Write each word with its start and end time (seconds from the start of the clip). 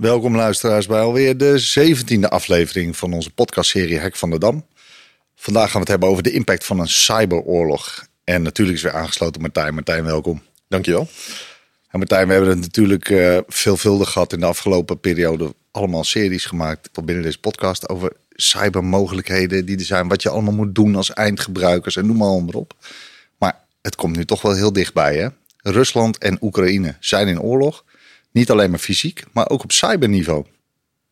Welkom 0.00 0.36
luisteraars 0.36 0.86
bij 0.86 1.00
alweer 1.00 1.36
de 1.36 1.58
zeventiende 1.58 2.28
aflevering 2.28 2.96
van 2.96 3.12
onze 3.12 3.30
podcastserie 3.30 3.98
Hek 3.98 4.16
van 4.16 4.30
de 4.30 4.38
Dam. 4.38 4.66
Vandaag 5.34 5.64
gaan 5.64 5.72
we 5.72 5.78
het 5.78 5.88
hebben 5.88 6.08
over 6.08 6.22
de 6.22 6.32
impact 6.32 6.64
van 6.64 6.78
een 6.78 6.88
cyberoorlog. 6.88 8.06
En 8.24 8.42
natuurlijk 8.42 8.76
is 8.76 8.82
weer 8.82 8.92
aangesloten 8.92 9.40
Martijn. 9.40 9.74
Martijn, 9.74 10.04
welkom. 10.04 10.42
Dankjewel. 10.68 11.08
En 11.88 11.98
Martijn, 11.98 12.26
we 12.26 12.32
hebben 12.32 12.50
het 12.50 12.60
natuurlijk 12.60 13.08
uh, 13.08 13.38
veelvuldig 13.46 14.10
gehad 14.10 14.32
in 14.32 14.40
de 14.40 14.46
afgelopen 14.46 15.00
periode. 15.00 15.54
Allemaal 15.70 16.04
series 16.04 16.44
gemaakt 16.44 17.04
binnen 17.04 17.24
deze 17.24 17.40
podcast 17.40 17.88
over 17.88 18.12
cybermogelijkheden 18.30 19.66
die 19.66 19.78
er 19.78 19.84
zijn. 19.84 20.08
Wat 20.08 20.22
je 20.22 20.28
allemaal 20.28 20.54
moet 20.54 20.74
doen 20.74 20.96
als 20.96 21.12
eindgebruikers 21.12 21.96
en 21.96 22.06
noem 22.06 22.16
maar, 22.16 22.42
maar 22.42 22.54
op. 22.54 22.74
Maar 23.38 23.64
het 23.82 23.94
komt 23.94 24.16
nu 24.16 24.24
toch 24.24 24.42
wel 24.42 24.54
heel 24.54 24.72
dichtbij 24.72 25.16
hè. 25.16 25.28
Rusland 25.56 26.18
en 26.18 26.38
Oekraïne 26.40 26.96
zijn 27.00 27.28
in 27.28 27.40
oorlog. 27.40 27.84
Niet 28.32 28.50
alleen 28.50 28.70
maar 28.70 28.78
fysiek, 28.78 29.22
maar 29.32 29.48
ook 29.48 29.62
op 29.62 29.72
cyberniveau. 29.72 30.44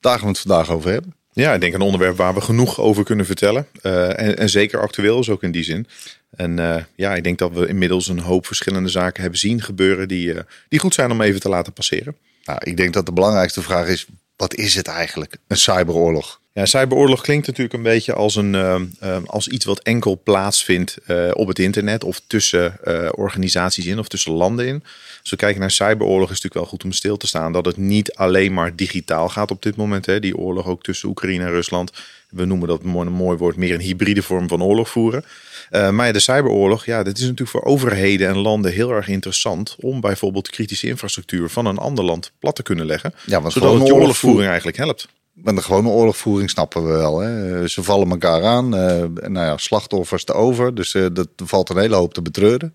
Daar 0.01 0.13
gaan 0.13 0.23
we 0.23 0.29
het 0.29 0.39
vandaag 0.39 0.71
over 0.71 0.91
hebben. 0.91 1.15
Ja, 1.33 1.55
ik 1.55 1.61
denk 1.61 1.75
een 1.75 1.81
onderwerp 1.81 2.17
waar 2.17 2.35
we 2.35 2.41
genoeg 2.41 2.81
over 2.81 3.05
kunnen 3.05 3.27
vertellen. 3.27 3.67
Uh, 3.83 4.21
en, 4.21 4.39
en, 4.39 4.49
zeker 4.49 4.81
actueel 4.81 5.21
is 5.21 5.29
ook 5.29 5.43
in 5.43 5.51
die 5.51 5.63
zin. 5.63 5.87
En 6.31 6.59
uh, 6.59 6.77
ja, 6.95 7.15
ik 7.15 7.25
denk 7.25 7.39
dat 7.39 7.53
we 7.53 7.67
inmiddels 7.67 8.09
een 8.09 8.19
hoop 8.19 8.47
verschillende 8.47 8.89
zaken 8.89 9.21
hebben 9.21 9.39
zien 9.41 9.63
gebeuren 9.63 10.09
die, 10.09 10.35
uh, 10.35 10.41
die 10.69 10.79
goed 10.79 10.95
zijn 10.95 11.11
om 11.11 11.21
even 11.21 11.41
te 11.41 11.49
laten 11.49 11.73
passeren. 11.73 12.17
Nou, 12.45 12.59
ik 12.63 12.77
denk 12.77 12.93
dat 12.93 13.07
de 13.07 13.13
belangrijkste 13.13 13.63
vraag 13.63 13.87
is: 13.87 14.07
wat 14.37 14.55
is 14.55 14.75
het 14.75 14.87
eigenlijk? 14.87 15.37
Een 15.47 15.57
cyberoorlog? 15.57 16.41
Ja, 16.53 16.67
cyberoorlog 16.67 17.21
klinkt 17.21 17.47
natuurlijk 17.47 17.75
een 17.75 17.83
beetje 17.83 18.13
als, 18.13 18.37
een, 18.37 18.55
uh, 18.55 19.17
als 19.27 19.49
iets 19.49 19.65
wat 19.65 19.83
enkel 19.83 20.21
plaatsvindt 20.25 20.97
uh, 21.07 21.31
op 21.33 21.49
het 21.49 21.59
internet 21.59 22.05
of 22.05 22.21
tussen 22.27 22.79
uh, 22.85 23.09
organisaties 23.13 23.87
in 23.87 23.99
of 23.99 24.09
tussen 24.09 24.33
landen 24.33 24.67
in. 24.67 24.83
Als 25.21 25.31
we 25.31 25.37
kijken 25.37 25.61
naar 25.61 25.71
cyberoorlog 25.71 26.31
is 26.31 26.35
het 26.35 26.43
natuurlijk 26.43 26.55
wel 26.55 26.65
goed 26.65 26.85
om 26.85 26.93
stil 26.93 27.17
te 27.17 27.27
staan 27.27 27.53
dat 27.53 27.65
het 27.65 27.77
niet 27.77 28.15
alleen 28.15 28.53
maar 28.53 28.77
digitaal 28.77 29.29
gaat 29.29 29.51
op 29.51 29.63
dit 29.63 29.77
moment. 29.77 30.07
Hè. 30.07 30.21
Die 30.21 30.37
oorlog 30.37 30.67
ook 30.67 30.83
tussen 30.83 31.09
Oekraïne 31.09 31.45
en 31.45 31.51
Rusland. 31.51 31.93
We 32.29 32.45
noemen 32.45 32.69
dat 32.69 32.83
een 32.83 33.13
mooi 33.13 33.39
woord 33.39 33.57
meer 33.57 33.75
een 33.75 33.81
hybride 33.81 34.23
vorm 34.23 34.49
van 34.49 34.63
oorlog 34.63 34.89
voeren. 34.89 35.25
maar 35.71 36.13
de 36.13 36.19
cyberoorlog, 36.19 36.85
ja, 36.85 37.03
dat 37.03 37.17
is 37.17 37.23
natuurlijk 37.23 37.51
voor 37.51 37.65
overheden 37.65 38.29
en 38.29 38.37
landen 38.37 38.73
heel 38.73 38.91
erg 38.91 39.09
interessant 39.09 39.77
om 39.81 40.01
bijvoorbeeld 40.01 40.51
kritische 40.51 40.87
infrastructuur 40.87 41.49
van 41.49 41.67
een 41.67 41.79
ander 41.79 42.05
land 42.05 42.33
plat 42.39 42.55
te 42.55 42.63
kunnen 42.63 42.87
leggen. 42.87 43.15
Ja, 43.27 43.51
zodat 43.51 43.75
het 43.75 43.87
je 43.87 43.95
oorlogvoering 43.95 44.49
eigenlijk 44.49 44.77
helpt 44.77 45.09
met 45.43 45.57
de 45.57 45.63
gewone 45.63 45.89
oorlogvoering 45.89 46.51
snappen 46.51 46.87
we 46.87 46.93
wel. 46.93 47.19
Hè? 47.19 47.69
Ze 47.69 47.83
vallen 47.83 48.11
elkaar 48.11 48.45
aan. 48.45 48.65
Uh, 48.65 49.05
nou 49.29 49.47
ja, 49.47 49.57
slachtoffers 49.57 50.25
te 50.25 50.33
over. 50.33 50.75
Dus 50.75 50.93
dat 51.13 51.29
valt 51.37 51.71
een 51.71 51.79
hele 51.79 51.95
hoop 51.95 52.15
te 52.15 52.23
betreuren. 52.23 52.73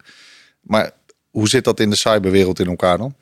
Maar 0.62 0.92
hoe 1.34 1.48
zit 1.48 1.64
dat 1.64 1.80
in 1.80 1.90
de 1.90 1.96
cyberwereld 1.96 2.60
in 2.60 2.68
elkaar 2.68 2.98
dan? 2.98 3.16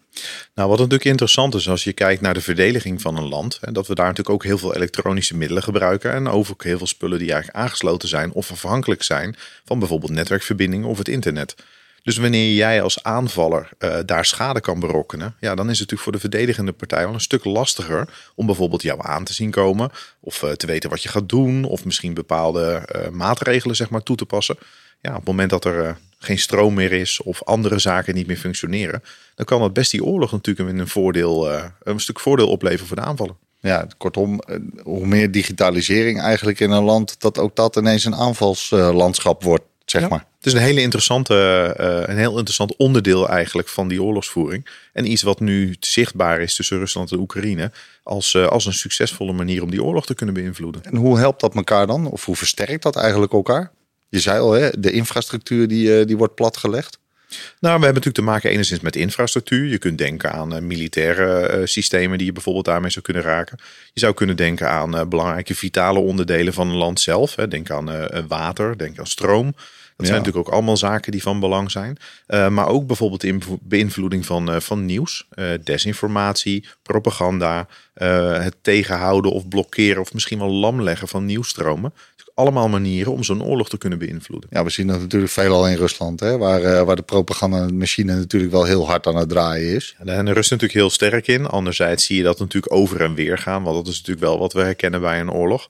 Nou, 0.55 0.69
wat 0.69 0.77
natuurlijk 0.77 1.05
interessant 1.05 1.55
is 1.55 1.69
als 1.69 1.83
je 1.83 1.93
kijkt 1.93 2.21
naar 2.21 2.33
de 2.33 2.41
verdediging 2.41 3.01
van 3.01 3.17
een 3.17 3.27
land. 3.27 3.57
En 3.61 3.73
dat 3.73 3.87
we 3.87 3.95
daar 3.95 4.05
natuurlijk 4.05 4.35
ook 4.35 4.43
heel 4.43 4.57
veel 4.57 4.75
elektronische 4.75 5.37
middelen 5.37 5.63
gebruiken. 5.63 6.11
En 6.11 6.27
ook 6.27 6.63
heel 6.63 6.77
veel 6.77 6.87
spullen 6.87 7.19
die 7.19 7.31
eigenlijk 7.31 7.63
aangesloten 7.63 8.09
zijn 8.09 8.31
of 8.31 8.51
afhankelijk 8.51 9.03
zijn 9.03 9.35
van 9.65 9.79
bijvoorbeeld 9.79 10.11
netwerkverbindingen 10.11 10.87
of 10.87 10.97
het 10.97 11.07
internet. 11.07 11.55
Dus 12.03 12.17
wanneer 12.17 12.53
jij 12.53 12.81
als 12.81 13.03
aanvaller 13.03 13.69
uh, 13.79 13.97
daar 14.05 14.25
schade 14.25 14.61
kan 14.61 14.79
berokkenen, 14.79 15.35
ja, 15.39 15.55
dan 15.55 15.69
is 15.69 15.79
het 15.79 15.91
natuurlijk 15.91 16.01
voor 16.01 16.11
de 16.11 16.19
verdedigende 16.19 16.71
partij 16.71 17.05
wel 17.05 17.13
een 17.13 17.21
stuk 17.21 17.43
lastiger 17.43 18.07
om 18.35 18.45
bijvoorbeeld 18.45 18.81
jou 18.81 18.99
aan 19.03 19.23
te 19.23 19.33
zien 19.33 19.51
komen 19.51 19.91
of 20.19 20.43
uh, 20.43 20.51
te 20.51 20.67
weten 20.67 20.89
wat 20.89 21.03
je 21.03 21.09
gaat 21.09 21.29
doen 21.29 21.63
of 21.63 21.85
misschien 21.85 22.13
bepaalde 22.13 22.87
uh, 22.95 23.07
maatregelen 23.09 23.75
zeg 23.75 23.89
maar 23.89 24.03
toe 24.03 24.15
te 24.15 24.25
passen. 24.25 24.57
Ja, 25.01 25.09
op 25.09 25.15
het 25.15 25.25
moment 25.25 25.49
dat 25.49 25.65
er 25.65 25.97
geen 26.23 26.39
stroom 26.39 26.73
meer 26.73 26.91
is 26.91 27.21
of 27.21 27.43
andere 27.43 27.79
zaken 27.79 28.15
niet 28.15 28.27
meer 28.27 28.37
functioneren, 28.37 29.03
dan 29.35 29.45
kan 29.45 29.59
dat 29.59 29.73
best 29.73 29.91
die 29.91 30.03
oorlog 30.03 30.31
natuurlijk 30.31 30.79
een 30.79 30.87
voordeel, 30.87 31.51
een 31.83 31.99
stuk 31.99 32.19
voordeel 32.19 32.49
opleveren 32.49 32.87
voor 32.87 32.95
de 32.95 33.01
aanvaller. 33.01 33.35
Ja, 33.59 33.87
kortom, 33.97 34.41
hoe 34.83 35.05
meer 35.05 35.31
digitalisering 35.31 36.21
eigenlijk 36.21 36.59
in 36.59 36.71
een 36.71 36.83
land, 36.83 37.21
dat 37.21 37.37
ook 37.39 37.55
dat 37.55 37.75
ineens 37.75 38.05
een 38.05 38.15
aanvalslandschap 38.15 39.43
wordt 39.43 39.63
zeg 39.91 40.09
maar. 40.09 40.25
Het 40.37 40.45
is 40.45 40.53
een 40.53 40.65
hele 40.65 40.81
interessante, 40.81 41.35
uh, 41.79 42.13
een 42.13 42.17
heel 42.17 42.31
interessant 42.31 42.75
onderdeel 42.75 43.29
eigenlijk 43.29 43.67
van 43.67 43.87
die 43.87 44.03
oorlogsvoering. 44.03 44.67
En 44.93 45.11
iets 45.11 45.21
wat 45.21 45.39
nu 45.39 45.75
zichtbaar 45.79 46.39
is 46.41 46.55
tussen 46.55 46.77
Rusland 46.77 47.11
en 47.11 47.19
Oekraïne. 47.19 47.71
Als, 48.03 48.33
uh, 48.33 48.47
als 48.47 48.65
een 48.65 48.73
succesvolle 48.73 49.33
manier 49.33 49.63
om 49.63 49.71
die 49.71 49.83
oorlog 49.83 50.05
te 50.05 50.13
kunnen 50.13 50.35
beïnvloeden. 50.35 50.83
En 50.83 50.95
hoe 50.95 51.17
helpt 51.17 51.39
dat 51.39 51.55
elkaar 51.55 51.87
dan? 51.87 52.05
Of 52.05 52.25
hoe 52.25 52.35
versterkt 52.35 52.83
dat 52.83 52.95
eigenlijk 52.95 53.33
elkaar? 53.33 53.71
Je 54.11 54.19
zei 54.19 54.39
al, 54.39 54.51
hè, 54.51 54.69
de 54.77 54.91
infrastructuur 54.91 55.67
die, 55.67 55.99
uh, 55.99 56.05
die 56.05 56.17
wordt 56.17 56.35
platgelegd. 56.35 56.99
Nou, 57.29 57.39
we 57.59 57.69
hebben 57.69 57.87
natuurlijk 57.87 58.15
te 58.15 58.21
maken 58.21 58.49
enigszins 58.49 58.79
met 58.79 58.95
infrastructuur. 58.95 59.65
Je 59.65 59.77
kunt 59.77 59.97
denken 59.97 60.31
aan 60.31 60.55
uh, 60.55 60.61
militaire 60.61 61.57
uh, 61.57 61.65
systemen 61.65 62.17
die 62.17 62.27
je 62.27 62.33
bijvoorbeeld 62.33 62.65
daarmee 62.65 62.89
zou 62.89 63.05
kunnen 63.05 63.23
raken. 63.23 63.59
Je 63.93 63.99
zou 63.99 64.13
kunnen 64.13 64.35
denken 64.35 64.69
aan 64.69 64.95
uh, 64.95 65.05
belangrijke 65.05 65.55
vitale 65.55 65.99
onderdelen 65.99 66.53
van 66.53 66.69
een 66.69 66.75
land 66.75 66.99
zelf. 66.99 67.35
Hè. 67.35 67.47
Denk 67.47 67.69
aan 67.69 68.07
water, 68.27 68.77
denk 68.77 68.99
aan 68.99 69.07
stroom. 69.07 69.55
Dat 69.97 70.09
zijn 70.09 70.21
natuurlijk 70.21 70.47
ook 70.47 70.53
allemaal 70.53 70.77
zaken 70.77 71.11
die 71.11 71.21
van 71.21 71.39
belang 71.39 71.71
zijn. 71.71 71.97
Maar 72.27 72.67
ook 72.67 72.87
bijvoorbeeld 72.87 73.23
in 73.23 73.41
beïnvloeding 73.61 74.25
van, 74.25 74.61
van 74.61 74.85
nieuws, 74.85 75.27
desinformatie, 75.63 76.67
propaganda, 76.83 77.67
het 77.93 78.55
tegenhouden 78.61 79.31
of 79.31 79.47
blokkeren 79.47 80.01
of 80.01 80.13
misschien 80.13 80.39
wel 80.39 80.51
lamleggen 80.51 81.07
van 81.07 81.25
nieuwstromen. 81.25 81.93
Allemaal 82.41 82.69
manieren 82.69 83.11
om 83.11 83.23
zo'n 83.23 83.43
oorlog 83.43 83.69
te 83.69 83.77
kunnen 83.77 83.99
beïnvloeden. 83.99 84.49
Ja, 84.53 84.63
we 84.63 84.69
zien 84.69 84.87
dat 84.87 84.99
natuurlijk 84.99 85.31
veelal 85.31 85.67
in 85.67 85.77
Rusland, 85.77 86.19
hè, 86.19 86.37
waar, 86.37 86.85
waar 86.85 86.95
de 86.95 87.01
propagandamachine 87.01 88.15
natuurlijk 88.15 88.51
wel 88.51 88.63
heel 88.63 88.87
hard 88.87 89.07
aan 89.07 89.15
het 89.15 89.29
draaien 89.29 89.75
is. 89.75 89.95
En 89.97 90.25
de 90.25 90.33
Rust 90.33 90.49
natuurlijk 90.51 90.79
heel 90.79 90.89
sterk 90.89 91.27
in. 91.27 91.45
Anderzijds 91.45 92.05
zie 92.05 92.17
je 92.17 92.23
dat 92.23 92.39
natuurlijk 92.39 92.73
over 92.73 93.01
en 93.01 93.13
weer 93.13 93.37
gaan, 93.37 93.63
want 93.63 93.75
dat 93.75 93.87
is 93.87 93.97
natuurlijk 93.97 94.25
wel 94.25 94.39
wat 94.39 94.53
we 94.53 94.61
herkennen 94.61 95.01
bij 95.01 95.19
een 95.19 95.31
oorlog. 95.31 95.69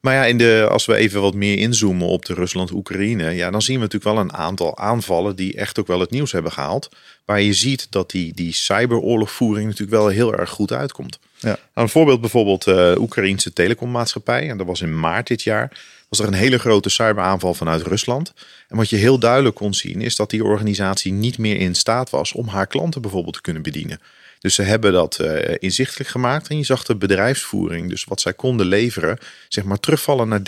Maar 0.00 0.14
ja, 0.14 0.24
in 0.24 0.38
de, 0.38 0.66
als 0.70 0.86
we 0.86 0.94
even 0.94 1.20
wat 1.20 1.34
meer 1.34 1.58
inzoomen 1.58 2.06
op 2.06 2.24
de 2.24 2.34
Rusland-Oekraïne, 2.34 3.30
ja, 3.30 3.50
dan 3.50 3.62
zien 3.62 3.74
we 3.74 3.80
natuurlijk 3.80 4.14
wel 4.14 4.22
een 4.22 4.32
aantal 4.32 4.78
aanvallen 4.78 5.36
die 5.36 5.56
echt 5.56 5.78
ook 5.78 5.86
wel 5.86 6.00
het 6.00 6.10
nieuws 6.10 6.32
hebben 6.32 6.52
gehaald. 6.52 6.88
Waar 7.24 7.40
je 7.40 7.52
ziet 7.52 7.86
dat 7.90 8.10
die, 8.10 8.34
die 8.34 8.52
cyberoorlogvoering 8.54 9.66
natuurlijk 9.66 9.98
wel 9.98 10.08
heel 10.08 10.34
erg 10.34 10.50
goed 10.50 10.72
uitkomt. 10.72 11.18
Ja. 11.38 11.48
Nou, 11.48 11.58
een 11.74 11.88
voorbeeld 11.88 12.20
bijvoorbeeld 12.20 12.64
de 12.64 12.92
uh, 12.96 13.02
Oekraïnse 13.02 13.52
telecommaatschappij. 13.52 14.48
En 14.48 14.58
dat 14.58 14.66
was 14.66 14.80
in 14.80 15.00
maart 15.00 15.26
dit 15.26 15.42
jaar. 15.42 15.80
Was 16.16 16.26
er 16.26 16.32
een 16.32 16.40
hele 16.40 16.58
grote 16.58 16.88
cyberaanval 16.88 17.54
vanuit 17.54 17.82
Rusland. 17.82 18.32
En 18.68 18.76
wat 18.76 18.90
je 18.90 18.96
heel 18.96 19.18
duidelijk 19.18 19.54
kon 19.54 19.74
zien 19.74 20.00
is 20.00 20.16
dat 20.16 20.30
die 20.30 20.44
organisatie 20.44 21.12
niet 21.12 21.38
meer 21.38 21.56
in 21.56 21.74
staat 21.74 22.10
was 22.10 22.32
om 22.32 22.48
haar 22.48 22.66
klanten 22.66 23.02
bijvoorbeeld 23.02 23.34
te 23.34 23.40
kunnen 23.40 23.62
bedienen. 23.62 24.00
Dus 24.38 24.54
ze 24.54 24.62
hebben 24.62 24.92
dat 24.92 25.18
uh, 25.20 25.54
inzichtelijk 25.58 26.10
gemaakt. 26.10 26.48
En 26.48 26.56
je 26.56 26.64
zag 26.64 26.84
de 26.84 26.96
bedrijfsvoering, 26.96 27.88
dus 27.88 28.04
wat 28.04 28.20
zij 28.20 28.32
konden 28.32 28.66
leveren, 28.66 29.18
zeg 29.48 29.64
maar 29.64 29.80
terugvallen 29.80 30.28
naar 30.28 30.40
13% 30.40 30.44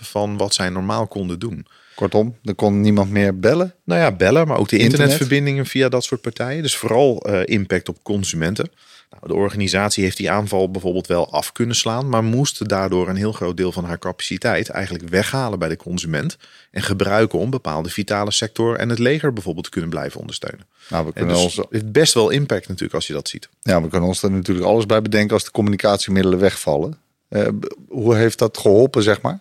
van 0.00 0.36
wat 0.36 0.54
zij 0.54 0.68
normaal 0.68 1.06
konden 1.06 1.38
doen. 1.38 1.66
Kortom, 1.94 2.36
er 2.44 2.54
kon 2.54 2.80
niemand 2.80 3.10
meer 3.10 3.38
bellen? 3.38 3.74
Nou 3.84 4.00
ja, 4.00 4.12
bellen, 4.12 4.46
maar 4.46 4.58
ook 4.58 4.68
de 4.68 4.78
internetverbindingen 4.78 5.66
via 5.66 5.88
dat 5.88 6.04
soort 6.04 6.20
partijen. 6.20 6.62
Dus 6.62 6.76
vooral 6.76 7.30
uh, 7.30 7.40
impact 7.44 7.88
op 7.88 7.98
consumenten. 8.02 8.70
Nou, 9.10 9.26
de 9.26 9.34
organisatie 9.34 10.04
heeft 10.04 10.16
die 10.16 10.30
aanval 10.30 10.70
bijvoorbeeld 10.70 11.06
wel 11.06 11.32
af 11.32 11.52
kunnen 11.52 11.76
slaan, 11.76 12.08
maar 12.08 12.24
moest 12.24 12.68
daardoor 12.68 13.08
een 13.08 13.16
heel 13.16 13.32
groot 13.32 13.56
deel 13.56 13.72
van 13.72 13.84
haar 13.84 13.98
capaciteit 13.98 14.68
eigenlijk 14.68 15.08
weghalen 15.08 15.58
bij 15.58 15.68
de 15.68 15.76
consument 15.76 16.36
en 16.70 16.82
gebruiken 16.82 17.38
om 17.38 17.50
bepaalde 17.50 17.88
vitale 17.88 18.30
sector 18.30 18.76
en 18.76 18.88
het 18.88 18.98
leger 18.98 19.32
bijvoorbeeld 19.32 19.64
te 19.64 19.70
kunnen 19.70 19.90
blijven 19.90 20.20
ondersteunen. 20.20 20.66
Nou, 20.88 21.06
we 21.06 21.12
kunnen 21.12 21.34
dus 21.34 21.44
ons... 21.44 21.56
Het 21.56 21.66
heeft 21.70 21.92
best 21.92 22.14
wel 22.14 22.30
impact 22.30 22.68
natuurlijk 22.68 22.94
als 22.94 23.06
je 23.06 23.12
dat 23.12 23.28
ziet. 23.28 23.48
Ja, 23.60 23.82
we 23.82 23.88
kunnen 23.88 24.08
ons 24.08 24.22
er 24.22 24.30
natuurlijk 24.30 24.66
alles 24.66 24.86
bij 24.86 25.02
bedenken 25.02 25.34
als 25.34 25.44
de 25.44 25.50
communicatiemiddelen 25.50 26.38
wegvallen. 26.38 26.96
Uh, 27.28 27.48
hoe 27.88 28.14
heeft 28.14 28.38
dat 28.38 28.58
geholpen, 28.58 29.02
zeg 29.02 29.20
maar? 29.20 29.40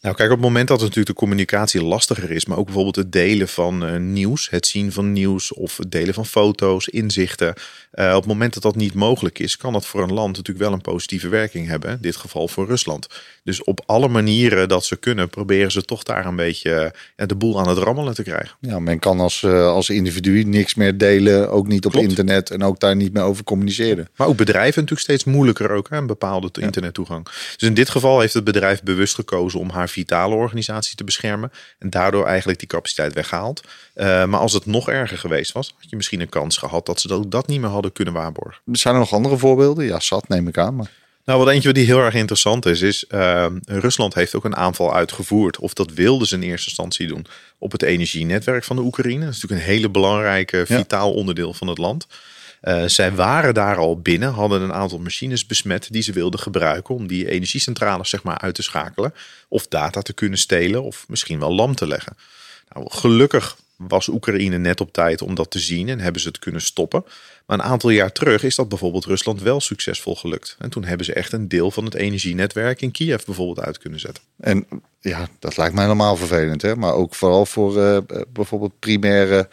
Nou, 0.00 0.14
kijk, 0.14 0.30
op 0.30 0.36
het 0.36 0.44
moment 0.44 0.68
dat 0.68 0.76
het 0.80 0.88
natuurlijk 0.88 1.16
de 1.16 1.24
communicatie 1.24 1.82
lastiger 1.82 2.30
is, 2.30 2.46
maar 2.46 2.58
ook 2.58 2.64
bijvoorbeeld 2.64 2.96
het 2.96 3.12
delen 3.12 3.48
van 3.48 3.88
uh, 3.88 3.96
nieuws, 3.96 4.50
het 4.50 4.66
zien 4.66 4.92
van 4.92 5.12
nieuws 5.12 5.52
of 5.52 5.76
het 5.76 5.90
delen 5.90 6.14
van 6.14 6.26
foto's, 6.26 6.88
inzichten. 6.88 7.54
Uh, 7.98 8.08
op 8.08 8.20
het 8.20 8.26
moment 8.26 8.54
dat 8.54 8.62
dat 8.62 8.76
niet 8.76 8.94
mogelijk 8.94 9.38
is, 9.38 9.56
kan 9.56 9.72
dat 9.72 9.86
voor 9.86 10.02
een 10.02 10.12
land 10.12 10.36
natuurlijk 10.36 10.64
wel 10.64 10.72
een 10.72 10.80
positieve 10.80 11.28
werking 11.28 11.66
hebben. 11.66 11.90
In 11.90 11.98
dit 12.00 12.16
geval 12.16 12.48
voor 12.48 12.66
Rusland. 12.66 13.06
Dus 13.44 13.64
op 13.64 13.80
alle 13.86 14.08
manieren 14.08 14.68
dat 14.68 14.84
ze 14.84 14.96
kunnen, 14.96 15.28
proberen 15.28 15.70
ze 15.70 15.82
toch 15.82 16.02
daar 16.02 16.26
een 16.26 16.36
beetje 16.36 16.94
uh, 17.16 17.26
de 17.26 17.34
boel 17.34 17.58
aan 17.58 17.68
het 17.68 17.78
rammelen 17.78 18.14
te 18.14 18.22
krijgen. 18.22 18.56
Ja, 18.60 18.78
men 18.78 18.98
kan 18.98 19.20
als, 19.20 19.44
als 19.44 19.90
individu 19.90 20.42
niks 20.42 20.74
meer 20.74 20.98
delen, 20.98 21.50
ook 21.50 21.66
niet 21.66 21.86
op 21.86 21.92
Klopt. 21.92 22.08
internet 22.08 22.50
en 22.50 22.62
ook 22.62 22.80
daar 22.80 22.96
niet 22.96 23.12
meer 23.12 23.22
over 23.22 23.44
communiceren. 23.44 24.08
Maar 24.16 24.26
ook 24.26 24.36
bedrijven 24.36 24.80
natuurlijk 24.80 25.00
steeds 25.00 25.24
moeilijker 25.24 25.70
ook, 25.70 25.90
hè, 25.90 25.96
een 25.96 26.06
bepaalde 26.06 26.48
ja. 26.52 26.62
internettoegang. 26.62 27.24
Dus 27.24 27.68
in 27.68 27.74
dit 27.74 27.90
geval 27.90 28.20
heeft 28.20 28.34
het 28.34 28.44
bedrijf 28.44 28.82
bewust 28.82 29.14
gekozen 29.14 29.60
om 29.60 29.70
haar 29.70 29.88
vitale 29.88 30.34
organisatie 30.34 30.96
te 30.96 31.04
beschermen. 31.04 31.52
En 31.78 31.90
daardoor 31.90 32.26
eigenlijk 32.26 32.58
die 32.58 32.68
capaciteit 32.68 33.12
weggehaald. 33.12 33.62
Uh, 33.94 34.04
maar 34.24 34.40
als 34.40 34.52
het 34.52 34.66
nog 34.66 34.88
erger 34.88 35.18
geweest 35.18 35.52
was, 35.52 35.74
had 35.78 35.90
je 35.90 35.96
misschien 35.96 36.20
een 36.20 36.28
kans 36.28 36.56
gehad 36.56 36.86
dat 36.86 37.00
ze 37.00 37.08
dat, 37.08 37.30
dat 37.30 37.46
niet 37.46 37.60
meer 37.60 37.70
hadden 37.70 37.87
kunnen 37.92 38.14
waarborgen. 38.14 38.60
Zijn 38.72 38.94
er 38.94 39.00
nog 39.00 39.12
andere 39.12 39.36
voorbeelden? 39.36 39.84
Ja, 39.84 40.00
zat 40.00 40.28
neem 40.28 40.48
ik 40.48 40.58
aan. 40.58 40.76
Maar... 40.76 40.90
Nou, 41.24 41.38
wat 41.40 41.48
eentje 41.48 41.72
die 41.72 41.86
heel 41.86 42.00
erg 42.00 42.14
interessant 42.14 42.66
is, 42.66 42.80
is 42.80 43.04
uh, 43.10 43.46
Rusland 43.64 44.14
heeft 44.14 44.34
ook 44.34 44.44
een 44.44 44.56
aanval 44.56 44.94
uitgevoerd. 44.94 45.58
Of 45.58 45.72
dat 45.72 45.92
wilden 45.92 46.26
ze 46.26 46.34
in 46.34 46.42
eerste 46.42 46.66
instantie 46.66 47.06
doen 47.06 47.26
op 47.58 47.72
het 47.72 47.82
energienetwerk 47.82 48.64
van 48.64 48.76
de 48.76 48.82
Oekraïne. 48.82 49.24
Dat 49.24 49.34
is 49.34 49.40
natuurlijk 49.40 49.68
een 49.68 49.74
hele 49.74 49.90
belangrijke, 49.90 50.64
vitaal 50.66 51.12
onderdeel 51.12 51.54
van 51.54 51.68
het 51.68 51.78
land. 51.78 52.06
Uh, 52.62 52.84
zij 52.84 53.14
waren 53.14 53.54
daar 53.54 53.76
al 53.76 54.00
binnen, 54.00 54.32
hadden 54.32 54.62
een 54.62 54.72
aantal 54.72 54.98
machines 54.98 55.46
besmet 55.46 55.88
die 55.90 56.02
ze 56.02 56.12
wilden 56.12 56.40
gebruiken 56.40 56.94
om 56.94 57.06
die 57.06 57.30
energiecentrales 57.30 58.08
zeg 58.08 58.22
maar 58.22 58.38
uit 58.38 58.54
te 58.54 58.62
schakelen. 58.62 59.14
Of 59.48 59.66
data 59.66 60.02
te 60.02 60.12
kunnen 60.12 60.38
stelen 60.38 60.82
of 60.82 61.04
misschien 61.08 61.38
wel 61.38 61.54
lam 61.54 61.74
te 61.74 61.86
leggen. 61.86 62.16
Nou, 62.68 62.86
gelukkig 62.90 63.56
was 63.78 64.08
Oekraïne 64.08 64.58
net 64.58 64.80
op 64.80 64.92
tijd 64.92 65.22
om 65.22 65.34
dat 65.34 65.50
te 65.50 65.58
zien 65.58 65.88
en 65.88 66.00
hebben 66.00 66.20
ze 66.20 66.28
het 66.28 66.38
kunnen 66.38 66.60
stoppen. 66.60 67.04
Maar 67.46 67.58
een 67.58 67.64
aantal 67.64 67.90
jaar 67.90 68.12
terug 68.12 68.42
is 68.42 68.54
dat 68.54 68.68
bijvoorbeeld 68.68 69.04
Rusland 69.04 69.42
wel 69.42 69.60
succesvol 69.60 70.16
gelukt. 70.16 70.56
En 70.58 70.70
toen 70.70 70.84
hebben 70.84 71.06
ze 71.06 71.12
echt 71.12 71.32
een 71.32 71.48
deel 71.48 71.70
van 71.70 71.84
het 71.84 71.94
energienetwerk 71.94 72.82
in 72.82 72.90
Kiev 72.90 73.24
bijvoorbeeld 73.24 73.66
uit 73.66 73.78
kunnen 73.78 74.00
zetten. 74.00 74.22
En 74.36 74.66
ja, 75.00 75.28
dat 75.38 75.56
lijkt 75.56 75.74
mij 75.74 75.84
helemaal 75.84 76.16
vervelend. 76.16 76.62
Hè? 76.62 76.76
Maar 76.76 76.92
ook 76.92 77.14
vooral 77.14 77.46
voor 77.46 77.76
uh, 77.76 77.98
bijvoorbeeld 78.32 78.78
primaire 78.78 79.38
eh, 79.38 79.44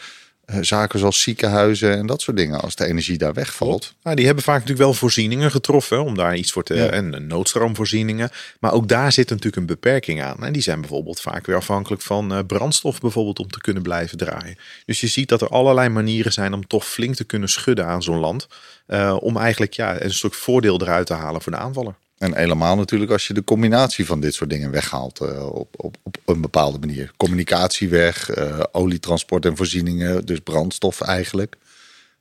zaken 0.62 1.00
zoals 1.00 1.22
ziekenhuizen 1.22 1.98
en 1.98 2.06
dat 2.06 2.22
soort 2.22 2.38
dingen, 2.38 2.62
als 2.62 2.76
de 2.76 2.86
energie 2.86 3.18
daar 3.18 3.34
wegvalt. 3.34 3.94
Nou, 4.04 4.16
die 4.16 4.26
hebben 4.26 4.44
vaak 4.44 4.60
natuurlijk 4.60 4.86
wel 4.86 4.94
voorzieningen 4.94 5.52
getroffen 5.52 6.04
om 6.04 6.16
daar 6.16 6.36
iets 6.36 6.52
voor 6.52 6.64
te. 6.64 6.76
Ja. 6.76 6.90
En 6.90 7.28
noodstroomvoorzieningen. 7.28 8.30
Maar 8.60 8.74
ook 8.74 8.88
daar 8.88 9.12
zit 9.12 9.30
natuurlijk 9.30 9.56
een 9.56 9.66
beperking 9.66 10.22
aan. 10.24 10.44
En 10.44 10.54
die 10.54 10.62
zijn 10.62 10.80
bijvoorbeeld 10.80 11.22
vaak 11.22 11.46
weer 11.46 11.56
afhankelijk 11.56 12.02
van 12.02 12.34
uh, 12.34 12.40
brandstof, 12.48 13.00
bijvoorbeeld, 13.00 13.40
om 13.40 13.50
te 13.50 13.62
kunnen 13.62 13.84
blijven 13.84 14.18
draaien. 14.18 14.58
Dus 14.86 15.02
je 15.02 15.08
ziet 15.08 15.30
dat 15.30 15.42
er 15.42 15.50
allerlei 15.50 15.90
manieren 15.90 16.34
zijn 16.34 16.54
om 16.54 16.68
toch 16.68 16.86
flink 16.86 17.16
te 17.16 17.24
kunnen 17.24 17.50
schudden 17.50 17.86
aan 17.86 18.04
zo'n 18.04 18.20
land. 18.20 18.48
Uh, 18.88 19.18
om 19.20 19.38
eigenlijk 19.38 19.74
ja, 19.74 20.02
een 20.02 20.14
stuk 20.14 20.34
voordeel 20.34 20.82
eruit 20.82 21.08
te 21.08 21.14
halen 21.14 21.42
voor 21.42 21.52
de 21.52 21.58
aanvaller. 21.58 21.96
En 22.18 22.36
helemaal 22.36 22.76
natuurlijk 22.76 23.12
als 23.12 23.28
je 23.28 23.34
de 23.34 23.44
combinatie 23.44 24.06
van 24.06 24.20
dit 24.20 24.34
soort 24.34 24.50
dingen 24.50 24.72
weghaalt 24.72 25.22
uh, 25.22 25.46
op, 25.46 25.74
op, 25.76 25.98
op 26.04 26.18
een 26.26 26.42
bepaalde 26.42 26.80
manier. 26.80 27.12
Communicatie 27.18 27.90
weg, 27.90 28.38
uh, 28.38 28.60
olietransport 28.72 29.46
en 29.46 29.56
voorzieningen, 29.56 30.26
dus 30.26 30.40
brandstof 30.40 31.02
eigenlijk. 31.02 31.56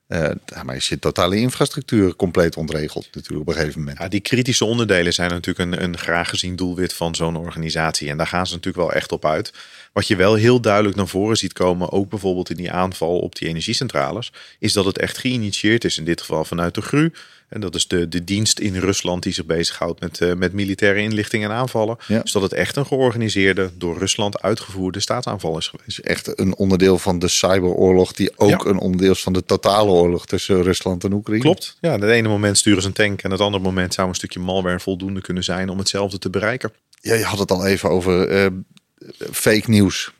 Uh, 0.08 0.30
maar 0.64 0.74
je 0.74 0.80
zit 0.80 1.00
totale 1.00 1.36
infrastructuur 1.36 2.16
compleet 2.16 2.56
ontregeld 2.56 3.08
natuurlijk 3.12 3.40
op 3.40 3.48
een 3.48 3.60
gegeven 3.60 3.80
moment. 3.80 3.98
Ja, 3.98 4.08
die 4.08 4.20
kritische 4.20 4.64
onderdelen 4.64 5.12
zijn 5.12 5.30
natuurlijk 5.30 5.72
een, 5.72 5.82
een 5.82 5.98
graag 5.98 6.28
gezien 6.28 6.56
doelwit 6.56 6.92
van 6.92 7.14
zo'n 7.14 7.36
organisatie. 7.36 8.08
En 8.08 8.16
daar 8.16 8.26
gaan 8.26 8.46
ze 8.46 8.54
natuurlijk 8.54 8.86
wel 8.86 8.92
echt 8.92 9.12
op 9.12 9.24
uit. 9.24 9.52
Wat 9.92 10.06
je 10.06 10.16
wel 10.16 10.34
heel 10.34 10.60
duidelijk 10.60 10.96
naar 10.96 11.08
voren 11.08 11.36
ziet 11.36 11.52
komen, 11.52 11.92
ook 11.92 12.08
bijvoorbeeld 12.08 12.50
in 12.50 12.56
die 12.56 12.72
aanval 12.72 13.18
op 13.18 13.36
die 13.36 13.48
energiecentrales, 13.48 14.32
is 14.58 14.72
dat 14.72 14.84
het 14.84 14.98
echt 14.98 15.18
geïnitieerd 15.18 15.84
is, 15.84 15.98
in 15.98 16.04
dit 16.04 16.20
geval 16.20 16.44
vanuit 16.44 16.74
de 16.74 16.82
GRU. 16.82 17.12
En 17.54 17.60
dat 17.60 17.74
is 17.74 17.88
de, 17.88 18.08
de 18.08 18.24
dienst 18.24 18.58
in 18.58 18.76
Rusland 18.76 19.22
die 19.22 19.32
zich 19.32 19.46
bezighoudt 19.46 20.00
met, 20.00 20.20
uh, 20.20 20.34
met 20.34 20.52
militaire 20.52 21.00
inlichting 21.00 21.44
en 21.44 21.50
aanvallen. 21.50 21.96
Ja. 22.06 22.20
Dus 22.20 22.32
dat 22.32 22.42
het 22.42 22.52
echt 22.52 22.76
een 22.76 22.86
georganiseerde, 22.86 23.70
door 23.78 23.98
Rusland 23.98 24.42
uitgevoerde 24.42 25.00
staatsaanval 25.00 25.58
is 25.58 25.68
geweest. 25.68 25.98
echt 25.98 26.38
een 26.40 26.56
onderdeel 26.56 26.98
van 26.98 27.18
de 27.18 27.28
cyberoorlog, 27.28 28.12
die 28.12 28.38
ook 28.38 28.64
ja. 28.64 28.70
een 28.70 28.78
onderdeel 28.78 29.10
is 29.10 29.22
van 29.22 29.32
de 29.32 29.44
totale 29.44 29.90
oorlog 29.90 30.26
tussen 30.26 30.62
Rusland 30.62 31.04
en 31.04 31.12
Oekraïne. 31.12 31.42
Klopt. 31.42 31.76
Ja, 31.80 31.92
het 31.92 32.02
ene 32.02 32.28
moment 32.28 32.58
sturen 32.58 32.82
ze 32.82 32.88
een 32.88 32.94
tank 32.94 33.22
en 33.22 33.30
het 33.30 33.40
andere 33.40 33.62
moment 33.62 33.94
zou 33.94 34.08
een 34.08 34.14
stukje 34.14 34.40
malware 34.40 34.80
voldoende 34.80 35.20
kunnen 35.20 35.44
zijn 35.44 35.68
om 35.68 35.78
hetzelfde 35.78 36.18
te 36.18 36.30
bereiken. 36.30 36.72
Ja, 37.00 37.14
je 37.14 37.24
had 37.24 37.38
het 37.38 37.50
al 37.50 37.66
even 37.66 37.90
over 37.90 38.44
uh, 38.44 38.46
fake 39.32 39.70
nieuws, 39.70 40.12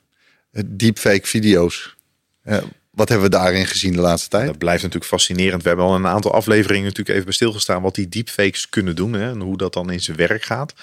deepfake 0.67 1.27
video's. 1.27 1.97
Uh, 2.45 2.57
wat 2.95 3.09
hebben 3.09 3.31
we 3.31 3.37
daarin 3.37 3.67
gezien 3.67 3.93
de 3.93 4.01
laatste 4.01 4.29
tijd? 4.29 4.47
Dat 4.47 4.59
blijft 4.59 4.83
natuurlijk 4.83 5.11
fascinerend. 5.11 5.63
We 5.63 5.69
hebben 5.69 5.87
al 5.87 5.95
een 5.95 6.07
aantal 6.07 6.33
afleveringen 6.33 6.85
natuurlijk 6.85 7.09
even 7.09 7.25
bij 7.25 7.33
stilgestaan 7.33 7.83
wat 7.83 7.95
die 7.95 8.09
deepfakes 8.09 8.69
kunnen 8.69 8.97
doen 8.97 9.13
hè, 9.13 9.31
en 9.31 9.41
hoe 9.41 9.57
dat 9.57 9.73
dan 9.73 9.91
in 9.91 10.01
zijn 10.01 10.17
werk 10.17 10.45
gaat. 10.45 10.75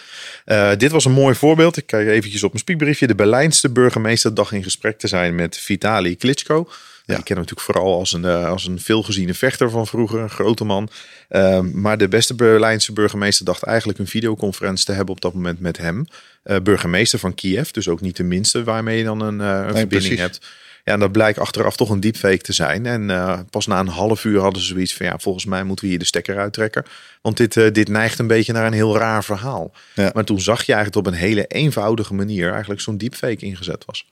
Uh, 0.46 0.72
dit 0.78 0.92
was 0.92 1.06
een 1.06 1.12
mooi 1.12 1.36
voorbeeld. 1.36 1.78
Ik 1.78 1.86
kijk 1.86 2.08
eventjes 2.08 2.44
op 2.44 2.50
mijn 2.50 2.64
spiekbriefje. 2.64 3.08
De 3.08 3.16
Berlijnse 3.16 3.70
burgemeester 3.70 4.34
dacht 4.34 4.52
in 4.52 4.64
gesprek 4.64 5.00
te 5.00 5.08
zijn 5.08 5.36
met 5.36 5.58
Vitali 5.58 6.16
Klitschko. 6.16 6.70
Ja. 7.06 7.16
Die 7.16 7.26
kennen 7.26 7.46
we 7.46 7.52
natuurlijk 7.52 7.78
vooral 7.78 8.00
als 8.00 8.14
een, 8.14 8.24
uh, 8.24 8.50
als 8.50 8.68
een 8.68 8.80
veelgeziene 8.80 9.34
vechter 9.34 9.70
van 9.70 9.88
vroeger, 9.88 10.20
een 10.20 10.30
grote 10.30 10.64
man. 10.64 10.90
Uh, 11.30 11.60
maar 11.60 11.98
de 11.98 12.08
beste 12.08 12.36
Berlijnse 12.36 12.94
burgemeester 12.94 13.46
dacht 13.46 13.64
eigenlijk 13.64 14.00
een 14.00 14.08
videoconferentie 14.08 14.86
te 14.86 14.92
hebben 14.92 15.16
op 15.16 15.22
dat 15.22 15.34
moment 15.34 15.60
met 15.60 15.78
hem. 15.78 16.06
Uh, 16.44 16.58
burgemeester 16.64 17.20
van 17.20 17.34
Kiev, 17.34 17.70
dus 17.70 17.88
ook 17.88 18.02
niet 18.02 18.18
de 18.18 18.24
minste 18.24 18.64
waarmee 18.64 18.98
je 18.98 19.04
dan 19.04 19.22
een, 19.22 19.40
een 19.40 19.56
nee, 19.56 19.64
verbinding 19.64 19.90
precies. 19.90 20.20
hebt. 20.20 20.40
Ja, 20.84 20.94
en 20.94 21.00
dat 21.00 21.12
blijkt 21.12 21.40
achteraf 21.40 21.76
toch 21.76 21.90
een 21.90 22.00
deepfake 22.00 22.38
te 22.38 22.54
zijn. 22.54 22.86
En 22.86 23.10
uh, 23.10 23.40
pas 23.50 23.68
na 23.68 23.80
een 23.80 23.88
half 23.88 24.24
uur 24.24 24.40
hadden 24.40 24.62
ze 24.62 24.68
zoiets 24.68 24.94
van 24.96 25.06
ja, 25.06 25.18
volgens 25.18 25.46
mij 25.46 25.64
moeten 25.64 25.86
we 25.86 25.92
hier 25.92 26.00
de 26.00 26.06
stekker 26.06 26.38
uittrekken. 26.38 26.86
Want 27.22 27.38
dit, 27.38 27.56
uh, 27.56 27.72
dit 27.72 27.88
neigt 27.88 28.20
een 28.20 28.28
beetje 28.28 28.54
naar 28.54 28.66
een 28.66 28.74
heel 28.74 28.98
raar 28.98 29.24
verhaal. 29.24 29.74
Ja. 29.96 30.12
Maar 30.14 30.24
toen 30.24 30.42
zag 30.42 30.64
je 30.64 30.74
eigenlijk 30.74 31.08
op 31.08 31.14
een 31.14 31.20
hele 31.20 31.46
eenvoudige 31.46 32.14
manier 32.14 32.52
eigenlijk 32.52 32.82
zo'n 32.82 32.98
deepfake 32.98 33.46
ingezet 33.46 33.86
was. 33.86 34.10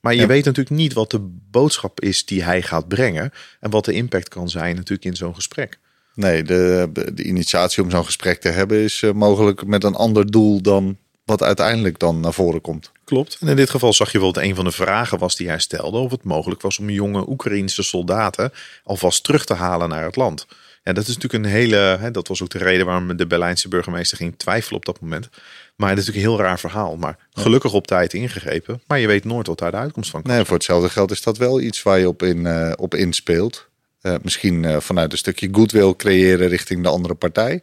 Maar 0.00 0.14
je 0.14 0.20
ja. 0.20 0.26
weet 0.26 0.44
natuurlijk 0.44 0.76
niet 0.76 0.92
wat 0.92 1.10
de 1.10 1.20
boodschap 1.50 2.00
is 2.00 2.24
die 2.24 2.42
hij 2.42 2.62
gaat 2.62 2.88
brengen. 2.88 3.32
En 3.60 3.70
wat 3.70 3.84
de 3.84 3.92
impact 3.92 4.28
kan 4.28 4.48
zijn 4.48 4.74
natuurlijk 4.74 5.04
in 5.04 5.16
zo'n 5.16 5.34
gesprek. 5.34 5.78
Nee, 6.14 6.42
de, 6.42 6.90
de 7.14 7.22
initiatie 7.22 7.82
om 7.82 7.90
zo'n 7.90 8.04
gesprek 8.04 8.40
te 8.40 8.48
hebben 8.48 8.78
is 8.78 9.02
uh, 9.02 9.12
mogelijk 9.12 9.66
met 9.66 9.84
een 9.84 9.94
ander 9.94 10.30
doel 10.30 10.62
dan 10.62 10.96
wat 11.26 11.42
uiteindelijk 11.42 11.98
dan 11.98 12.20
naar 12.20 12.32
voren 12.32 12.60
komt. 12.60 12.92
Klopt. 13.04 13.36
En 13.40 13.48
in 13.48 13.56
dit 13.56 13.70
geval 13.70 13.92
zag 13.92 14.12
je 14.12 14.20
wel 14.20 14.32
dat 14.32 14.42
een 14.42 14.54
van 14.54 14.64
de 14.64 14.70
vragen 14.70 15.18
was 15.18 15.36
die 15.36 15.48
hij 15.48 15.58
stelde 15.58 15.98
of 15.98 16.10
het 16.10 16.24
mogelijk 16.24 16.62
was 16.62 16.78
om 16.78 16.90
jonge 16.90 17.28
Oekraïnse 17.28 17.82
soldaten 17.82 18.52
alvast 18.84 19.24
terug 19.24 19.44
te 19.44 19.54
halen 19.54 19.88
naar 19.88 20.04
het 20.04 20.16
land. 20.16 20.46
Ja, 20.82 20.92
dat 20.92 21.06
is 21.06 21.14
natuurlijk 21.14 21.44
een 21.44 21.50
hele. 21.50 21.76
Hè, 21.76 22.10
dat 22.10 22.28
was 22.28 22.42
ook 22.42 22.50
de 22.50 22.58
reden 22.58 22.86
waarom 22.86 23.16
de 23.16 23.26
Berlijnse 23.26 23.68
burgemeester 23.68 24.16
ging 24.16 24.34
twijfelen 24.36 24.78
op 24.78 24.84
dat 24.84 25.00
moment. 25.00 25.28
Maar 25.76 25.88
het 25.88 25.98
is 25.98 26.06
natuurlijk 26.06 26.32
een 26.32 26.38
heel 26.38 26.48
raar 26.48 26.58
verhaal. 26.58 26.96
Maar 26.96 27.18
gelukkig 27.32 27.72
op 27.72 27.86
tijd 27.86 28.12
ingegrepen. 28.12 28.80
Maar 28.86 28.98
je 28.98 29.06
weet 29.06 29.24
nooit 29.24 29.46
wat 29.46 29.58
daar 29.58 29.70
de 29.70 29.76
uitkomst 29.76 30.10
van 30.10 30.22
komt. 30.22 30.34
Nee, 30.34 30.44
voor 30.44 30.54
hetzelfde 30.54 30.88
geld 30.88 31.10
is 31.10 31.22
dat 31.22 31.38
wel 31.38 31.60
iets 31.60 31.82
waar 31.82 31.98
je 31.98 32.08
op, 32.08 32.22
in, 32.22 32.38
uh, 32.38 32.72
op 32.76 32.94
inspeelt. 32.94 33.68
Uh, 34.02 34.14
misschien 34.22 34.62
uh, 34.62 34.80
vanuit 34.80 35.12
een 35.12 35.18
stukje 35.18 35.48
goodwill 35.52 35.94
creëren 35.96 36.48
richting 36.48 36.82
de 36.82 36.88
andere 36.88 37.14
partij. 37.14 37.62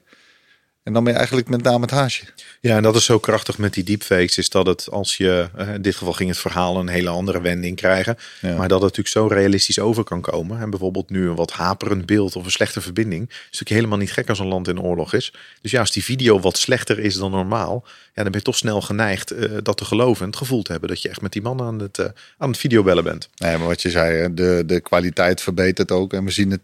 En 0.83 0.93
dan 0.93 1.03
ben 1.03 1.11
je 1.11 1.17
eigenlijk 1.17 1.49
met 1.49 1.63
name 1.63 1.81
het 1.81 1.91
haasje. 1.91 2.25
Ja, 2.61 2.75
en 2.75 2.83
dat 2.83 2.95
is 2.95 3.05
zo 3.05 3.19
krachtig 3.19 3.57
met 3.57 3.73
die 3.73 3.83
deepfakes. 3.83 4.37
Is 4.37 4.49
dat 4.49 4.65
het 4.65 4.89
als 4.91 5.17
je, 5.17 5.49
in 5.73 5.81
dit 5.81 5.95
geval 5.95 6.13
ging 6.13 6.29
het 6.29 6.39
verhaal 6.39 6.79
een 6.79 6.87
hele 6.87 7.09
andere 7.09 7.41
wending 7.41 7.75
krijgen. 7.75 8.17
Ja. 8.41 8.55
Maar 8.55 8.67
dat 8.67 8.81
het 8.81 8.97
natuurlijk 8.97 9.07
zo 9.07 9.27
realistisch 9.27 9.79
over 9.79 10.03
kan 10.03 10.21
komen. 10.21 10.59
En 10.59 10.69
bijvoorbeeld 10.69 11.09
nu 11.09 11.27
een 11.27 11.35
wat 11.35 11.51
haperend 11.51 12.05
beeld 12.05 12.35
of 12.35 12.45
een 12.45 12.51
slechte 12.51 12.81
verbinding. 12.81 13.29
Is 13.29 13.35
natuurlijk 13.41 13.69
helemaal 13.69 13.97
niet 13.97 14.11
gek 14.11 14.29
als 14.29 14.39
een 14.39 14.47
land 14.47 14.67
in 14.67 14.81
oorlog 14.81 15.13
is. 15.13 15.33
Dus 15.61 15.71
ja, 15.71 15.79
als 15.79 15.91
die 15.91 16.03
video 16.03 16.39
wat 16.39 16.57
slechter 16.57 16.99
is 16.99 17.15
dan 17.15 17.31
normaal. 17.31 17.83
Ja, 17.85 18.21
dan 18.23 18.31
ben 18.31 18.39
je 18.39 18.45
toch 18.45 18.55
snel 18.55 18.81
geneigd 18.81 19.33
uh, 19.33 19.57
dat 19.61 19.77
te 19.77 19.85
geloven. 19.85 20.21
En 20.21 20.27
het 20.29 20.37
gevoel 20.37 20.61
te 20.61 20.71
hebben 20.71 20.89
dat 20.89 21.01
je 21.01 21.09
echt 21.09 21.21
met 21.21 21.31
die 21.31 21.41
man 21.41 21.61
aan 21.61 21.79
het, 21.79 21.97
uh, 21.97 22.05
aan 22.37 22.49
het 22.49 22.59
videobellen 22.59 23.03
bent. 23.03 23.29
Nee, 23.35 23.57
maar 23.57 23.67
wat 23.67 23.81
je 23.81 23.89
zei, 23.89 24.33
de, 24.33 24.63
de 24.65 24.79
kwaliteit 24.79 25.41
verbetert 25.41 25.91
ook. 25.91 26.13
En 26.13 26.25
we 26.25 26.31
zien 26.31 26.51
het 26.51 26.61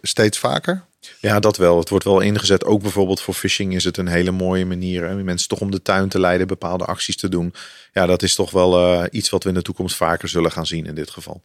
steeds 0.00 0.38
vaker. 0.38 0.84
Ja, 1.20 1.40
dat 1.40 1.56
wel. 1.56 1.78
Het 1.78 1.88
wordt 1.88 2.04
wel 2.04 2.20
ingezet. 2.20 2.64
Ook 2.64 2.82
bijvoorbeeld 2.82 3.20
voor 3.20 3.34
phishing 3.34 3.74
is 3.74 3.84
het 3.84 3.96
een 3.96 4.08
hele 4.08 4.30
mooie 4.30 4.66
manier. 4.66 5.08
Hè? 5.08 5.14
Mensen 5.14 5.48
toch 5.48 5.60
om 5.60 5.70
de 5.70 5.82
tuin 5.82 6.08
te 6.08 6.20
leiden, 6.20 6.46
bepaalde 6.46 6.84
acties 6.84 7.16
te 7.16 7.28
doen. 7.28 7.54
Ja, 7.92 8.06
dat 8.06 8.22
is 8.22 8.34
toch 8.34 8.50
wel 8.50 8.78
uh, 8.78 9.04
iets 9.10 9.30
wat 9.30 9.42
we 9.42 9.48
in 9.48 9.54
de 9.54 9.62
toekomst 9.62 9.96
vaker 9.96 10.28
zullen 10.28 10.52
gaan 10.52 10.66
zien 10.66 10.86
in 10.86 10.94
dit 10.94 11.10
geval. 11.10 11.42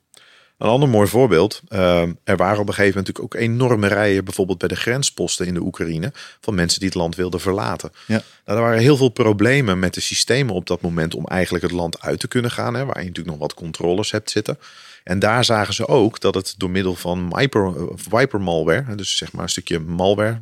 Een 0.57 0.67
ander 0.67 0.89
mooi 0.89 1.07
voorbeeld. 1.07 1.61
Uh, 1.69 2.01
er 2.23 2.37
waren 2.37 2.59
op 2.59 2.67
een 2.67 2.73
gegeven 2.73 2.97
moment 2.97 3.07
natuurlijk 3.07 3.23
ook 3.23 3.33
enorme 3.41 3.87
rijen, 3.87 4.23
bijvoorbeeld 4.23 4.57
bij 4.57 4.67
de 4.67 4.75
grensposten 4.75 5.45
in 5.45 5.53
de 5.53 5.61
Oekraïne, 5.61 6.11
van 6.41 6.55
mensen 6.55 6.79
die 6.79 6.87
het 6.89 6.97
land 6.97 7.15
wilden 7.15 7.39
verlaten. 7.39 7.91
Ja. 8.07 8.21
Nou, 8.45 8.57
er 8.57 8.63
waren 8.63 8.79
heel 8.79 8.97
veel 8.97 9.09
problemen 9.09 9.79
met 9.79 9.93
de 9.93 10.01
systemen 10.01 10.55
op 10.55 10.67
dat 10.67 10.81
moment 10.81 11.15
om 11.15 11.25
eigenlijk 11.25 11.63
het 11.63 11.73
land 11.73 12.01
uit 12.01 12.19
te 12.19 12.27
kunnen 12.27 12.51
gaan, 12.51 12.73
hè, 12.73 12.85
waar 12.85 12.99
je 12.99 13.07
natuurlijk 13.07 13.37
nog 13.37 13.37
wat 13.37 13.53
controles 13.53 14.11
hebt 14.11 14.31
zitten. 14.31 14.59
En 15.03 15.19
daar 15.19 15.45
zagen 15.45 15.73
ze 15.73 15.87
ook 15.87 16.19
dat 16.19 16.35
het 16.35 16.53
door 16.57 16.69
middel 16.69 16.95
van 16.95 17.31
Viper, 17.35 17.73
Viper 17.95 18.41
malware, 18.41 18.95
dus 18.95 19.17
zeg 19.17 19.31
maar 19.31 19.43
een 19.43 19.49
stukje 19.49 19.79
malware, 19.79 20.39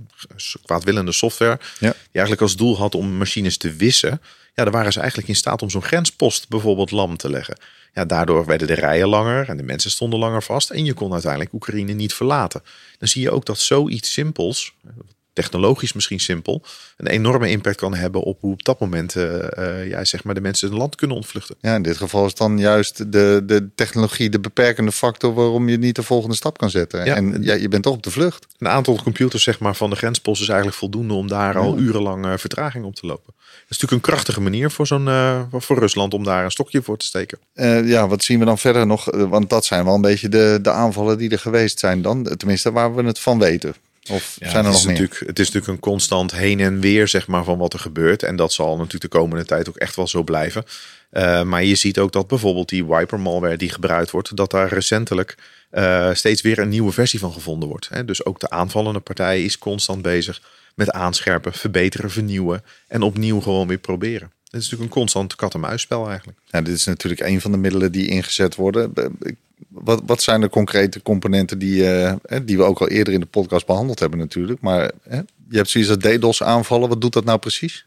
kwaadwillende 0.65 1.11
software, 1.11 1.59
ja. 1.79 1.89
die 1.89 1.97
eigenlijk 2.11 2.41
als 2.41 2.55
doel 2.55 2.77
had 2.77 2.95
om 2.95 3.17
machines 3.17 3.57
te 3.57 3.73
wissen, 3.73 4.21
ja, 4.55 4.63
dan 4.63 4.73
waren 4.73 4.93
ze 4.93 4.99
eigenlijk 4.99 5.29
in 5.29 5.35
staat 5.35 5.61
om 5.61 5.69
zo'n 5.69 5.81
grenspost 5.81 6.49
bijvoorbeeld 6.49 6.91
lam 6.91 7.17
te 7.17 7.29
leggen. 7.29 7.57
Ja, 7.93 8.05
daardoor 8.05 8.45
werden 8.45 8.67
de 8.67 8.73
rijen 8.73 9.07
langer 9.07 9.49
en 9.49 9.57
de 9.57 9.63
mensen 9.63 9.91
stonden 9.91 10.19
langer 10.19 10.43
vast 10.43 10.69
en 10.69 10.85
je 10.85 10.93
kon 10.93 11.13
uiteindelijk 11.13 11.53
Oekraïne 11.53 11.93
niet 11.93 12.13
verlaten. 12.13 12.63
Dan 12.97 13.07
zie 13.07 13.21
je 13.21 13.31
ook 13.31 13.45
dat 13.45 13.59
zoiets 13.59 14.13
simpels, 14.13 14.73
technologisch 15.35 15.93
misschien 15.93 16.19
simpel, 16.19 16.63
een 16.97 17.07
enorme 17.07 17.49
impact 17.49 17.77
kan 17.77 17.93
hebben 17.93 18.21
op 18.21 18.41
hoe 18.41 18.51
op 18.51 18.63
dat 18.63 18.79
moment 18.79 19.15
uh, 19.15 19.23
uh, 19.23 19.87
ja, 19.87 20.05
zeg 20.05 20.23
maar 20.23 20.33
de 20.33 20.41
mensen 20.41 20.69
het 20.69 20.77
land 20.77 20.95
kunnen 20.95 21.17
ontvluchten. 21.17 21.55
Ja, 21.61 21.75
in 21.75 21.81
dit 21.81 21.97
geval 21.97 22.25
is 22.25 22.35
dan 22.35 22.57
juist 22.57 23.11
de, 23.11 23.43
de 23.45 23.69
technologie 23.75 24.29
de 24.29 24.39
beperkende 24.39 24.91
factor 24.91 25.33
waarom 25.33 25.69
je 25.69 25.77
niet 25.77 25.95
de 25.95 26.03
volgende 26.03 26.35
stap 26.35 26.57
kan 26.57 26.69
zetten. 26.69 27.05
Ja, 27.05 27.15
en 27.15 27.43
ja, 27.43 27.53
je 27.53 27.67
bent 27.67 27.83
toch 27.83 27.93
op 27.93 28.03
de 28.03 28.11
vlucht. 28.11 28.47
Een 28.57 28.67
aantal 28.67 28.95
computers 29.03 29.43
zeg 29.43 29.59
maar, 29.59 29.75
van 29.75 29.89
de 29.89 29.95
grenspost 29.95 30.41
is 30.41 30.47
eigenlijk 30.47 30.77
voldoende 30.77 31.13
om 31.13 31.27
daar 31.27 31.53
ja. 31.53 31.59
al 31.59 31.77
urenlang 31.77 32.25
uh, 32.25 32.33
vertraging 32.37 32.85
op 32.85 32.95
te 32.95 33.05
lopen. 33.05 33.33
Dat 33.35 33.75
is 33.75 33.79
natuurlijk 33.79 33.91
een 33.91 34.11
krachtige 34.13 34.41
manier 34.41 34.71
voor, 34.71 34.87
zo'n, 34.87 35.09
voor 35.51 35.79
Rusland 35.79 36.13
om 36.13 36.23
daar 36.23 36.43
een 36.43 36.51
stokje 36.51 36.81
voor 36.81 36.97
te 36.97 37.05
steken. 37.05 37.37
ja, 37.85 38.07
wat 38.07 38.23
zien 38.23 38.39
we 38.39 38.45
dan 38.45 38.57
verder 38.57 38.87
nog? 38.87 39.05
Want 39.11 39.49
dat 39.49 39.65
zijn 39.65 39.85
wel 39.85 39.95
een 39.95 40.01
beetje 40.01 40.29
de, 40.29 40.59
de 40.61 40.71
aanvallen 40.71 41.17
die 41.17 41.29
er 41.29 41.39
geweest 41.39 41.79
zijn 41.79 42.01
dan. 42.01 42.23
Tenminste, 42.37 42.71
waar 42.71 42.95
we 42.95 43.03
het 43.03 43.19
van 43.19 43.39
weten. 43.39 43.75
Of 44.11 44.35
Ja, 44.39 44.49
zijn 44.49 44.51
er 44.51 44.57
het, 44.57 44.65
nog 44.65 44.75
is 44.75 44.85
meer? 44.85 44.93
natuurlijk, 44.93 45.19
het 45.27 45.39
is 45.39 45.45
natuurlijk 45.45 45.73
een 45.73 45.91
constant 45.91 46.31
heen 46.31 46.59
en 46.59 46.79
weer 46.79 47.07
zeg 47.07 47.27
maar, 47.27 47.43
van 47.43 47.57
wat 47.57 47.73
er 47.73 47.79
gebeurt. 47.79 48.23
En 48.23 48.35
dat 48.35 48.53
zal 48.53 48.77
natuurlijk 48.77 49.11
de 49.11 49.19
komende 49.19 49.45
tijd 49.45 49.69
ook 49.69 49.75
echt 49.75 49.95
wel 49.95 50.07
zo 50.07 50.23
blijven. 50.23 50.65
Eh, 51.09 51.43
maar 51.43 51.63
je 51.63 51.75
ziet 51.75 51.99
ook 51.99 52.11
dat 52.11 52.27
bijvoorbeeld 52.27 52.69
die 52.69 52.85
wiper 52.85 53.19
malware 53.19 53.57
die 53.57 53.69
gebruikt 53.69 54.11
wordt, 54.11 54.35
dat 54.35 54.51
daar 54.51 54.67
recentelijk 54.67 55.35
eh, 55.69 56.13
steeds 56.13 56.41
weer 56.41 56.59
een 56.59 56.69
nieuwe 56.69 56.91
versie 56.91 57.19
van 57.19 57.33
gevonden 57.33 57.69
wordt. 57.69 57.89
Hè. 57.89 58.05
Dus 58.05 58.25
ook 58.25 58.39
de 58.39 58.49
aanvallende 58.49 58.99
partij 58.99 59.43
is 59.43 59.57
constant 59.57 60.01
bezig 60.01 60.41
met 60.75 60.91
aanscherpen, 60.91 61.53
verbeteren, 61.53 62.11
vernieuwen 62.11 62.63
en 62.87 63.01
opnieuw 63.01 63.41
gewoon 63.41 63.67
weer 63.67 63.77
proberen. 63.77 64.31
Het 64.55 64.63
is 64.63 64.69
natuurlijk 64.69 64.95
een 64.95 65.01
constant 65.01 65.35
kat-en-muisspel 65.35 66.07
eigenlijk. 66.07 66.37
Ja, 66.45 66.61
dit 66.61 66.75
is 66.75 66.85
natuurlijk 66.85 67.21
een 67.21 67.41
van 67.41 67.51
de 67.51 67.57
middelen 67.57 67.91
die 67.91 68.07
ingezet 68.07 68.55
worden. 68.55 68.91
Ik- 69.21 69.35
Wat, 69.69 70.01
wat 70.05 70.21
zijn 70.21 70.41
de 70.41 70.49
concrete 70.49 71.01
componenten 71.01 71.59
die, 71.59 71.89
eh, 71.91 72.13
hè, 72.25 72.45
die 72.45 72.57
we 72.57 72.63
ook 72.63 72.79
al 72.79 72.87
eerder 72.89 73.13
in 73.13 73.19
de 73.19 73.25
podcast 73.25 73.65
behandeld 73.65 73.99
hebben 73.99 74.19
natuurlijk. 74.19 74.61
Maar 74.61 74.91
je 75.49 75.57
hebt 75.57 75.69
zoiets 75.69 75.89
als 75.89 75.99
DDoS 75.99 76.43
aanvallen. 76.43 76.89
Wat 76.89 77.01
doet 77.01 77.13
dat 77.13 77.25
nou 77.25 77.39
precies? 77.39 77.85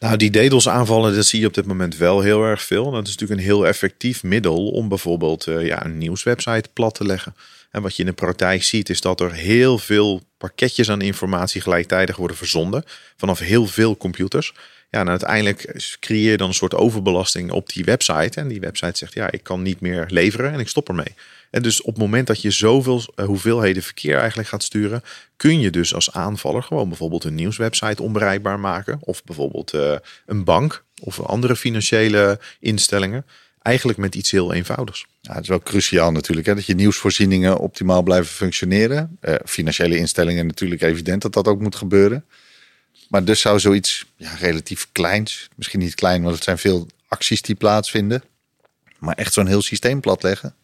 Nou, 0.00 0.16
die 0.16 0.30
DDoS 0.30 0.68
aanvallen, 0.68 1.14
dat 1.14 1.26
zie 1.26 1.40
je 1.40 1.46
op 1.46 1.54
dit 1.54 1.66
moment 1.66 1.96
wel 1.96 2.20
heel 2.20 2.42
erg 2.44 2.62
veel. 2.62 2.90
Dat 2.90 3.06
is 3.06 3.12
natuurlijk 3.12 3.40
een 3.40 3.46
heel 3.46 3.66
effectief 3.66 4.22
middel 4.22 4.68
om 4.68 4.88
bijvoorbeeld 4.88 5.46
eh, 5.46 5.66
ja, 5.66 5.84
een 5.84 5.98
nieuwswebsite 5.98 6.68
plat 6.72 6.94
te 6.94 7.04
leggen. 7.04 7.34
En 7.70 7.82
wat 7.82 7.96
je 7.96 8.02
in 8.02 8.08
de 8.08 8.14
praktijk 8.14 8.62
ziet, 8.62 8.88
is 8.88 9.00
dat 9.00 9.20
er 9.20 9.32
heel 9.32 9.78
veel 9.78 10.22
pakketjes 10.38 10.90
aan 10.90 11.00
informatie 11.00 11.60
gelijktijdig 11.60 12.16
worden 12.16 12.36
verzonden 12.36 12.84
vanaf 13.16 13.38
heel 13.38 13.66
veel 13.66 13.96
computers. 13.96 14.54
Ja, 14.90 15.00
en 15.00 15.08
uiteindelijk 15.08 15.82
creëer 16.00 16.30
je 16.30 16.36
dan 16.36 16.48
een 16.48 16.54
soort 16.54 16.74
overbelasting 16.74 17.50
op 17.50 17.68
die 17.68 17.84
website. 17.84 18.40
En 18.40 18.48
die 18.48 18.60
website 18.60 18.98
zegt, 18.98 19.14
ja, 19.14 19.30
ik 19.30 19.42
kan 19.42 19.62
niet 19.62 19.80
meer 19.80 20.04
leveren 20.08 20.52
en 20.52 20.60
ik 20.60 20.68
stop 20.68 20.88
ermee. 20.88 21.14
En 21.50 21.62
dus 21.62 21.80
op 21.80 21.94
het 21.94 22.02
moment 22.02 22.26
dat 22.26 22.42
je 22.42 22.50
zoveel 22.50 23.02
eh, 23.14 23.24
hoeveelheden 23.24 23.82
verkeer 23.82 24.16
eigenlijk 24.16 24.48
gaat 24.48 24.62
sturen, 24.62 25.02
kun 25.36 25.60
je 25.60 25.70
dus 25.70 25.94
als 25.94 26.12
aanvaller 26.12 26.62
gewoon 26.62 26.88
bijvoorbeeld 26.88 27.24
een 27.24 27.34
nieuwswebsite 27.34 28.02
onbereikbaar 28.02 28.60
maken. 28.60 28.98
Of 29.00 29.24
bijvoorbeeld 29.24 29.72
eh, 29.72 29.94
een 30.26 30.44
bank 30.44 30.84
of 31.02 31.20
andere 31.20 31.56
financiële 31.56 32.40
instellingen. 32.60 33.26
Eigenlijk 33.62 33.98
met 33.98 34.14
iets 34.14 34.30
heel 34.30 34.52
eenvoudigs. 34.52 35.06
Ja, 35.20 35.32
het 35.32 35.42
is 35.42 35.48
wel 35.48 35.60
cruciaal 35.60 36.12
natuurlijk 36.12 36.46
hè, 36.46 36.54
dat 36.54 36.66
je 36.66 36.74
nieuwsvoorzieningen 36.74 37.58
optimaal 37.58 38.02
blijven 38.02 38.32
functioneren. 38.32 39.16
Eh, 39.20 39.34
financiële 39.44 39.96
instellingen 39.96 40.46
natuurlijk 40.46 40.82
evident 40.82 41.22
dat 41.22 41.32
dat 41.32 41.48
ook 41.48 41.60
moet 41.60 41.76
gebeuren. 41.76 42.24
Maar 43.08 43.24
dus 43.24 43.40
zou 43.40 43.60
zoiets 43.60 44.04
ja, 44.16 44.34
relatief 44.34 44.88
kleins, 44.92 45.48
misschien 45.56 45.80
niet 45.80 45.94
klein, 45.94 46.22
want 46.22 46.34
het 46.34 46.44
zijn 46.44 46.58
veel 46.58 46.86
acties 47.08 47.42
die 47.42 47.54
plaatsvinden. 47.54 48.22
Maar 48.98 49.14
echt 49.14 49.32
zo'n 49.32 49.46
heel 49.46 49.62
systeem 49.62 50.00
platleggen. 50.00 50.54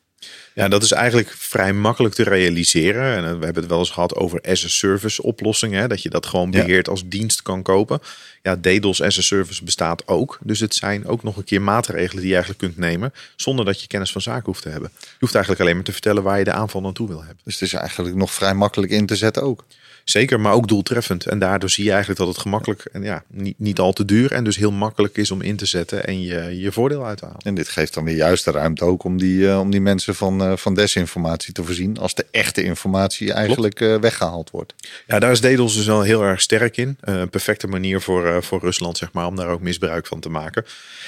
Ja, 0.55 0.69
dat 0.69 0.83
is 0.83 0.93
eigenlijk 0.93 1.35
vrij 1.39 1.73
makkelijk 1.73 2.15
te 2.15 2.23
realiseren. 2.23 3.17
En 3.17 3.25
eh, 3.25 3.39
we 3.39 3.45
hebben 3.45 3.63
het 3.63 3.67
wel 3.67 3.79
eens 3.79 3.91
gehad 3.91 4.15
over 4.15 4.41
as-a-service 4.41 5.23
oplossingen. 5.23 5.81
Hè, 5.81 5.89
dat 5.89 6.03
je 6.03 6.11
dat 6.11 6.27
gewoon 6.27 6.51
Ja. 6.53 6.65
beheerd 6.65 6.89
als 6.89 7.03
dienst 7.09 7.43
kan 7.43 7.63
kopen. 7.63 8.01
Ja, 8.43 8.57
DDoS 8.57 9.03
as-a-service 9.03 9.65
bestaat 9.65 10.09
ook. 10.09 10.39
Dus 10.43 10.61
het 10.61 10.75
zijn 10.75 11.07
ook 11.07 11.23
nog 11.23 11.37
een 11.37 11.45
keer 11.45 11.63
maatregelen 11.63 12.17
die 12.23 12.29
je 12.29 12.37
eigenlijk 12.37 12.65
kunt 12.65 12.77
nemen. 12.77 13.13
Zonder 13.37 13.65
dat 13.65 13.81
je 13.81 13.87
kennis 13.87 14.13
van 14.13 14.21
zaken 14.21 14.45
hoeft 14.45 14.63
te 14.63 14.69
hebben. 14.69 14.91
Je 14.95 15.17
hoeft 15.19 15.35
eigenlijk 15.35 15.65
alleen 15.65 15.77
maar 15.77 15.85
te 15.87 15.93
vertellen 15.93 16.23
waar 16.23 16.39
je 16.39 16.45
de 16.45 16.53
aanval 16.53 16.81
naartoe 16.81 17.09
wil 17.09 17.19
hebben. 17.25 17.41
Dus 17.45 17.55
het 17.55 17.63
is 17.63 17.73
eigenlijk 17.73 18.17
nog 18.17 18.33
vrij 18.33 18.55
makkelijk 18.55 18.93
in 18.93 19.07
te 19.07 19.17
zetten 19.17 19.43
ook. 19.43 19.65
Zeker, 20.05 20.41
maar 20.41 20.53
ook 20.53 20.69
doeltreffend. 20.69 21.27
En 21.27 21.39
daardoor 21.39 21.71
zie 21.71 21.85
je 21.85 21.91
eigenlijk 21.91 22.21
dat 22.21 22.29
het 22.29 22.39
gemakkelijk 22.39 22.85
en 22.93 23.03
ja, 23.03 23.23
niet, 23.29 23.59
niet 23.59 23.79
al 23.79 23.93
te 23.93 24.05
duur 24.05 24.33
en 24.33 24.45
dus 24.45 24.57
heel 24.57 24.73
makkelijk 24.73 25.17
is 25.17 25.31
om 25.31 25.41
in 25.41 25.57
te 25.57 25.67
zetten 25.67 26.07
en 26.07 26.23
je, 26.23 26.61
je 26.61 26.73
voordeel 26.73 27.07
uit 27.07 27.19
te 27.19 27.25
halen. 27.25 27.41
En 27.43 27.55
dit 27.55 27.69
geeft 27.69 27.95
dan 27.95 28.05
weer 28.05 28.15
juist 28.17 28.45
de 28.45 28.51
ruimte 28.51 28.85
ook 28.85 29.05
om 29.05 29.19
die, 29.19 29.49
eh, 29.49 29.61
om 29.61 29.71
die 29.71 29.81
mensen 29.81 30.15
van, 30.15 30.43
eh, 30.43 30.57
van 30.57 30.75
desinformatie 30.75 31.53
te 31.53 31.65
voorzien. 31.65 31.99
Als 31.99 32.15
de 32.15 32.27
echte 32.31 32.63
informatie 32.63 33.33
eigenlijk 33.33 33.81
eh, 33.81 33.97
weggehaald 33.97 34.51
wordt. 34.51 34.75
Ja, 35.07 35.19
daar 35.19 35.31
is 35.31 35.41
DDoS 35.41 35.75
dus 35.77 35.87
wel 35.87 36.03
heel 36.03 36.23
erg 36.23 36.41
sterk 36.41 36.77
in. 36.77 36.97
Een 37.01 37.29
perfecte 37.29 37.67
manier 37.67 38.01
voor, 38.01 38.43
voor 38.43 38.61
Rusland, 38.61 38.97
zeg 38.97 39.13
maar, 39.13 39.27
om 39.27 39.37
daar 39.37 39.49
ook 39.49 39.61
misbruik 39.61 40.07
van 40.07 40.21
te 40.21 40.29
maken. 40.29 40.65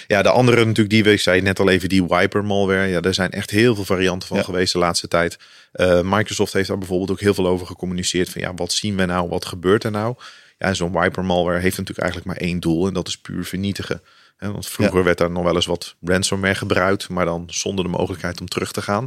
Ja, 0.06 0.22
de 0.22 0.30
andere 0.30 0.56
natuurlijk 0.56 0.90
die 0.90 1.04
we 1.04 1.16
zei 1.16 1.40
net 1.40 1.60
al 1.60 1.68
even, 1.68 1.88
die 1.88 2.06
wiper 2.06 2.44
malware. 2.44 2.86
Ja, 2.86 3.00
er 3.00 3.14
zijn 3.14 3.30
echt 3.30 3.50
heel 3.50 3.74
veel 3.74 3.84
varianten 3.84 4.28
van 4.28 4.36
Ja. 4.36 4.42
geweest 4.42 4.72
de 4.72 4.78
laatste 4.78 5.08
tijd. 5.08 5.38
Eh, 5.74 6.00
Microsoft 6.04 6.52
heeft 6.52 6.68
daar 6.68 6.78
bijvoorbeeld 6.78 7.10
ook 7.10 7.20
heel 7.20 7.34
veel 7.34 7.46
over 7.46 7.66
gecommuniceerd. 7.66 8.28
Van 8.28 8.40
ja, 8.40 8.54
wat 8.54 8.72
zien 8.72 8.96
we 8.96 9.04
nou? 9.04 9.28
Wat 9.28 9.44
gebeurt 9.44 9.84
er 9.84 9.90
nou? 9.90 10.14
Ja, 10.58 10.66
en 10.66 10.76
zo'n 10.76 11.00
wiper 11.00 11.24
malware 11.24 11.58
heeft 11.58 11.78
natuurlijk 11.78 12.06
eigenlijk 12.06 12.26
maar 12.26 12.48
één 12.48 12.60
doel. 12.60 12.86
En 12.86 12.94
dat 12.94 13.08
is 13.08 13.18
puur 13.18 13.44
vernietigen. 13.44 14.02
Hè, 14.36 14.52
want 14.52 14.68
vroeger 14.68 15.04
werd 15.04 15.18
daar 15.18 15.30
nog 15.30 15.44
wel 15.44 15.54
eens 15.54 15.66
wat 15.66 15.94
ransomware 16.00 16.54
gebruikt. 16.54 17.08
Maar 17.08 17.24
dan 17.24 17.44
zonder 17.46 17.84
de 17.84 17.90
mogelijkheid 17.90 18.40
om 18.40 18.48
terug 18.48 18.72
te 18.72 18.82
gaan. 18.82 19.06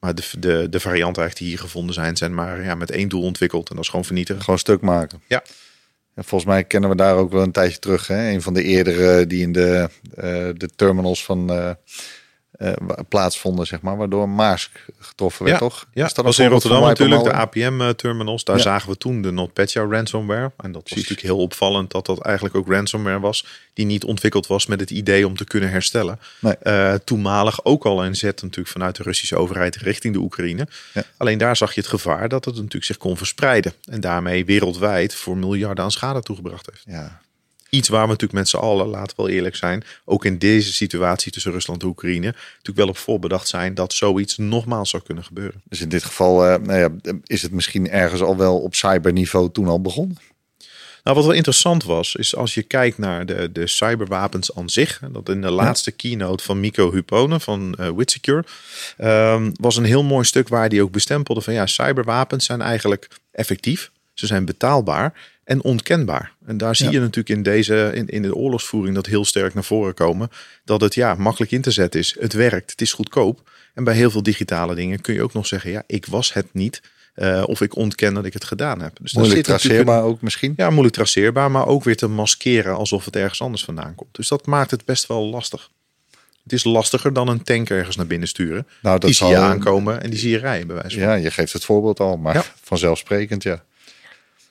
Maar 0.00 0.14
de, 0.14 0.22
de, 0.38 0.66
de 0.70 0.80
varianten 0.80 1.22
eigenlijk 1.22 1.36
die 1.36 1.48
hier 1.48 1.58
gevonden 1.58 1.94
zijn, 1.94 2.16
zijn 2.16 2.34
maar 2.34 2.62
ja, 2.62 2.74
met 2.74 2.90
één 2.90 3.08
doel 3.08 3.22
ontwikkeld. 3.22 3.68
En 3.68 3.74
dat 3.74 3.84
is 3.84 3.90
gewoon 3.90 4.04
vernietigen. 4.04 4.42
Gewoon 4.42 4.58
stuk 4.58 4.80
maken. 4.80 5.22
Ja. 5.26 5.42
En 6.14 6.24
volgens 6.24 6.50
mij 6.50 6.64
kennen 6.64 6.90
we 6.90 6.96
daar 6.96 7.16
ook 7.16 7.32
wel 7.32 7.42
een 7.42 7.52
tijdje 7.52 7.78
terug. 7.78 8.06
Hè? 8.06 8.30
Een 8.30 8.42
van 8.42 8.54
de 8.54 8.62
eerdere 8.62 9.26
die 9.26 9.42
in 9.42 9.52
de, 9.52 9.88
eh, 10.14 10.48
de 10.54 10.68
terminals 10.76 11.24
van 11.24 11.50
eh, 11.50 11.70
eh, 12.58 12.72
wa- 12.80 13.02
plaatsvonden, 13.08 13.66
zeg 13.66 13.80
maar. 13.80 13.96
Waardoor 13.96 14.28
Maersk 14.28 14.84
getroffen 14.98 15.44
werd, 15.44 15.58
toch? 15.58 15.86
Ja, 15.92 16.10
dat 16.14 16.24
was 16.24 16.38
in 16.38 16.48
Rotterdam 16.48 16.82
natuurlijk, 16.82 17.24
de? 17.24 17.32
APM-terminals. 17.32 18.44
Daar 18.44 18.56
Ja. 18.56 18.62
zagen 18.62 18.90
we 18.90 18.96
toen 18.96 19.22
de 19.22 19.30
NotPetya 19.30 19.82
ransomware. 19.90 20.42
En 20.42 20.52
dat 20.56 20.72
was 20.72 20.82
Precies. 20.82 20.96
natuurlijk 21.08 21.26
heel 21.28 21.38
opvallend 21.38 21.90
dat 21.90 22.06
dat 22.06 22.18
eigenlijk 22.20 22.54
ook 22.56 22.68
ransomware 22.68 23.20
was. 23.20 23.46
Die 23.74 23.86
niet 23.86 24.04
ontwikkeld 24.04 24.46
was 24.46 24.66
met 24.66 24.80
het 24.80 24.90
idee 24.90 25.26
om 25.26 25.36
te 25.36 25.44
kunnen 25.44 25.70
herstellen. 25.70 26.18
Nee. 26.40 26.56
Eh, 26.56 26.94
toenmalig 26.94 27.64
ook 27.64 27.84
al 27.86 28.04
een 28.04 28.16
zet 28.16 28.42
natuurlijk 28.42 28.68
vanuit 28.68 28.96
de 28.96 29.02
Russische 29.02 29.36
overheid 29.36 29.76
richting 29.76 30.14
de 30.14 30.20
Oekraïne. 30.20 30.66
Ja. 30.94 31.02
Alleen 31.16 31.38
daar 31.38 31.56
zag 31.56 31.72
je 31.74 31.80
het 31.80 31.88
gevaar 31.90 32.28
dat 32.28 32.44
het 32.44 32.54
natuurlijk 32.54 32.84
zich 32.84 32.96
kon 32.96 33.16
verspreiden. 33.16 33.72
En 33.90 34.00
daarmee 34.00 34.44
wereldwijd 34.44 35.14
voor 35.14 35.36
miljarden 35.36 35.84
aan 35.84 35.90
schade 35.90 36.22
toegebracht 36.22 36.66
heeft. 36.70 36.82
Ja. 36.86 37.20
Iets 37.68 37.88
waar 37.88 38.02
we 38.02 38.08
natuurlijk 38.08 38.38
met 38.38 38.48
z'n 38.48 38.56
allen, 38.56 38.86
laten 38.86 39.16
we 39.16 39.22
wel 39.22 39.32
eerlijk 39.32 39.56
zijn, 39.56 39.84
ook 40.04 40.24
in 40.24 40.38
deze 40.38 40.72
situatie 40.72 41.32
tussen 41.32 41.52
Rusland 41.52 41.82
en 41.82 41.88
Oekraïne, 41.88 42.26
natuurlijk 42.26 42.76
wel 42.76 42.88
op 42.88 42.98
voorbedacht 42.98 43.48
zijn 43.48 43.74
dat 43.74 43.92
zoiets 43.92 44.36
nogmaals 44.36 44.90
zou 44.90 45.02
kunnen 45.02 45.24
gebeuren. 45.24 45.62
Dus 45.64 45.80
in 45.80 45.88
dit 45.88 46.04
geval 46.04 46.46
eh, 46.46 46.60
nou 46.60 46.78
ja, 46.78 47.12
is 47.24 47.42
het 47.42 47.52
misschien 47.52 47.90
ergens 47.90 48.20
al 48.20 48.36
wel 48.36 48.60
op 48.60 48.74
cyberniveau 48.74 49.50
toen 49.52 49.68
al 49.68 49.80
begonnen. 49.80 50.18
Nou, 51.08 51.16
wat 51.20 51.28
wel 51.28 51.34
interessant 51.36 51.84
was, 51.84 52.14
is 52.14 52.36
als 52.36 52.54
je 52.54 52.62
kijkt 52.62 52.98
naar 52.98 53.26
de, 53.26 53.52
de 53.52 53.66
cyberwapens 53.66 54.54
aan 54.54 54.68
zich. 54.68 55.00
Dat 55.12 55.28
in 55.28 55.40
de 55.40 55.50
laatste 55.50 55.90
keynote 55.90 56.44
van 56.44 56.60
Miko 56.60 56.92
Hupone 56.92 57.40
van 57.40 57.74
eh 57.74 57.88
Witsecure 57.96 58.44
ehm, 58.96 59.50
was 59.60 59.76
een 59.76 59.84
heel 59.84 60.02
mooi 60.02 60.24
stuk 60.24 60.48
waar 60.48 60.68
die 60.68 60.82
ook 60.82 60.90
bestempelde 60.90 61.40
van 61.40 61.54
ja, 61.54 61.66
cyberwapens 61.66 62.44
zijn 62.44 62.60
eigenlijk 62.60 63.08
effectief. 63.32 63.90
Ze 64.14 64.26
zijn 64.26 64.44
betaalbaar 64.44 65.37
en 65.48 65.62
onkenbaar. 65.62 66.32
En 66.46 66.56
daar 66.56 66.76
zie 66.76 66.86
Ja. 66.86 66.92
je 66.92 66.98
natuurlijk 67.00 67.28
in 67.28 67.42
deze 67.42 67.90
in, 67.94 68.06
in 68.08 68.22
de 68.22 68.34
oorlogsvoering 68.34 68.94
dat 68.94 69.06
heel 69.06 69.24
sterk 69.24 69.54
naar 69.54 69.64
voren 69.64 69.94
komen. 69.94 70.30
Dat 70.64 70.80
het 70.80 70.94
ja 70.94 71.14
makkelijk 71.14 71.52
in 71.52 71.60
te 71.60 71.70
zetten 71.70 72.00
is. 72.00 72.16
Het 72.20 72.32
werkt, 72.32 72.70
het 72.70 72.80
is 72.80 72.92
goedkoop. 72.92 73.50
En 73.74 73.84
bij 73.84 73.94
heel 73.94 74.10
veel 74.10 74.22
digitale 74.22 74.74
dingen 74.74 75.00
kun 75.00 75.14
je 75.14 75.22
ook 75.22 75.32
nog 75.32 75.46
zeggen: 75.46 75.70
ja, 75.70 75.82
ik 75.86 76.06
was 76.06 76.32
het 76.32 76.46
niet. 76.52 76.80
eh, 77.14 77.42
of 77.46 77.60
ik 77.60 77.76
ontken 77.76 78.14
dat 78.14 78.24
ik 78.24 78.32
het 78.32 78.44
gedaan 78.44 78.80
heb. 78.80 78.96
Dus 79.00 79.12
daar 79.12 79.22
Moeilijk 79.22 79.46
zit 79.46 79.54
natuurlijk 79.54 79.80
een- 79.80 79.86
traceerbaar 79.86 80.10
ook 80.12 80.20
misschien. 80.22 80.52
ja, 80.56 80.70
moeilijk 80.70 80.94
traceerbaar, 80.94 81.50
maar 81.50 81.66
ook 81.66 81.84
weer 81.84 81.96
te 81.96 82.06
maskeren 82.08 82.76
alsof 82.76 83.04
het 83.04 83.16
ergens 83.16 83.40
anders 83.40 83.64
vandaan 83.64 83.94
komt. 83.94 84.14
Dus 84.14 84.28
dat 84.28 84.46
maakt 84.46 84.70
het 84.70 84.84
best 84.84 85.06
wel 85.06 85.24
lastig. 85.24 85.70
Het 86.42 86.52
is 86.52 86.64
lastiger 86.64 87.12
dan 87.12 87.28
een 87.28 87.42
tank 87.42 87.70
ergens 87.70 87.96
naar 87.96 88.06
binnen 88.06 88.28
sturen. 88.28 88.66
Nou, 88.82 88.98
dat 88.98 89.00
die 89.08 89.14
zie 89.14 89.26
je 89.26 89.34
zal- 89.34 89.42
aankomen 89.44 90.02
en 90.02 90.10
die 90.10 90.18
zie 90.18 90.30
je 90.30 90.38
rijden 90.38 90.66
bij 90.66 90.76
wijze 90.76 90.98
van. 90.98 91.08
Ja, 91.08 91.14
je 91.14 91.30
geeft 91.30 91.52
het 91.52 91.64
voorbeeld 91.64 92.00
al, 92.00 92.16
maar 92.16 92.34
Ja. 92.34 92.44
vanzelfsprekend, 92.62 93.42
ja. 93.42 93.64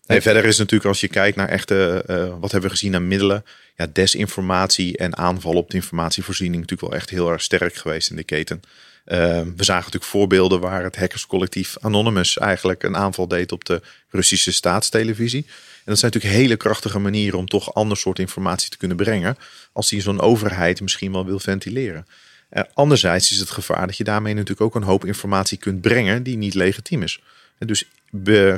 Nee, 0.07 0.21
verder 0.21 0.45
is 0.45 0.57
natuurlijk 0.57 0.89
als 0.89 1.01
je 1.01 1.07
kijkt 1.07 1.37
naar 1.37 1.49
echte, 1.49 2.03
eh, 2.07 2.17
wat 2.39 2.51
hebben 2.51 2.69
we 2.69 2.75
gezien 2.75 2.95
aan 2.95 3.07
middelen. 3.07 3.45
Ja, 3.75 3.87
desinformatie 3.93 4.97
en 4.97 5.17
aanval 5.17 5.53
op 5.53 5.69
de 5.69 5.75
informatievoorziening 5.75 6.61
natuurlijk 6.61 6.89
wel 6.89 6.99
echt 6.99 7.09
heel 7.09 7.31
erg 7.31 7.41
sterk 7.41 7.75
geweest 7.75 8.09
in 8.09 8.15
de 8.15 8.23
keten. 8.23 8.61
Eh, 9.05 9.17
we 9.55 9.63
zagen 9.63 9.83
natuurlijk 9.83 10.11
voorbeelden 10.11 10.59
waar 10.59 10.83
het 10.83 10.95
hackerscollectief 10.95 11.77
Anonymous 11.81 12.37
eigenlijk 12.37 12.83
een 12.83 12.97
aanval 12.97 13.27
deed 13.27 13.51
op 13.51 13.65
de 13.65 13.81
Russische 14.09 14.53
staatstelevisie. 14.53 15.45
En 15.47 15.93
dat 15.93 15.99
zijn 15.99 16.11
natuurlijk 16.11 16.41
hele 16.41 16.57
krachtige 16.57 16.99
manieren 16.99 17.39
om 17.39 17.47
toch 17.47 17.73
ander 17.73 17.97
soort 17.97 18.19
informatie 18.19 18.69
te 18.69 18.77
kunnen 18.77 18.97
brengen. 18.97 19.37
Als 19.71 19.89
die 19.89 20.01
zo'n 20.01 20.21
overheid 20.21 20.81
misschien 20.81 21.11
wel 21.11 21.25
wil 21.25 21.39
ventileren. 21.39 22.07
Eh, 22.49 22.63
anderzijds 22.73 23.31
is 23.31 23.39
het 23.39 23.49
gevaar 23.49 23.87
dat 23.87 23.97
je 23.97 24.03
daarmee 24.03 24.33
natuurlijk 24.33 24.61
ook 24.61 24.75
een 24.75 24.89
hoop 24.89 25.05
informatie 25.05 25.57
kunt 25.57 25.81
brengen 25.81 26.23
die 26.23 26.37
niet 26.37 26.53
legitiem 26.53 27.03
is. 27.03 27.19
En 27.57 27.67
dus 27.67 27.85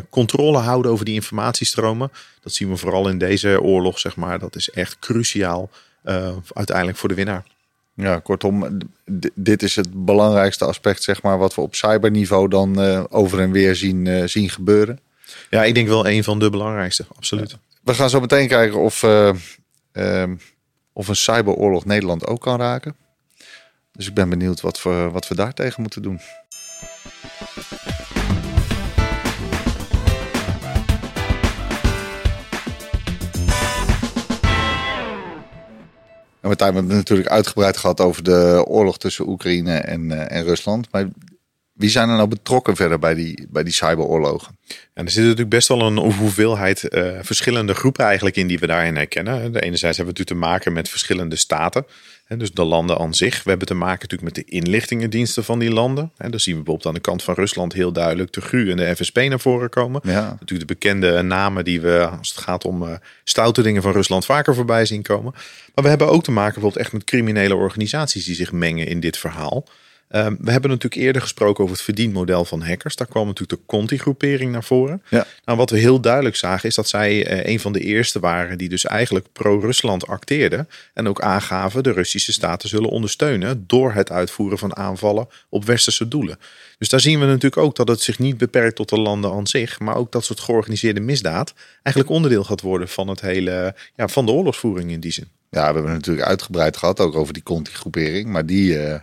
controle 0.09 0.57
houden 0.57 0.91
over 0.91 1.05
die 1.05 1.13
informatiestromen, 1.13 2.11
dat 2.41 2.53
zien 2.53 2.69
we 2.69 2.77
vooral 2.77 3.09
in 3.09 3.17
deze 3.17 3.61
oorlog, 3.61 3.99
zeg 3.99 4.15
maar. 4.15 4.39
Dat 4.39 4.55
is 4.55 4.69
echt 4.69 4.99
cruciaal 4.99 5.69
eh, 6.03 6.31
uiteindelijk 6.53 6.97
voor 6.97 7.09
de 7.09 7.15
winnaar. 7.15 7.43
Ja, 7.99 8.19
kortom, 8.19 8.77
dit 9.33 9.63
is 9.63 9.75
het 9.75 10.05
belangrijkste 10.05 10.65
aspect, 10.65 11.03
zeg 11.03 11.21
maar, 11.21 11.37
wat 11.37 11.55
we 11.55 11.61
op 11.61 11.75
cyberniveau 11.75 12.47
dan 12.47 12.81
eh, 12.81 13.03
over 13.09 13.39
en 13.39 13.51
weer 13.51 13.75
zien, 13.75 14.07
eh, 14.07 14.23
zien 14.25 14.49
gebeuren. 14.49 14.99
Ja, 15.49 15.63
ik 15.63 15.73
denk 15.73 15.87
wel 15.87 16.07
een 16.07 16.23
van 16.23 16.39
de 16.39 16.49
belangrijkste, 16.49 17.05
absoluut. 17.15 17.57
We 17.83 17.93
gaan 17.93 18.09
zo 18.09 18.19
meteen 18.19 18.47
kijken 18.47 18.79
of, 18.79 19.03
eh, 19.03 19.35
ehm, 19.91 20.35
of 20.93 21.07
een 21.07 21.15
cyberoorlog 21.15 21.85
Nederland 21.85 22.27
ook 22.27 22.41
kan 22.41 22.59
raken. 22.59 22.95
Dus 23.91 24.07
ik 24.07 24.13
ben 24.13 24.29
benieuwd 24.29 24.61
wat 24.61 24.83
we, 24.83 25.09
wat 25.11 25.27
we 25.27 25.35
daar 25.35 25.53
tegen 25.53 25.81
moeten 25.81 26.01
doen. 26.01 26.19
En 36.41 36.49
we 36.49 36.63
hebben 36.63 36.85
het 36.85 36.93
natuurlijk 36.93 37.29
uitgebreid 37.29 37.77
gehad 37.77 38.01
over 38.01 38.23
de 38.23 38.63
oorlog 38.67 38.97
tussen 38.97 39.27
Oekraïne 39.27 39.75
en, 39.75 40.01
uh, 40.01 40.31
en 40.31 40.43
Rusland. 40.43 40.87
Maar 40.91 41.07
wie 41.79 41.89
zijn 41.89 42.09
er 42.09 42.15
nou 42.15 42.27
betrokken 42.27 42.75
verder 42.75 42.99
bij 42.99 43.13
die, 43.13 43.47
bij 43.49 43.63
die 43.63 43.73
cyberoorlogen? 43.73 44.57
En 44.93 45.05
er 45.05 45.11
zit 45.11 45.21
natuurlijk 45.21 45.49
best 45.49 45.67
wel 45.67 45.81
een 45.81 45.97
hoeveelheid 45.97 46.87
uh, 46.89 47.17
verschillende 47.21 47.73
groepen 47.73 48.05
eigenlijk 48.05 48.35
in 48.35 48.47
die 48.47 48.59
we 48.59 48.67
daarin 48.67 48.95
herkennen. 48.95 49.51
De 49.51 49.61
enerzijds 49.61 49.97
hebben 49.97 50.15
we 50.15 50.19
natuurlijk 50.19 50.27
te 50.27 50.53
maken 50.57 50.73
met 50.73 50.89
verschillende 50.89 51.35
staten. 51.35 51.85
Hè, 52.25 52.37
dus 52.37 52.51
de 52.51 52.63
landen 52.63 52.97
aan 52.97 53.13
zich. 53.13 53.43
We 53.43 53.49
hebben 53.49 53.67
te 53.67 53.73
maken 53.73 54.07
natuurlijk 54.09 54.35
met 54.35 54.45
de 54.45 54.51
inlichtingendiensten 54.51 55.43
van 55.43 55.59
die 55.59 55.71
landen. 55.71 56.11
En 56.17 56.31
dan 56.31 56.39
zien 56.39 56.55
we 56.55 56.63
bijvoorbeeld 56.63 56.87
aan 56.87 57.01
de 57.01 57.09
kant 57.09 57.23
van 57.23 57.33
Rusland 57.33 57.73
heel 57.73 57.91
duidelijk 57.91 58.31
de 58.31 58.41
GU 58.41 58.71
en 58.71 58.77
de 58.77 58.95
FSB 58.95 59.25
naar 59.29 59.39
voren 59.39 59.69
komen. 59.69 60.01
Ja. 60.03 60.21
Natuurlijk 60.39 60.69
de 60.69 60.73
bekende 60.73 61.21
namen 61.21 61.63
die 61.63 61.81
we, 61.81 62.07
als 62.19 62.29
het 62.29 62.37
gaat 62.37 62.65
om 62.65 62.83
uh, 62.83 62.93
stoute 63.23 63.61
dingen 63.61 63.81
van 63.81 63.91
Rusland, 63.91 64.25
vaker 64.25 64.55
voorbij 64.55 64.85
zien 64.85 65.01
komen. 65.01 65.31
Maar 65.75 65.83
we 65.83 65.89
hebben 65.89 66.09
ook 66.09 66.23
te 66.23 66.31
maken 66.31 66.53
bijvoorbeeld 66.53 66.83
echt 66.83 66.93
met 66.93 67.03
criminele 67.03 67.55
organisaties 67.55 68.25
die 68.25 68.35
zich 68.35 68.51
mengen 68.51 68.87
in 68.87 68.99
dit 68.99 69.17
verhaal. 69.17 69.65
Um, 70.15 70.37
we 70.41 70.51
hebben 70.51 70.69
natuurlijk 70.69 71.01
eerder 71.01 71.21
gesproken 71.21 71.63
over 71.63 71.75
het 71.75 71.85
verdienmodel 71.85 72.45
van 72.45 72.61
hackers. 72.61 72.95
Daar 72.95 73.07
kwam 73.07 73.27
natuurlijk 73.27 73.59
de 73.59 73.65
Conti-groepering 73.65 74.51
naar 74.51 74.63
voren. 74.63 75.03
Ja. 75.09 75.25
Nou, 75.45 75.57
wat 75.57 75.69
we 75.69 75.77
heel 75.77 75.99
duidelijk 75.99 76.35
zagen 76.35 76.69
is 76.69 76.75
dat 76.75 76.89
zij 76.89 77.31
uh, 77.31 77.51
een 77.51 77.59
van 77.59 77.73
de 77.73 77.79
eerste 77.79 78.19
waren 78.19 78.57
die 78.57 78.69
dus 78.69 78.85
eigenlijk 78.85 79.25
pro-Rusland 79.31 80.07
acteerden. 80.07 80.69
En 80.93 81.07
ook 81.07 81.21
aangaven 81.21 81.83
de 81.83 81.91
Russische 81.91 82.31
staat 82.31 82.59
te 82.59 82.67
zullen 82.67 82.89
ondersteunen 82.89 83.63
door 83.67 83.93
het 83.93 84.11
uitvoeren 84.11 84.57
van 84.57 84.75
aanvallen 84.75 85.27
op 85.49 85.65
westerse 85.65 86.07
doelen. 86.07 86.39
Dus 86.77 86.89
daar 86.89 86.99
zien 86.99 87.19
we 87.19 87.25
natuurlijk 87.25 87.57
ook 87.57 87.75
dat 87.75 87.87
het 87.87 88.01
zich 88.01 88.19
niet 88.19 88.37
beperkt 88.37 88.75
tot 88.75 88.89
de 88.89 88.99
landen 88.99 89.31
aan 89.31 89.47
zich, 89.47 89.79
maar 89.79 89.95
ook 89.95 90.11
dat 90.11 90.25
soort 90.25 90.39
georganiseerde 90.39 90.99
misdaad 90.99 91.53
eigenlijk 91.83 92.15
onderdeel 92.15 92.43
gaat 92.43 92.61
worden 92.61 92.87
van 92.87 93.07
het 93.07 93.21
hele, 93.21 93.75
ja, 93.95 94.07
van 94.07 94.25
de 94.25 94.31
oorlogsvoering 94.31 94.91
in 94.91 94.99
die 94.99 95.11
zin. 95.11 95.27
Ja, 95.49 95.59
we 95.59 95.73
hebben 95.73 95.83
het 95.83 95.93
natuurlijk 95.93 96.27
uitgebreid 96.27 96.77
gehad 96.77 96.99
ook 96.99 97.15
over 97.15 97.33
die 97.33 97.43
Conti-groepering, 97.43 98.29
maar 98.29 98.45
die. 98.45 98.73
Uh 98.73 98.95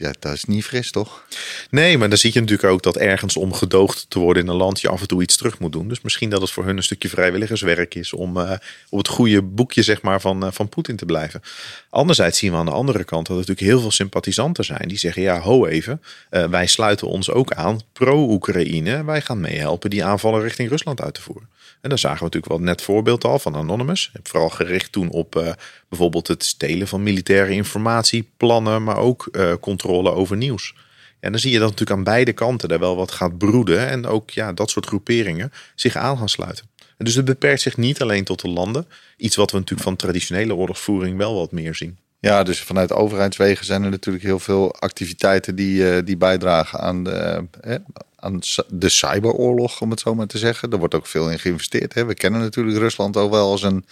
ja, 0.00 0.12
dat 0.18 0.32
is 0.32 0.44
niet 0.44 0.64
fris, 0.64 0.90
toch? 0.90 1.24
Nee, 1.70 1.98
maar 1.98 2.08
dan 2.08 2.18
zie 2.18 2.30
je 2.32 2.40
natuurlijk 2.40 2.72
ook 2.72 2.82
dat 2.82 2.96
ergens 2.96 3.36
om 3.36 3.52
gedoogd 3.52 4.06
te 4.08 4.18
worden 4.18 4.42
in 4.42 4.48
een 4.48 4.56
land 4.56 4.80
je 4.80 4.88
af 4.88 5.00
en 5.00 5.06
toe 5.06 5.22
iets 5.22 5.36
terug 5.36 5.58
moet 5.58 5.72
doen. 5.72 5.88
Dus 5.88 6.00
misschien 6.00 6.30
dat 6.30 6.40
het 6.40 6.50
voor 6.50 6.64
hun 6.64 6.76
een 6.76 6.82
stukje 6.82 7.08
vrijwilligerswerk 7.08 7.94
is 7.94 8.12
om 8.12 8.36
uh, 8.36 8.52
op 8.88 8.98
het 8.98 9.08
goede 9.08 9.42
boekje 9.42 9.82
zeg 9.82 10.02
maar, 10.02 10.20
van, 10.20 10.44
uh, 10.44 10.50
van 10.52 10.68
Poetin 10.68 10.96
te 10.96 11.04
blijven. 11.04 11.42
Anderzijds 11.90 12.38
zien 12.38 12.52
we 12.52 12.58
aan 12.58 12.64
de 12.64 12.70
andere 12.70 13.04
kant 13.04 13.26
dat 13.26 13.36
er 13.36 13.42
natuurlijk 13.42 13.66
heel 13.66 13.80
veel 13.80 13.90
sympathisanten 13.90 14.64
zijn 14.64 14.88
die 14.88 14.98
zeggen: 14.98 15.22
ja, 15.22 15.40
ho 15.40 15.66
even, 15.66 16.02
uh, 16.30 16.44
wij 16.44 16.66
sluiten 16.66 17.08
ons 17.08 17.30
ook 17.30 17.52
aan 17.52 17.80
pro-Oekraïne. 17.92 19.04
Wij 19.04 19.20
gaan 19.20 19.40
meehelpen 19.40 19.90
die 19.90 20.04
aanvallen 20.04 20.42
richting 20.42 20.68
Rusland 20.68 21.00
uit 21.00 21.14
te 21.14 21.22
voeren. 21.22 21.48
En 21.80 21.88
daar 21.88 21.98
zagen 21.98 22.18
we 22.18 22.24
natuurlijk 22.24 22.52
wel 22.52 22.62
net 22.62 22.82
voorbeeld 22.82 23.24
al 23.24 23.38
van 23.38 23.54
Anonymous. 23.54 24.12
Vooral 24.22 24.48
gericht 24.48 24.92
toen 24.92 25.10
op 25.10 25.36
uh, 25.36 25.52
bijvoorbeeld 25.88 26.28
het 26.28 26.44
stelen 26.44 26.88
van 26.88 27.02
militaire 27.02 27.52
informatie, 27.52 28.30
plannen, 28.36 28.82
maar 28.84 28.96
ook 28.96 29.28
uh, 29.32 29.52
controle 29.60 30.10
over 30.12 30.36
nieuws. 30.36 30.74
En 31.20 31.30
dan 31.30 31.40
zie 31.40 31.52
je 31.52 31.58
dat 31.58 31.70
natuurlijk 31.70 31.98
aan 31.98 32.04
beide 32.04 32.32
kanten 32.32 32.68
er 32.68 32.78
wel 32.78 32.96
wat 32.96 33.10
gaat 33.10 33.38
broeden. 33.38 33.88
En 33.88 34.06
ook 34.06 34.30
ja, 34.30 34.52
dat 34.52 34.70
soort 34.70 34.86
groeperingen 34.86 35.52
zich 35.74 35.96
aan 35.96 36.18
gaan 36.18 36.28
sluiten. 36.28 36.68
En 36.96 37.04
dus 37.04 37.14
het 37.14 37.24
beperkt 37.24 37.60
zich 37.60 37.76
niet 37.76 38.02
alleen 38.02 38.24
tot 38.24 38.40
de 38.40 38.48
landen. 38.48 38.86
Iets 39.16 39.36
wat 39.36 39.50
we 39.50 39.58
natuurlijk 39.58 39.88
van 39.88 39.96
traditionele 39.96 40.54
oorlogsvoering 40.54 41.16
wel 41.16 41.34
wat 41.34 41.52
meer 41.52 41.74
zien. 41.74 41.98
Ja, 42.20 42.42
dus 42.42 42.60
vanuit 42.60 42.92
overheidswegen 42.92 43.64
zijn 43.64 43.82
er 43.82 43.90
natuurlijk 43.90 44.24
heel 44.24 44.38
veel 44.38 44.74
activiteiten 44.74 45.54
die, 45.54 45.82
uh, 45.82 45.98
die 46.04 46.16
bijdragen 46.16 46.80
aan 46.80 47.04
de, 47.04 47.44
eh, 47.60 47.76
aan 48.20 48.40
de 48.68 48.88
cyberoorlog, 48.88 49.80
om 49.80 49.90
het 49.90 50.00
zo 50.00 50.14
maar 50.14 50.26
te 50.26 50.38
zeggen. 50.38 50.70
Er 50.70 50.78
wordt 50.78 50.94
ook 50.94 51.06
veel 51.06 51.30
in 51.30 51.38
geïnvesteerd. 51.38 51.94
Hè. 51.94 52.04
We 52.04 52.14
kennen 52.14 52.40
natuurlijk 52.40 52.78
Rusland 52.78 53.16
ook 53.16 53.30
wel 53.30 53.50
als 53.50 53.62
een 53.62 53.84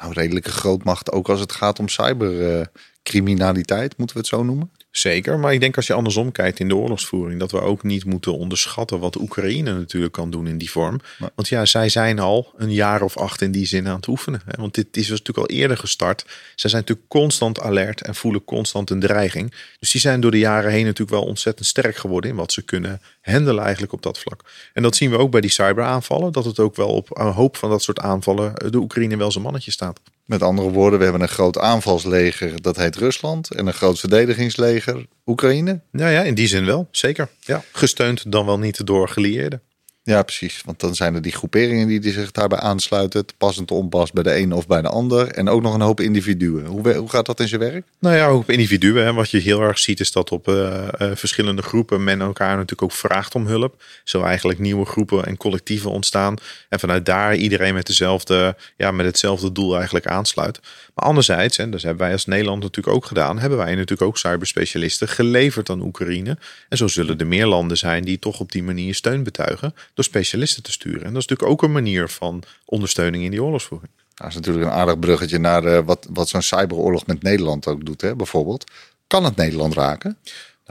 nou, 0.00 0.12
redelijke 0.12 0.50
grootmacht, 0.50 1.12
ook 1.12 1.28
als 1.28 1.40
het 1.40 1.52
gaat 1.52 1.78
om 1.78 1.88
cybercriminaliteit, 1.88 3.96
moeten 3.96 4.16
we 4.16 4.22
het 4.22 4.30
zo 4.30 4.42
noemen. 4.42 4.70
Zeker, 4.92 5.38
maar 5.38 5.52
ik 5.52 5.60
denk 5.60 5.76
als 5.76 5.86
je 5.86 5.92
andersom 5.92 6.32
kijkt 6.32 6.58
in 6.58 6.68
de 6.68 6.76
oorlogsvoering, 6.76 7.40
dat 7.40 7.50
we 7.50 7.60
ook 7.60 7.82
niet 7.82 8.04
moeten 8.04 8.36
onderschatten 8.36 8.98
wat 8.98 9.20
Oekraïne 9.20 9.72
natuurlijk 9.72 10.12
kan 10.12 10.30
doen 10.30 10.46
in 10.46 10.58
die 10.58 10.70
vorm. 10.70 11.00
Want 11.34 11.48
ja, 11.48 11.64
zij 11.64 11.88
zijn 11.88 12.18
al 12.18 12.52
een 12.56 12.72
jaar 12.72 13.02
of 13.02 13.16
acht 13.16 13.42
in 13.42 13.52
die 13.52 13.66
zin 13.66 13.88
aan 13.88 13.96
het 13.96 14.06
oefenen. 14.06 14.42
Hè? 14.44 14.60
Want 14.60 14.74
dit 14.74 14.96
is 14.96 15.08
natuurlijk 15.08 15.38
al 15.38 15.56
eerder 15.56 15.76
gestart. 15.76 16.24
Zij 16.54 16.70
zijn 16.70 16.82
natuurlijk 16.82 17.08
constant 17.08 17.60
alert 17.60 18.00
en 18.00 18.14
voelen 18.14 18.44
constant 18.44 18.90
een 18.90 19.00
dreiging. 19.00 19.54
Dus 19.78 19.90
die 19.90 20.00
zijn 20.00 20.20
door 20.20 20.30
de 20.30 20.38
jaren 20.38 20.70
heen 20.70 20.84
natuurlijk 20.84 21.10
wel 21.10 21.24
ontzettend 21.28 21.66
sterk 21.66 21.96
geworden 21.96 22.30
in 22.30 22.36
wat 22.36 22.52
ze 22.52 22.62
kunnen 22.62 23.00
handelen 23.22 23.62
eigenlijk 23.62 23.92
op 23.92 24.02
dat 24.02 24.18
vlak. 24.18 24.44
En 24.72 24.82
dat 24.82 24.96
zien 24.96 25.10
we 25.10 25.18
ook 25.18 25.30
bij 25.30 25.40
die 25.40 25.50
cyberaanvallen, 25.50 26.32
dat 26.32 26.44
het 26.44 26.58
ook 26.58 26.76
wel 26.76 26.88
op 26.88 27.18
een 27.18 27.32
hoop 27.32 27.56
van 27.56 27.70
dat 27.70 27.82
soort 27.82 28.00
aanvallen 28.00 28.54
de 28.70 28.78
Oekraïne 28.78 29.16
wel 29.16 29.30
zijn 29.30 29.44
mannetje 29.44 29.70
staat. 29.70 30.00
Met 30.32 30.42
andere 30.42 30.70
woorden, 30.70 30.98
we 30.98 31.04
hebben 31.04 31.22
een 31.22 31.28
groot 31.28 31.58
aanvalsleger, 31.58 32.62
dat 32.62 32.76
heet 32.76 32.96
Rusland. 32.96 33.50
En 33.50 33.66
een 33.66 33.72
groot 33.72 33.98
verdedigingsleger, 34.00 35.06
Oekraïne. 35.26 35.80
Ja, 35.90 36.08
ja 36.08 36.22
in 36.22 36.34
die 36.34 36.46
zin 36.46 36.64
wel, 36.64 36.88
zeker. 36.90 37.28
Ja. 37.40 37.62
Gesteund 37.72 38.32
dan 38.32 38.46
wel 38.46 38.58
niet 38.58 38.86
door 38.86 39.08
gelieerden. 39.08 39.62
Ja, 40.04 40.22
precies. 40.22 40.62
Want 40.64 40.80
dan 40.80 40.94
zijn 40.94 41.14
er 41.14 41.22
die 41.22 41.32
groeperingen 41.32 41.86
die, 41.86 42.12
zich 42.12 42.30
daarbij 42.30 42.58
aansluiten. 42.58 43.26
Te 43.26 43.34
passend 43.38 43.70
onpas 43.70 44.12
bij 44.12 44.22
de 44.22 44.36
een 44.36 44.52
of 44.52 44.66
bij 44.66 44.82
de 44.82 44.88
ander. 44.88 45.28
En 45.28 45.48
ook 45.48 45.62
nog 45.62 45.74
een 45.74 45.80
hoop 45.80 46.00
individuen. 46.00 46.66
Hoe, 46.66 46.94
hoe 46.94 47.08
gaat 47.08 47.26
dat 47.26 47.40
in 47.40 47.48
zijn 47.48 47.60
werk? 47.60 47.86
Nou 47.98 48.16
ja, 48.16 48.34
op 48.34 48.50
individuen. 48.50 49.04
Hè. 49.04 49.12
Wat 49.12 49.30
je 49.30 49.38
heel 49.38 49.60
erg 49.60 49.78
ziet 49.78 50.00
is 50.00 50.12
dat 50.12 50.30
op 50.30 50.48
uh, 50.48 50.54
uh, 50.54 51.10
verschillende 51.14 51.62
groepen 51.62 52.04
men 52.04 52.20
elkaar 52.20 52.52
natuurlijk 52.52 52.82
ook 52.82 52.92
vraagt 52.92 53.34
om 53.34 53.46
hulp. 53.46 53.82
Zo 54.04 54.22
eigenlijk 54.22 54.58
nieuwe 54.58 54.84
groepen 54.84 55.24
en 55.24 55.36
collectieven 55.36 55.90
ontstaan. 55.90 56.36
En 56.68 56.80
vanuit 56.80 57.06
daar 57.06 57.36
iedereen 57.36 57.74
met, 57.74 57.86
dezelfde, 57.86 58.56
ja, 58.76 58.90
met 58.90 59.06
hetzelfde 59.06 59.52
doel 59.52 59.76
eigenlijk 59.76 60.06
aansluit. 60.06 60.60
Anderzijds, 61.02 61.58
en 61.58 61.70
dat 61.70 61.82
hebben 61.82 62.02
wij 62.02 62.12
als 62.12 62.26
Nederland 62.26 62.62
natuurlijk 62.62 62.96
ook 62.96 63.06
gedaan, 63.06 63.38
hebben 63.38 63.58
wij 63.58 63.74
natuurlijk 63.74 64.02
ook 64.02 64.18
cyberspecialisten 64.18 65.08
geleverd 65.08 65.70
aan 65.70 65.80
Oekraïne. 65.80 66.38
En 66.68 66.76
zo 66.76 66.88
zullen 66.88 67.18
er 67.18 67.26
meer 67.26 67.46
landen 67.46 67.78
zijn 67.78 68.04
die 68.04 68.18
toch 68.18 68.40
op 68.40 68.52
die 68.52 68.62
manier 68.62 68.94
steun 68.94 69.22
betuigen 69.22 69.74
door 69.94 70.04
specialisten 70.04 70.62
te 70.62 70.72
sturen. 70.72 71.04
En 71.04 71.12
dat 71.12 71.22
is 71.22 71.26
natuurlijk 71.26 71.50
ook 71.50 71.62
een 71.62 71.72
manier 71.72 72.08
van 72.08 72.42
ondersteuning 72.64 73.24
in 73.24 73.30
die 73.30 73.42
oorlogsvoering. 73.42 73.90
Dat 74.14 74.28
is 74.28 74.34
natuurlijk 74.34 74.64
een 74.64 74.72
aardig 74.72 74.98
bruggetje 74.98 75.38
naar 75.38 75.64
uh, 75.64 75.78
wat, 75.84 76.06
wat 76.10 76.28
zo'n 76.28 76.42
cyberoorlog 76.42 77.06
met 77.06 77.22
Nederland 77.22 77.66
ook 77.66 77.84
doet, 77.84 78.00
hè, 78.00 78.16
bijvoorbeeld. 78.16 78.70
Kan 79.06 79.24
het 79.24 79.36
Nederland 79.36 79.74
raken? 79.74 80.16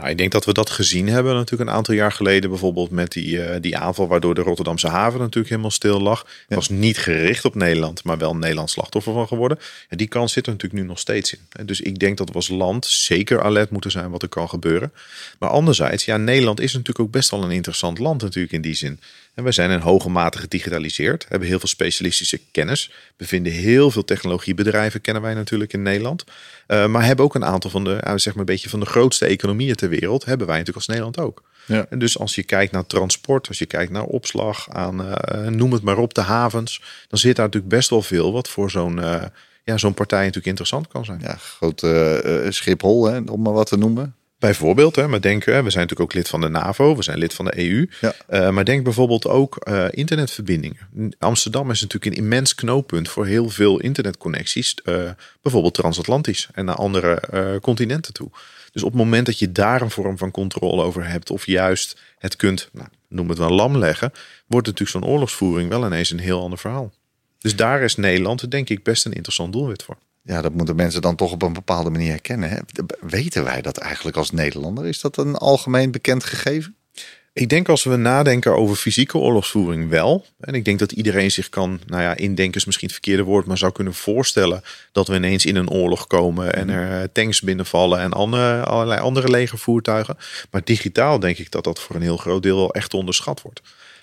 Nou, 0.02 0.14
ik 0.14 0.20
denk 0.20 0.32
dat 0.32 0.46
we 0.46 0.54
dat 0.54 0.70
gezien 0.70 1.08
hebben 1.08 1.34
natuurlijk 1.34 1.70
een 1.70 1.76
aantal 1.76 1.94
jaar 1.94 2.12
geleden. 2.12 2.50
Bijvoorbeeld 2.50 2.90
met 2.90 3.12
die, 3.12 3.28
uh, 3.28 3.56
die 3.60 3.78
aanval 3.78 4.08
waardoor 4.08 4.36
de 4.36 4.42
Rotterdamse 4.42 4.88
haven 4.88 5.20
natuurlijk 5.20 5.50
helemaal 5.50 5.72
stil 5.72 6.02
lag. 6.02 6.26
Het 6.48 6.56
was 6.56 6.70
niet 6.70 6.98
gericht 6.98 7.46
op 7.46 7.56
Nederland, 7.56 8.04
maar 8.04 8.18
wel 8.18 8.36
Nederland 8.36 8.70
slachtoffer 8.70 9.14
van 9.14 9.28
geworden. 9.28 9.60
En 9.90 9.98
die 9.98 10.08
kans 10.08 10.34
zit 10.34 10.46
er 10.46 10.52
natuurlijk 10.52 10.82
nu 10.82 10.88
nog 10.88 11.00
steeds 11.00 11.34
in. 11.34 11.66
Dus 11.66 11.82
ik 11.82 12.00
denk 12.00 12.18
dat 12.18 12.30
we 12.30 12.36
als 12.36 12.48
land 12.48 12.86
zeker 12.86 13.42
alert 13.42 13.70
moeten 13.70 13.92
zijn 13.92 14.10
wat 14.10 14.22
er 14.22 14.30
kan 14.30 14.50
gebeuren. 14.50 14.94
Maar 15.40 15.50
anderzijds, 15.50 16.06
ja, 16.06 16.18
Nederland 16.18 16.60
is 16.60 16.74
natuurlijk 16.74 17.00
ook 17.00 17.12
best 17.12 17.30
wel 17.30 17.44
een 17.44 17.52
interessant 17.52 18.00
land 18.00 18.22
natuurlijk 18.22 18.54
in 18.54 18.62
die 18.62 18.76
zin. 18.76 19.00
En 19.42 19.48
wij 19.48 19.56
zijn 19.56 19.72
in 19.72 19.80
hoge 19.80 20.10
mate 20.10 20.38
gedigitaliseerd, 20.38 21.26
hebben 21.30 21.48
heel 21.48 21.60
veel 21.60 21.68
specialistische 21.68 22.40
kennis, 22.52 22.92
bevinden 23.18 23.52
heel 23.52 23.92
veel 23.92 24.06
technologiebedrijven, 24.06 25.02
kennen 25.02 25.24
wij 25.24 25.34
natuurlijk 25.34 25.74
in 25.74 25.82
Nederland. 25.82 26.24
Uh, 26.68 26.88
maar 26.88 27.06
hebben 27.06 27.26
ook 27.26 27.36
een 27.36 27.46
aantal 27.46 27.70
van 27.70 27.84
de, 27.84 28.02
uh, 28.08 28.14
zeg 28.16 28.26
maar 28.26 28.40
een 28.40 28.46
beetje 28.46 28.70
van 28.70 28.80
de 28.80 28.86
grootste 28.86 29.26
economieën 29.26 29.76
ter 29.76 29.90
wereld, 29.90 30.26
hebben 30.26 30.48
wij 30.48 30.58
natuurlijk 30.58 30.88
als 30.88 30.98
Nederland 30.98 31.20
ook. 31.20 31.44
Ja. 31.66 31.86
En 31.90 32.00
dus 32.00 32.20
als 32.20 32.36
je 32.36 32.44
kijkt 32.44 32.72
naar 32.72 32.86
transport, 32.86 33.48
als 33.48 33.60
je 33.60 33.66
kijkt 33.66 33.92
naar 33.92 34.04
opslag, 34.04 34.70
aan 34.70 35.02
uh, 35.02 35.48
noem 35.48 35.72
het 35.72 35.82
maar 35.82 35.98
op, 35.98 36.14
de 36.14 36.22
havens, 36.22 36.82
dan 37.08 37.20
zit 37.20 37.36
daar 37.36 37.46
natuurlijk 37.46 37.74
best 37.74 37.90
wel 37.90 38.02
veel 38.02 38.34
wat 38.34 38.50
voor 38.50 38.72
zo'n 38.72 39.00
ja, 39.64 39.78
zo'n 39.78 39.94
partij 39.94 40.20
natuurlijk 40.20 40.46
interessant 40.46 40.88
kan 40.88 41.06
zijn. 41.06 41.20
Ja, 41.20 41.36
groot 41.36 41.80
Schiphol, 42.54 43.06
hè, 43.06 43.20
om 43.20 43.42
maar 43.42 43.54
wat 43.54 43.68
te 43.68 43.78
noemen. 43.78 44.16
Bijvoorbeeld, 44.42 44.96
hè, 44.96 45.08
maar 45.08 45.22
denk, 45.22 45.44
we 45.44 45.52
zijn 45.52 45.64
natuurlijk 45.64 46.00
ook 46.00 46.14
lid 46.14 46.28
van 46.28 46.42
de 46.42 46.50
NAVO, 46.50 46.96
we 46.96 47.04
zijn 47.04 47.18
lid 47.18 47.34
van 47.34 47.46
de 47.46 47.60
EU. 47.60 47.90
Ja. 48.02 48.14
Uh, 48.30 48.50
maar 48.50 48.66
denk 48.66 48.84
bijvoorbeeld 48.84 49.28
ook 49.28 49.68
uh, 49.68 49.86
internetverbindingen. 49.90 51.14
Amsterdam 51.20 51.72
is 51.72 51.82
natuurlijk 51.82 52.16
een 52.16 52.24
immens 52.24 52.56
knooppunt 52.56 53.10
voor 53.10 53.26
heel 53.26 53.50
veel 53.50 53.80
internetconnecties. 53.80 54.76
Uh, 54.84 55.10
bijvoorbeeld 55.42 55.74
transatlantisch 55.74 56.48
en 56.54 56.66
naar 56.66 56.76
andere 56.76 57.60
continenten 57.62 58.14
toe. 58.14 58.30
Dus 58.72 58.84
op 58.84 58.92
het 58.92 59.02
moment 59.02 59.26
dat 59.26 59.40
je 59.40 59.52
daar 59.52 59.82
een 59.82 59.92
vorm 59.92 60.18
van 60.18 60.32
controle 60.32 60.84
over 60.84 61.08
hebt, 61.08 61.30
of 61.30 61.46
juist 61.46 62.00
het 62.18 62.36
kunt, 62.36 62.70
nou, 62.72 62.88
noem 63.08 63.30
het 63.30 63.38
wel 63.38 63.50
lam 63.50 63.78
leggen, 63.78 64.12
wordt 64.48 64.68
natuurlijk 64.68 64.98
zo'n 64.98 65.12
oorlogsvoering 65.12 65.70
wel 65.70 65.86
ineens 65.86 66.12
een 66.12 66.20
heel 66.20 66.42
ander 66.42 66.60
verhaal. 66.60 66.92
Dus 67.40 67.56
daar 67.56 67.82
is 67.82 67.96
Nederland, 67.96 68.52
denk 68.52 68.70
ik, 68.70 68.84
best 68.84 69.06
een 69.06 69.14
interessant 69.14 69.54
doelwit 69.54 69.84
voor. 69.84 69.98
Ja, 70.24 70.42
dat 70.42 70.54
moeten 70.54 70.76
mensen 70.76 71.02
dan 71.02 71.16
toch 71.16 71.32
op 71.32 71.42
een 71.42 71.54
bepaalde 71.54 71.90
manier 71.90 72.10
herkennen. 72.10 72.50
Hè? 72.50 72.58
Weten 73.00 73.44
wij 73.44 73.62
dat 73.62 73.78
eigenlijk 73.78 74.18
als 74.18 74.32
Nederlander? 74.32 74.86
Is 74.86 75.02
dat 75.02 75.18
een 75.18 75.36
algemeen 75.36 75.92
bekend 75.92 76.24
gegeven? 76.24 76.76
Ik 77.34 77.50
denk 77.50 77.70
als 77.70 77.84
we 77.84 77.96
nadenken 77.96 78.56
over 78.56 78.76
fysieke 78.76 79.18
oorlogsvoering 79.18 79.90
wel. 79.90 80.26
En 80.40 80.54
ik 80.54 80.66
denk 80.66 80.80
dat 80.80 80.92
iedereen 80.92 81.32
zich 81.32 81.50
kan, 81.50 81.80
nou 81.86 82.02
ja, 82.02 82.16
indenken 82.16 82.60
is 82.60 82.66
misschien 82.66 82.88
het 82.88 82.98
verkeerde 82.98 83.24
woord, 83.24 83.46
maar 83.46 83.58
zou 83.58 83.72
kunnen 83.72 83.94
voorstellen 83.94 84.64
dat 84.92 85.08
we 85.08 85.16
ineens 85.16 85.46
in 85.46 85.56
een 85.56 85.70
oorlog 85.70 86.08
komen 86.08 86.54
en 86.54 86.70
er 86.70 87.02
eh, 87.02 87.08
tanks 87.14 87.42
binnenvallen 87.42 88.00
en 88.00 88.14
andere, 88.14 88.64
allerlei 88.64 89.02
andere 89.02 89.30
legervoertuigen. 89.30 90.18
Maar 90.50 90.62
digitaal 90.64 91.20
denk 91.20 91.38
ik 91.38 91.52
dat 91.52 91.64
dat 91.64 91.80
voor 91.80 91.96
een 91.96 92.02
heel 92.02 92.18
groot 92.18 92.44
deel 92.44 92.58
wel 92.58 92.74
echt 92.74 92.94
onderschat 92.94 93.42
wordt. 93.42 93.62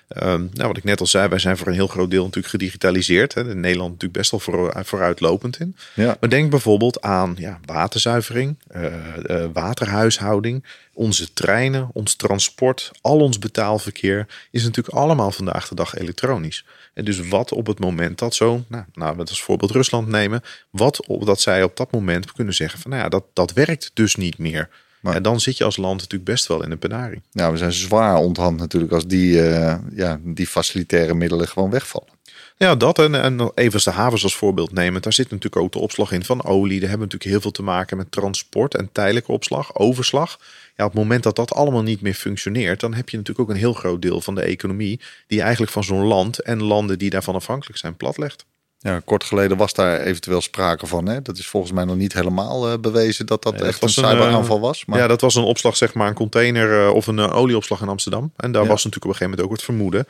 Ehm, 0.09 0.47
nou, 0.51 0.67
wat 0.67 0.77
ik 0.77 0.83
net 0.83 0.99
al 0.99 1.05
zei, 1.05 1.27
wij 1.27 1.39
zijn 1.39 1.57
voor 1.57 1.67
een 1.67 1.73
heel 1.73 1.87
groot 1.87 2.11
deel 2.11 2.23
natuurlijk 2.23 2.53
gedigitaliseerd. 2.53 3.33
Hè. 3.33 3.49
In 3.49 3.59
Nederland 3.59 3.91
natuurlijk 3.91 4.19
best 4.19 4.31
wel 4.31 4.39
voor, 4.39 4.85
vooruitlopend 4.85 5.59
in. 5.59 5.75
Ja. 5.95 6.17
Maar 6.19 6.29
denk 6.29 6.49
bijvoorbeeld 6.49 7.01
aan 7.01 7.35
ja, 7.37 7.59
waterzuivering, 7.65 8.55
uh, 8.75 8.83
uh, 9.25 9.45
waterhuishouding, 9.53 10.65
onze 10.93 11.33
treinen, 11.33 11.89
ons 11.93 12.15
transport, 12.15 12.91
al 13.01 13.19
ons 13.19 13.39
betaalverkeer 13.39 14.27
is 14.51 14.63
natuurlijk 14.63 14.95
allemaal 14.95 15.31
vandaag 15.31 15.67
de 15.67 15.75
dag 15.75 15.95
elektronisch. 15.95 16.65
En 16.93 17.05
dus 17.05 17.27
wat 17.27 17.51
op 17.51 17.67
het 17.67 17.79
moment 17.79 18.17
dat 18.17 18.35
zo, 18.35 18.63
nou, 18.67 18.83
nou 18.93 19.15
we 19.15 19.21
als 19.21 19.43
voorbeeld 19.43 19.71
Rusland 19.71 20.07
nemen, 20.07 20.41
wat 20.69 21.07
op 21.07 21.25
dat 21.25 21.41
zij 21.41 21.63
op 21.63 21.77
dat 21.77 21.91
moment 21.91 22.31
kunnen 22.31 22.53
zeggen 22.53 22.79
van 22.79 22.91
nou 22.91 23.03
ja, 23.03 23.09
dat, 23.09 23.23
dat 23.33 23.53
werkt 23.53 23.91
dus 23.93 24.15
niet 24.15 24.37
meer. 24.37 24.69
Maar, 25.01 25.15
en 25.15 25.23
dan 25.23 25.39
zit 25.39 25.57
je 25.57 25.63
als 25.63 25.77
land 25.77 25.95
natuurlijk 25.95 26.29
best 26.29 26.47
wel 26.47 26.63
in 26.63 26.71
een 26.71 26.79
penarie. 26.79 27.21
Ja, 27.31 27.51
we 27.51 27.57
zijn 27.57 27.73
zwaar 27.73 28.15
onthand 28.15 28.57
natuurlijk 28.57 28.93
als 28.93 29.07
die, 29.07 29.33
uh, 29.33 29.75
ja, 29.95 30.19
die 30.23 30.47
facilitaire 30.47 31.13
middelen 31.13 31.47
gewoon 31.47 31.69
wegvallen. 31.69 32.17
Ja, 32.57 32.75
dat 32.75 32.99
en, 32.99 33.15
en 33.15 33.51
even 33.55 33.83
de 33.83 33.91
havens 33.91 34.23
als 34.23 34.35
voorbeeld 34.35 34.71
nemen. 34.71 35.01
Daar 35.01 35.13
zit 35.13 35.29
natuurlijk 35.29 35.61
ook 35.61 35.71
de 35.71 35.79
opslag 35.79 36.11
in 36.11 36.23
van 36.23 36.43
olie. 36.43 36.79
Daar 36.79 36.89
hebben 36.89 37.07
we 37.07 37.13
natuurlijk 37.13 37.31
heel 37.31 37.41
veel 37.41 37.51
te 37.51 37.61
maken 37.61 37.97
met 37.97 38.11
transport 38.11 38.75
en 38.75 38.89
tijdelijke 38.91 39.31
opslag, 39.31 39.75
overslag. 39.75 40.39
Ja, 40.75 40.85
op 40.85 40.91
het 40.91 41.01
moment 41.01 41.23
dat 41.23 41.35
dat 41.35 41.53
allemaal 41.53 41.81
niet 41.81 42.01
meer 42.01 42.13
functioneert, 42.13 42.79
dan 42.79 42.93
heb 42.93 43.09
je 43.09 43.17
natuurlijk 43.17 43.49
ook 43.49 43.55
een 43.55 43.61
heel 43.61 43.73
groot 43.73 44.01
deel 44.01 44.21
van 44.21 44.35
de 44.35 44.41
economie 44.41 44.99
die 45.27 45.41
eigenlijk 45.41 45.71
van 45.71 45.83
zo'n 45.83 46.05
land 46.05 46.39
en 46.39 46.63
landen 46.63 46.99
die 46.99 47.09
daarvan 47.09 47.35
afhankelijk 47.35 47.79
zijn 47.79 47.95
platlegt. 47.95 48.45
Ja, 48.81 49.01
kort 49.05 49.23
geleden 49.23 49.57
was 49.57 49.73
daar 49.73 49.99
eventueel 49.99 50.41
sprake 50.41 50.87
van. 50.87 51.07
Hè? 51.07 51.21
Dat 51.21 51.37
is 51.37 51.47
volgens 51.47 51.71
mij 51.71 51.85
nog 51.85 51.95
niet 51.95 52.13
helemaal 52.13 52.71
uh, 52.71 52.77
bewezen 52.77 53.25
dat 53.25 53.43
dat 53.43 53.53
nee, 53.53 53.63
echt 53.63 53.81
een 53.81 53.89
cyberaanval 53.89 54.59
was. 54.59 54.85
Maar... 54.85 54.99
Ja, 54.99 55.07
dat 55.07 55.21
was 55.21 55.35
een 55.35 55.43
opslag, 55.43 55.77
zeg 55.77 55.93
maar, 55.93 56.07
een 56.07 56.13
container 56.13 56.85
uh, 56.85 56.93
of 56.93 57.07
een 57.07 57.17
uh, 57.17 57.35
olieopslag 57.35 57.81
in 57.81 57.87
Amsterdam. 57.87 58.31
En 58.37 58.51
daar 58.51 58.63
ja. 58.63 58.67
was 58.67 58.83
natuurlijk 58.83 59.05
op 59.05 59.11
een 59.11 59.17
gegeven 59.17 59.29
moment 59.29 59.47
ook 59.47 59.51
het 59.51 59.63
vermoeden. 59.63 60.05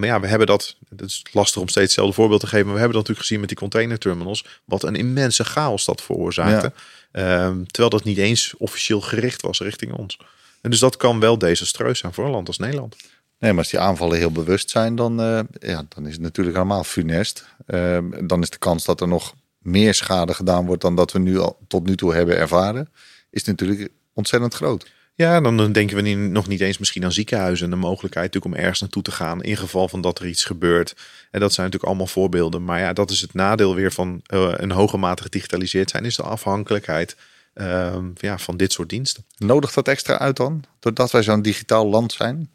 maar 0.00 0.06
ja, 0.08 0.20
we 0.20 0.26
hebben 0.26 0.46
dat, 0.46 0.76
het 0.88 1.00
is 1.00 1.22
lastig 1.32 1.60
om 1.60 1.68
steeds 1.68 1.86
hetzelfde 1.86 2.14
voorbeeld 2.14 2.40
te 2.40 2.46
geven, 2.46 2.64
maar 2.64 2.74
we 2.74 2.80
hebben 2.80 2.98
dat 2.98 3.08
natuurlijk 3.08 3.26
gezien 3.26 3.40
met 3.40 3.48
die 3.48 3.58
containerterminals. 3.58 4.44
Wat 4.64 4.82
een 4.82 4.96
immense 4.96 5.44
chaos 5.44 5.84
dat 5.84 6.02
veroorzaakte. 6.02 6.72
Ja. 7.12 7.52
terwijl 7.66 7.90
dat 7.90 8.04
niet 8.04 8.18
eens 8.18 8.54
officieel 8.58 9.00
gericht 9.00 9.42
was 9.42 9.60
richting 9.60 9.92
ons. 9.92 10.18
En 10.60 10.70
dus 10.70 10.78
dat 10.78 10.96
kan 10.96 11.20
wel 11.20 11.38
desastreus 11.38 11.98
zijn 11.98 12.12
voor 12.12 12.24
een 12.24 12.30
land 12.30 12.46
als 12.46 12.58
Nederland. 12.58 12.96
Nee, 13.40 13.50
maar 13.50 13.58
als 13.58 13.70
die 13.70 13.80
aanvallen 13.80 14.18
heel 14.18 14.32
bewust 14.32 14.70
zijn, 14.70 14.94
dan, 14.94 15.20
uh, 15.20 15.40
ja, 15.60 15.84
dan 15.88 16.06
is 16.06 16.12
het 16.12 16.22
natuurlijk 16.22 16.56
helemaal 16.56 16.84
funest. 16.84 17.44
Uh, 17.66 17.98
dan 18.24 18.42
is 18.42 18.50
de 18.50 18.58
kans 18.58 18.84
dat 18.84 19.00
er 19.00 19.08
nog 19.08 19.34
meer 19.58 19.94
schade 19.94 20.34
gedaan 20.34 20.66
wordt 20.66 20.82
dan 20.82 20.96
dat 20.96 21.12
we 21.12 21.18
nu 21.18 21.38
al, 21.38 21.58
tot 21.68 21.86
nu 21.86 21.96
toe 21.96 22.14
hebben 22.14 22.36
ervaren, 22.36 22.88
is 23.30 23.44
natuurlijk 23.44 23.88
ontzettend 24.14 24.54
groot. 24.54 24.90
Ja, 25.14 25.40
dan 25.40 25.72
denken 25.72 25.96
we 25.96 26.14
nog 26.14 26.48
niet 26.48 26.60
eens 26.60 26.78
misschien 26.78 27.04
aan 27.04 27.12
ziekenhuizen 27.12 27.64
en 27.64 27.70
de 27.70 27.76
mogelijkheid 27.76 28.26
natuurlijk 28.26 28.54
om 28.54 28.60
ergens 28.60 28.80
naartoe 28.80 29.02
te 29.02 29.10
gaan 29.10 29.42
in 29.42 29.56
geval 29.56 29.88
van 29.88 30.00
dat 30.00 30.18
er 30.18 30.26
iets 30.26 30.44
gebeurt. 30.44 30.94
En 31.30 31.40
dat 31.40 31.52
zijn 31.52 31.66
natuurlijk 31.66 31.92
allemaal 31.92 32.12
voorbeelden. 32.12 32.64
Maar 32.64 32.80
ja, 32.80 32.92
dat 32.92 33.10
is 33.10 33.20
het 33.20 33.34
nadeel 33.34 33.74
weer 33.74 33.92
van 33.92 34.22
uh, 34.34 34.52
een 34.56 34.70
hoge 34.70 34.96
mate 34.96 35.22
gedigitaliseerd 35.22 35.90
zijn, 35.90 36.04
is 36.04 36.16
de 36.16 36.22
afhankelijkheid 36.22 37.16
ehm, 37.54 38.04
ja, 38.14 38.38
van 38.38 38.56
dit 38.56 38.72
soort 38.72 38.88
diensten. 38.88 39.24
Nodigt 39.38 39.74
dat 39.74 39.88
extra 39.88 40.18
uit 40.18 40.36
dan, 40.36 40.64
doordat 40.78 41.10
wij 41.10 41.22
zo'n 41.22 41.42
digitaal 41.42 41.86
land 41.86 42.12
zijn? 42.12 42.50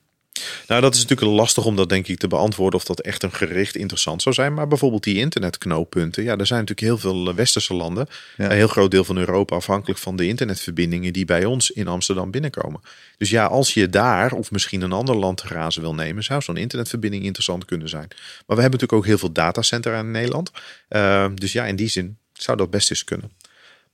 Nou, 0.67 0.81
dat 0.81 0.95
is 0.95 1.01
natuurlijk 1.01 1.37
lastig 1.37 1.65
om 1.65 1.75
dat 1.75 1.89
denk 1.89 2.07
ik 2.07 2.17
te 2.17 2.27
beantwoorden 2.27 2.79
of 2.79 2.85
dat 2.85 2.99
echt 2.99 3.23
een 3.23 3.33
gericht 3.33 3.75
interessant 3.75 4.21
zou 4.21 4.35
zijn. 4.35 4.53
Maar 4.53 4.67
bijvoorbeeld 4.67 5.03
die 5.03 5.17
internetknooppunten. 5.17 6.23
Ja, 6.23 6.37
er 6.37 6.45
zijn 6.45 6.59
natuurlijk 6.59 6.87
heel 6.87 6.97
veel 6.97 7.29
eh, 7.29 7.35
westerse 7.35 7.73
landen. 7.73 8.07
Ja. 8.37 8.45
Een 8.45 8.57
heel 8.57 8.67
groot 8.67 8.91
deel 8.91 9.03
van 9.03 9.17
Europa 9.17 9.55
afhankelijk 9.55 9.99
van 9.99 10.15
de 10.15 10.27
internetverbindingen 10.27 11.13
die 11.13 11.25
bij 11.25 11.45
ons 11.45 11.71
in 11.71 11.87
Amsterdam 11.87 12.31
binnenkomen. 12.31 12.81
Dus 13.17 13.29
ja, 13.29 13.45
als 13.45 13.73
je 13.73 13.89
daar 13.89 14.31
of 14.31 14.51
misschien 14.51 14.81
een 14.81 14.91
ander 14.91 15.15
land 15.15 15.37
te 15.37 15.45
grazen 15.45 15.81
wil 15.81 15.95
nemen, 15.95 16.23
zou 16.23 16.41
zo'n 16.41 16.57
internetverbinding 16.57 17.23
interessant 17.23 17.65
kunnen 17.65 17.89
zijn. 17.89 18.07
Maar 18.07 18.55
we 18.55 18.61
hebben 18.61 18.79
natuurlijk 18.79 18.93
ook 18.93 19.05
heel 19.05 19.17
veel 19.17 19.31
datacentra 19.31 19.99
in 19.99 20.11
Nederland. 20.11 20.51
Uh, 20.89 21.25
dus 21.33 21.51
ja, 21.51 21.65
in 21.65 21.75
die 21.75 21.87
zin 21.87 22.17
zou 22.33 22.57
dat 22.57 22.69
best 22.69 22.89
eens 22.89 23.03
kunnen. 23.03 23.31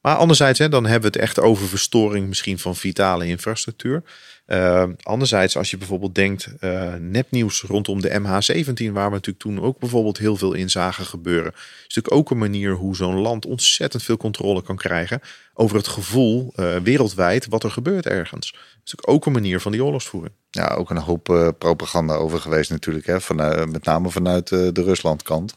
Maar 0.01 0.15
anderzijds, 0.15 0.60
hè, 0.60 0.69
dan 0.69 0.84
hebben 0.86 1.12
we 1.12 1.17
het 1.17 1.27
echt 1.27 1.39
over 1.39 1.67
verstoring 1.67 2.27
misschien 2.27 2.60
van 2.60 2.75
vitale 2.75 3.27
infrastructuur. 3.27 4.04
Uh, 4.47 4.84
anderzijds, 5.01 5.58
als 5.58 5.71
je 5.71 5.77
bijvoorbeeld 5.77 6.15
denkt, 6.15 6.54
uh, 6.60 6.93
nepnieuws 6.93 7.62
rondom 7.62 8.01
de 8.01 8.10
MH17, 8.10 8.91
waar 8.91 9.08
we 9.08 9.15
natuurlijk 9.15 9.39
toen 9.39 9.62
ook 9.62 9.80
bijvoorbeeld 9.80 10.17
heel 10.17 10.36
veel 10.36 10.54
in 10.54 10.69
zagen 10.69 11.06
gebeuren, 11.06 11.51
is 11.54 11.95
natuurlijk 11.95 12.13
ook 12.13 12.32
een 12.32 12.38
manier 12.38 12.73
hoe 12.73 12.95
zo'n 12.95 13.19
land 13.19 13.45
ontzettend 13.45 14.04
veel 14.04 14.17
controle 14.17 14.62
kan 14.62 14.75
krijgen 14.75 15.21
over 15.54 15.77
het 15.77 15.88
gevoel 15.88 16.54
uh, 16.56 16.75
wereldwijd 16.75 17.47
wat 17.47 17.63
er 17.63 17.71
gebeurt 17.71 18.06
ergens. 18.06 18.51
Dat 18.51 18.62
is 18.86 18.91
natuurlijk 18.91 19.10
ook 19.10 19.25
een 19.25 19.32
manier 19.32 19.60
van 19.60 19.71
die 19.71 19.84
oorlogsvoering. 19.84 20.34
Ja, 20.49 20.67
ook 20.67 20.89
een 20.89 20.97
hoop 20.97 21.54
propaganda 21.58 22.13
over 22.13 22.39
geweest 22.39 22.69
natuurlijk, 22.69 23.06
hè, 23.06 23.17
met 23.65 23.86
name 23.86 24.10
vanuit 24.10 24.47
de 24.47 24.71
Ruslandkant. 24.73 25.56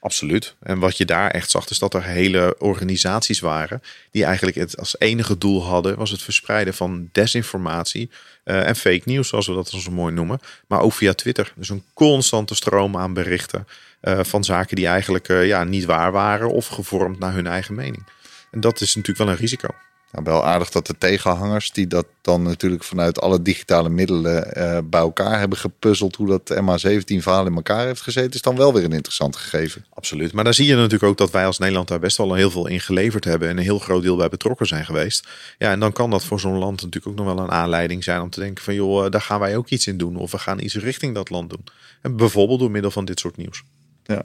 Absoluut. 0.00 0.54
En 0.60 0.78
wat 0.78 0.96
je 0.96 1.04
daar 1.04 1.30
echt 1.30 1.50
zag, 1.50 1.68
is 1.68 1.78
dat 1.78 1.94
er 1.94 2.02
hele 2.02 2.54
organisaties 2.58 3.40
waren 3.40 3.82
die 4.10 4.24
eigenlijk 4.24 4.56
het 4.56 4.78
als 4.78 4.98
enige 4.98 5.38
doel 5.38 5.64
hadden, 5.64 5.96
was 5.96 6.10
het 6.10 6.22
verspreiden 6.22 6.74
van 6.74 7.08
desinformatie 7.12 8.10
uh, 8.44 8.66
en 8.66 8.76
fake 8.76 9.02
nieuws, 9.04 9.28
zoals 9.28 9.46
we 9.46 9.54
dat 9.54 9.68
zo 9.68 9.90
mooi 9.90 10.14
noemen. 10.14 10.40
Maar 10.66 10.80
ook 10.80 10.92
via 10.92 11.14
Twitter. 11.14 11.52
Dus 11.56 11.68
een 11.68 11.84
constante 11.94 12.54
stroom 12.54 12.96
aan 12.96 13.12
berichten 13.12 13.66
uh, 14.02 14.20
van 14.22 14.44
zaken 14.44 14.76
die 14.76 14.86
eigenlijk 14.86 15.28
uh, 15.28 15.46
ja, 15.46 15.64
niet 15.64 15.84
waar 15.84 16.12
waren 16.12 16.50
of 16.50 16.66
gevormd 16.66 17.18
naar 17.18 17.32
hun 17.32 17.46
eigen 17.46 17.74
mening. 17.74 18.06
En 18.50 18.60
dat 18.60 18.80
is 18.80 18.94
natuurlijk 18.94 19.24
wel 19.24 19.34
een 19.34 19.40
risico. 19.40 19.68
Nou, 20.12 20.24
wel 20.24 20.44
aardig 20.44 20.70
dat 20.70 20.86
de 20.86 20.98
tegenhangers, 20.98 21.72
die 21.72 21.86
dat 21.86 22.06
dan 22.20 22.42
natuurlijk 22.42 22.84
vanuit 22.84 23.20
alle 23.20 23.42
digitale 23.42 23.88
middelen 23.88 24.58
uh, 24.58 24.78
bij 24.84 25.00
elkaar 25.00 25.38
hebben 25.38 25.58
gepuzzeld, 25.58 26.16
hoe 26.16 26.26
dat 26.26 26.54
MA17-verhaal 26.54 27.46
in 27.46 27.54
elkaar 27.54 27.86
heeft 27.86 28.00
gezeten, 28.00 28.32
is 28.32 28.42
dan 28.42 28.56
wel 28.56 28.72
weer 28.72 28.84
een 28.84 28.92
interessant 28.92 29.36
gegeven. 29.36 29.84
Absoluut. 29.90 30.32
Maar 30.32 30.44
dan 30.44 30.54
zie 30.54 30.66
je 30.66 30.74
natuurlijk 30.74 31.02
ook 31.02 31.16
dat 31.16 31.30
wij 31.30 31.46
als 31.46 31.58
Nederland 31.58 31.88
daar 31.88 31.98
best 31.98 32.16
wel 32.16 32.34
heel 32.34 32.50
veel 32.50 32.66
in 32.66 32.80
geleverd 32.80 33.24
hebben 33.24 33.48
en 33.48 33.56
een 33.56 33.62
heel 33.62 33.78
groot 33.78 34.02
deel 34.02 34.16
bij 34.16 34.28
betrokken 34.28 34.66
zijn 34.66 34.84
geweest. 34.84 35.28
Ja, 35.58 35.70
en 35.70 35.80
dan 35.80 35.92
kan 35.92 36.10
dat 36.10 36.24
voor 36.24 36.40
zo'n 36.40 36.58
land 36.58 36.82
natuurlijk 36.82 37.06
ook 37.06 37.24
nog 37.24 37.34
wel 37.34 37.44
een 37.44 37.50
aanleiding 37.50 38.04
zijn 38.04 38.20
om 38.20 38.30
te 38.30 38.40
denken 38.40 38.64
van 38.64 38.74
joh, 38.74 39.04
eh, 39.04 39.10
daar 39.10 39.20
gaan 39.20 39.40
wij 39.40 39.56
ook 39.56 39.68
iets 39.68 39.86
in 39.86 39.98
doen. 39.98 40.16
Of 40.16 40.30
we 40.30 40.38
gaan 40.38 40.60
iets 40.60 40.74
richting 40.74 41.14
dat 41.14 41.30
land 41.30 41.50
doen. 41.50 41.64
En 42.02 42.16
bijvoorbeeld 42.16 42.60
door 42.60 42.70
middel 42.70 42.90
van 42.90 43.04
dit 43.04 43.20
soort 43.20 43.36
nieuws. 43.36 43.62
Ja. 44.04 44.24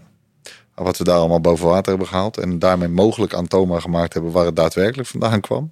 Wat 0.75 0.97
we 0.97 1.03
daar 1.03 1.17
allemaal 1.17 1.41
boven 1.41 1.67
water 1.67 1.89
hebben 1.89 2.07
gehaald. 2.07 2.37
En 2.37 2.59
daarmee 2.59 2.87
mogelijk 2.87 3.33
aantoonbaar 3.33 3.81
gemaakt 3.81 4.13
hebben 4.13 4.31
waar 4.31 4.45
het 4.45 4.55
daadwerkelijk 4.55 5.07
vandaan 5.07 5.41
kwam. 5.41 5.71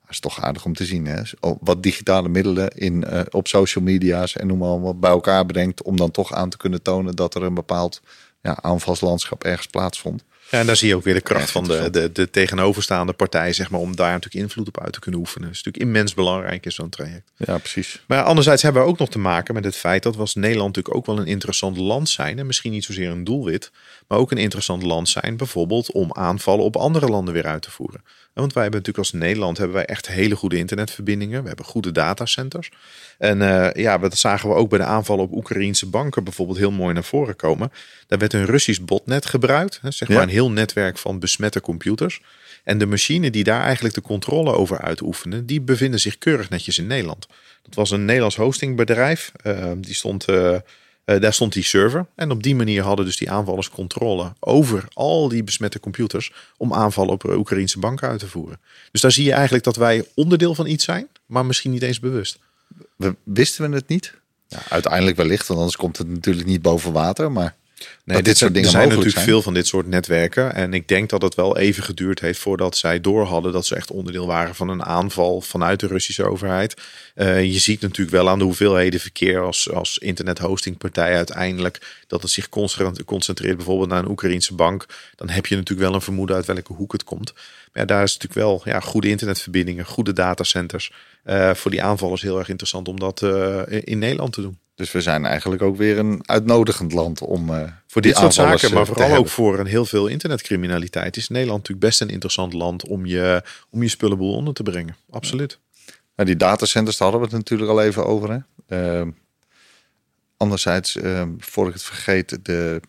Dat 0.00 0.10
is 0.10 0.20
toch 0.20 0.40
aardig 0.40 0.64
om 0.64 0.74
te 0.74 0.84
zien. 0.84 1.06
Hè? 1.06 1.22
Wat 1.60 1.82
digitale 1.82 2.28
middelen 2.28 2.68
in, 2.68 3.04
uh, 3.10 3.20
op 3.30 3.48
social 3.48 3.84
media's 3.84 4.36
en 4.36 4.46
noem 4.46 4.58
maar 4.58 4.80
wat 4.80 5.00
bij 5.00 5.10
elkaar 5.10 5.46
brengt. 5.46 5.82
Om 5.82 5.96
dan 5.96 6.10
toch 6.10 6.32
aan 6.32 6.48
te 6.48 6.56
kunnen 6.56 6.82
tonen 6.82 7.16
dat 7.16 7.34
er 7.34 7.42
een 7.42 7.54
bepaald 7.54 8.00
ja, 8.42 8.62
aanvalslandschap 8.62 9.44
ergens 9.44 9.66
plaatsvond. 9.66 10.24
Ja, 10.50 10.58
en 10.58 10.66
daar 10.66 10.76
zie 10.76 10.88
je 10.88 10.96
ook 10.96 11.04
weer 11.04 11.14
de 11.14 11.20
kracht 11.20 11.50
van 11.50 11.64
de, 11.64 11.90
de, 11.90 12.12
de 12.12 12.30
tegenoverstaande 12.30 13.12
partij, 13.12 13.52
zeg 13.52 13.70
maar, 13.70 13.80
om 13.80 13.96
daar 13.96 14.12
natuurlijk 14.12 14.44
invloed 14.44 14.68
op 14.68 14.80
uit 14.80 14.92
te 14.92 15.00
kunnen 15.00 15.20
oefenen. 15.20 15.48
Dat 15.48 15.56
is 15.56 15.62
natuurlijk 15.62 15.92
immens 15.92 16.14
belangrijk 16.14 16.64
in 16.64 16.72
zo'n 16.72 16.88
traject. 16.88 17.30
Ja, 17.36 17.58
precies. 17.58 18.02
Maar 18.06 18.22
anderzijds 18.22 18.62
hebben 18.62 18.82
we 18.82 18.88
ook 18.88 18.98
nog 18.98 19.08
te 19.08 19.18
maken 19.18 19.54
met 19.54 19.64
het 19.64 19.76
feit 19.76 20.02
dat 20.02 20.14
we 20.14 20.20
als 20.20 20.34
Nederland 20.34 20.76
natuurlijk 20.76 20.96
ook 20.96 21.06
wel 21.06 21.18
een 21.18 21.30
interessant 21.30 21.76
land 21.76 22.08
zijn. 22.08 22.38
En 22.38 22.46
misschien 22.46 22.72
niet 22.72 22.84
zozeer 22.84 23.10
een 23.10 23.24
doelwit, 23.24 23.70
maar 24.08 24.18
ook 24.18 24.30
een 24.30 24.38
interessant 24.38 24.82
land 24.82 25.08
zijn, 25.08 25.36
bijvoorbeeld 25.36 25.92
om 25.92 26.12
aanvallen 26.12 26.64
op 26.64 26.76
andere 26.76 27.06
landen 27.08 27.34
weer 27.34 27.46
uit 27.46 27.62
te 27.62 27.70
voeren. 27.70 28.02
Want 28.32 28.52
wij 28.52 28.62
hebben 28.62 28.80
natuurlijk 28.80 29.12
als 29.12 29.20
Nederland 29.20 29.58
hebben 29.58 29.76
wij 29.76 29.84
echt 29.84 30.08
hele 30.08 30.36
goede 30.36 30.56
internetverbindingen. 30.56 31.42
We 31.42 31.48
hebben 31.48 31.66
goede 31.66 31.92
datacenters. 31.92 32.70
En 33.18 33.40
uh, 33.40 33.72
ja, 33.72 33.98
dat 33.98 34.18
zagen 34.18 34.48
we 34.48 34.54
ook 34.54 34.68
bij 34.68 34.78
de 34.78 34.84
aanvallen 34.84 35.24
op 35.24 35.32
Oekraïense 35.32 35.86
banken 35.86 36.24
bijvoorbeeld 36.24 36.58
heel 36.58 36.70
mooi 36.70 36.94
naar 36.94 37.04
voren 37.04 37.36
komen. 37.36 37.72
Daar 38.06 38.18
werd 38.18 38.32
een 38.32 38.44
Russisch 38.44 38.84
botnet 38.84 39.26
gebruikt. 39.26 39.80
Zeg 39.88 40.08
maar 40.08 40.22
een 40.22 40.28
heel 40.28 40.50
netwerk 40.50 40.98
van 40.98 41.18
besmette 41.18 41.60
computers. 41.60 42.20
En 42.64 42.78
de 42.78 42.86
machine 42.86 43.30
die 43.30 43.44
daar 43.44 43.62
eigenlijk 43.62 43.94
de 43.94 44.00
controle 44.00 44.52
over 44.52 44.80
uitoefende, 44.80 45.44
die 45.44 45.60
bevinden 45.60 46.00
zich 46.00 46.18
keurig 46.18 46.48
netjes 46.48 46.78
in 46.78 46.86
Nederland. 46.86 47.26
Dat 47.62 47.74
was 47.74 47.90
een 47.90 48.04
Nederlands 48.04 48.36
hostingbedrijf. 48.36 49.32
Uh, 49.46 49.72
die 49.76 49.94
stond... 49.94 50.28
Uh, 50.28 50.56
uh, 51.10 51.20
daar 51.20 51.32
stond 51.32 51.52
die 51.52 51.62
server. 51.62 52.06
En 52.14 52.30
op 52.30 52.42
die 52.42 52.54
manier 52.54 52.82
hadden 52.82 53.04
dus 53.04 53.16
die 53.16 53.30
aanvallers 53.30 53.70
controle 53.70 54.32
over 54.40 54.84
al 54.92 55.28
die 55.28 55.44
besmette 55.44 55.80
computers. 55.80 56.32
om 56.56 56.72
aanvallen 56.72 57.12
op 57.12 57.24
Oekraïnse 57.24 57.78
banken 57.78 58.08
uit 58.08 58.18
te 58.18 58.28
voeren. 58.28 58.60
Dus 58.92 59.00
daar 59.00 59.12
zie 59.12 59.24
je 59.24 59.32
eigenlijk 59.32 59.64
dat 59.64 59.76
wij 59.76 60.04
onderdeel 60.14 60.54
van 60.54 60.66
iets 60.66 60.84
zijn, 60.84 61.08
maar 61.26 61.46
misschien 61.46 61.70
niet 61.70 61.82
eens 61.82 62.00
bewust. 62.00 62.38
We, 62.96 63.16
wisten 63.22 63.70
we 63.70 63.76
het 63.76 63.88
niet? 63.88 64.14
Ja, 64.46 64.58
uiteindelijk 64.68 65.16
wellicht, 65.16 65.46
want 65.46 65.58
anders 65.58 65.76
komt 65.76 65.98
het 65.98 66.08
natuurlijk 66.08 66.46
niet 66.46 66.62
boven 66.62 66.92
water. 66.92 67.32
Maar 67.32 67.56
Nee, 68.04 68.22
dit 68.22 68.36
soort 68.36 68.54
dingen 68.54 68.68
er 68.68 68.74
zijn 68.74 68.88
natuurlijk 68.88 69.14
zijn. 69.14 69.26
veel 69.26 69.42
van 69.42 69.54
dit 69.54 69.66
soort 69.66 69.86
netwerken. 69.86 70.54
En 70.54 70.74
ik 70.74 70.88
denk 70.88 71.10
dat 71.10 71.22
het 71.22 71.34
wel 71.34 71.56
even 71.56 71.82
geduurd 71.82 72.20
heeft 72.20 72.38
voordat 72.38 72.76
zij 72.76 73.00
door 73.00 73.24
hadden 73.24 73.52
dat 73.52 73.66
ze 73.66 73.74
echt 73.74 73.90
onderdeel 73.90 74.26
waren 74.26 74.54
van 74.54 74.68
een 74.68 74.84
aanval 74.84 75.40
vanuit 75.40 75.80
de 75.80 75.86
Russische 75.86 76.24
overheid. 76.24 76.74
Uh, 77.14 77.44
je 77.44 77.58
ziet 77.58 77.80
natuurlijk 77.80 78.16
wel 78.16 78.28
aan 78.28 78.38
de 78.38 78.44
hoeveelheden 78.44 79.00
verkeer 79.00 79.40
als, 79.40 79.70
als 79.70 79.98
internethostingpartij 79.98 81.16
uiteindelijk 81.16 82.04
dat 82.06 82.22
het 82.22 82.30
zich 82.30 82.48
concentreert 83.04 83.56
bijvoorbeeld 83.56 83.88
naar 83.88 83.98
een 83.98 84.10
Oekraïnse 84.10 84.54
bank. 84.54 84.86
Dan 85.16 85.28
heb 85.28 85.46
je 85.46 85.56
natuurlijk 85.56 85.88
wel 85.88 85.94
een 85.94 86.02
vermoeden 86.04 86.36
uit 86.36 86.46
welke 86.46 86.72
hoek 86.72 86.92
het 86.92 87.04
komt. 87.04 87.32
Maar 87.34 87.82
ja, 87.82 87.84
daar 87.84 88.02
is 88.02 88.12
natuurlijk 88.18 88.40
wel 88.40 88.62
ja, 88.64 88.80
goede 88.80 89.08
internetverbindingen, 89.08 89.84
goede 89.84 90.12
datacenters. 90.12 90.92
Uh, 91.24 91.54
voor 91.54 91.70
die 91.70 91.82
aanvallers 91.82 92.22
heel 92.22 92.38
erg 92.38 92.48
interessant 92.48 92.88
om 92.88 92.98
dat 92.98 93.22
uh, 93.22 93.62
in 93.68 93.98
Nederland 93.98 94.32
te 94.32 94.40
doen. 94.40 94.58
Dus 94.80 94.92
we 94.92 95.00
zijn 95.00 95.26
eigenlijk 95.26 95.62
ook 95.62 95.76
weer 95.76 95.98
een 95.98 96.22
uitnodigend 96.24 96.92
land 96.92 97.20
om 97.20 97.50
uh, 97.50 97.62
voor 97.86 98.02
dit 98.02 98.16
soort 98.16 98.34
zaken, 98.34 98.74
maar 98.74 98.86
vooral 98.86 99.16
ook 99.16 99.28
voor 99.28 99.58
een 99.58 99.66
heel 99.66 99.84
veel 99.84 100.06
internetcriminaliteit 100.06 101.16
is 101.16 101.28
Nederland 101.28 101.58
natuurlijk 101.58 101.86
best 101.86 102.00
een 102.00 102.08
interessant 102.08 102.52
land 102.52 102.88
om 102.88 103.06
je, 103.06 103.42
om 103.70 103.82
je 103.82 103.88
spullenboel 103.88 104.34
onder 104.34 104.54
te 104.54 104.62
brengen. 104.62 104.96
Absoluut. 105.10 105.58
Ja. 106.16 106.24
die 106.24 106.36
datacenters, 106.36 106.96
daar 106.96 107.10
hadden 107.10 107.28
we 107.28 107.34
het 107.36 107.44
natuurlijk 107.44 107.70
al 107.70 107.82
even 107.82 108.06
over. 108.06 108.44
Hè? 108.68 109.00
Uh, 109.02 109.08
anderzijds, 110.36 110.96
uh, 110.96 111.22
voor 111.38 111.66
ik 111.66 111.72
het 111.72 111.82
vergeet, 111.82 112.38
de, 112.42 112.80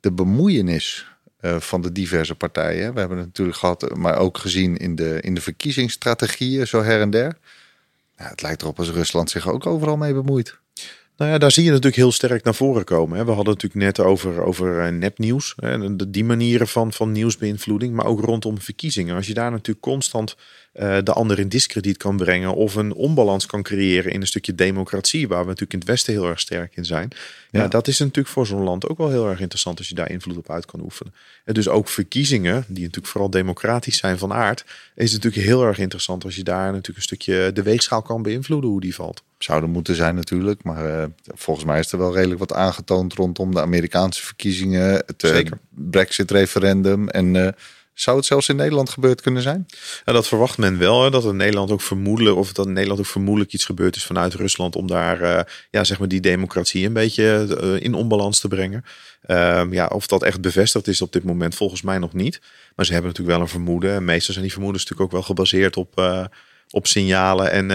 de 0.00 0.12
bemoeienis 0.12 1.06
uh, 1.40 1.60
van 1.60 1.82
de 1.82 1.92
diverse 1.92 2.34
partijen. 2.34 2.94
We 2.94 3.00
hebben 3.00 3.18
het 3.18 3.26
natuurlijk 3.26 3.58
gehad, 3.58 3.96
maar 3.96 4.18
ook 4.18 4.38
gezien 4.38 4.76
in 4.76 4.94
de, 4.94 5.20
in 5.20 5.34
de 5.34 5.40
verkiezingsstrategieën, 5.40 6.66
zo 6.66 6.82
her 6.82 7.00
en 7.00 7.10
der. 7.10 7.38
Ja, 8.16 8.28
het 8.28 8.42
lijkt 8.42 8.62
erop 8.62 8.78
als 8.78 8.90
Rusland 8.90 9.30
zich 9.30 9.48
ook 9.48 9.66
overal 9.66 9.96
mee 9.96 10.14
bemoeit. 10.14 10.58
Nou 11.20 11.32
ja, 11.32 11.38
daar 11.38 11.50
zie 11.50 11.64
je 11.64 11.68
natuurlijk 11.68 11.96
heel 11.96 12.12
sterk 12.12 12.44
naar 12.44 12.54
voren 12.54 12.84
komen. 12.84 13.26
We 13.26 13.32
hadden 13.32 13.52
het 13.54 13.62
natuurlijk 13.62 13.96
net 13.96 14.06
over, 14.06 14.42
over 14.42 14.80
eh, 14.80 14.92
nepnieuws. 14.92 15.54
Die 16.08 16.24
manieren 16.24 16.68
van, 16.68 16.92
van 16.92 17.12
nieuwsbeïnvloeding, 17.12 17.94
maar 17.94 18.06
ook 18.06 18.20
rondom 18.20 18.60
verkiezingen. 18.60 19.16
Als 19.16 19.26
je 19.26 19.34
daar 19.34 19.50
natuurlijk 19.50 19.80
constant 19.80 20.36
uh, 20.74 20.98
de 21.02 21.12
ander 21.12 21.38
in 21.38 21.48
discrediet 21.48 21.96
kan 21.96 22.16
brengen 22.16 22.54
of 22.54 22.74
een 22.74 22.92
onbalans 22.92 23.46
kan 23.46 23.62
creëren 23.62 24.12
in 24.12 24.20
een 24.20 24.26
stukje 24.26 24.54
democratie, 24.54 25.28
waar 25.28 25.40
we 25.40 25.46
natuurlijk 25.46 25.72
in 25.72 25.78
het 25.78 25.88
Westen 25.88 26.12
heel 26.12 26.26
erg 26.26 26.40
sterk 26.40 26.76
in 26.76 26.84
zijn. 26.84 27.08
Ja, 27.50 27.68
dat 27.68 27.88
is 27.88 27.98
natuurlijk 27.98 28.28
voor 28.28 28.46
zo'n 28.46 28.62
land 28.62 28.88
ook 28.88 28.98
wel 28.98 29.10
heel 29.10 29.28
erg 29.28 29.40
interessant 29.40 29.78
als 29.78 29.88
je 29.88 29.94
daar 29.94 30.10
invloed 30.10 30.36
op 30.36 30.50
uit 30.50 30.66
kan 30.66 30.80
oefenen. 30.80 31.14
En 31.44 31.54
dus 31.54 31.68
ook 31.68 31.88
verkiezingen, 31.88 32.64
die 32.68 32.82
natuurlijk 32.82 33.12
vooral 33.12 33.30
democratisch 33.30 33.96
zijn 33.96 34.18
van 34.18 34.32
aard, 34.32 34.64
is 34.94 35.12
natuurlijk 35.12 35.42
heel 35.42 35.64
erg 35.64 35.78
interessant 35.78 36.24
als 36.24 36.36
je 36.36 36.44
daar 36.44 36.66
natuurlijk 36.66 36.96
een 36.96 37.02
stukje 37.02 37.52
de 37.52 37.62
weegschaal 37.62 38.02
kan 38.02 38.22
beïnvloeden 38.22 38.70
hoe 38.70 38.80
die 38.80 38.94
valt. 38.94 39.22
Zouden 39.38 39.70
moeten 39.70 39.94
zijn 39.94 40.14
natuurlijk, 40.14 40.62
maar 40.62 40.86
uh, 40.86 41.04
volgens 41.24 41.66
mij 41.66 41.78
is 41.78 41.92
er 41.92 41.98
wel 41.98 42.14
redelijk 42.14 42.40
wat 42.40 42.52
aangetoond 42.52 43.14
rondom 43.14 43.54
de 43.54 43.60
Amerikaanse 43.60 44.22
verkiezingen, 44.22 45.02
het 45.06 45.22
uh, 45.22 45.40
Brexit-referendum 45.68 47.08
en 47.08 47.54
zou 48.00 48.16
het 48.16 48.26
zelfs 48.26 48.48
in 48.48 48.56
Nederland 48.56 48.90
gebeurd 48.90 49.20
kunnen 49.20 49.42
zijn? 49.42 49.66
Ja, 50.04 50.12
dat 50.12 50.28
verwacht 50.28 50.58
men 50.58 50.78
wel. 50.78 51.02
Hè, 51.02 51.10
dat 51.10 51.24
in 51.24 51.36
Nederland 51.36 51.70
ook 51.70 51.80
vermoedelijk, 51.80 52.36
of 52.36 52.52
dat 52.52 52.66
in 52.66 52.72
Nederland 52.72 53.00
ook 53.00 53.06
vermoedelijk 53.06 53.52
iets 53.52 53.64
gebeurd 53.64 53.96
is 53.96 54.04
vanuit 54.04 54.34
Rusland 54.34 54.76
om 54.76 54.86
daar 54.86 55.22
uh, 55.22 55.40
ja, 55.70 55.84
zeg 55.84 55.98
maar 55.98 56.08
die 56.08 56.20
democratie 56.20 56.86
een 56.86 56.92
beetje 56.92 57.56
uh, 57.62 57.84
in 57.84 57.94
onbalans 57.94 58.40
te 58.40 58.48
brengen. 58.48 58.84
Um, 59.26 59.72
ja, 59.72 59.86
of 59.86 60.06
dat 60.06 60.22
echt 60.22 60.40
bevestigd 60.40 60.86
is 60.86 61.02
op 61.02 61.12
dit 61.12 61.24
moment, 61.24 61.54
volgens 61.54 61.82
mij 61.82 61.98
nog 61.98 62.12
niet. 62.12 62.40
Maar 62.76 62.86
ze 62.86 62.92
hebben 62.92 63.10
natuurlijk 63.10 63.36
wel 63.36 63.46
een 63.46 63.52
vermoeden. 63.52 63.94
En 63.94 64.04
meestal 64.04 64.32
zijn 64.32 64.44
die 64.44 64.54
vermoedens 64.54 64.82
natuurlijk 64.82 65.10
ook 65.10 65.16
wel 65.18 65.26
gebaseerd 65.26 65.76
op, 65.76 65.98
uh, 65.98 66.24
op 66.70 66.86
signalen. 66.86 67.50
En 67.50 67.68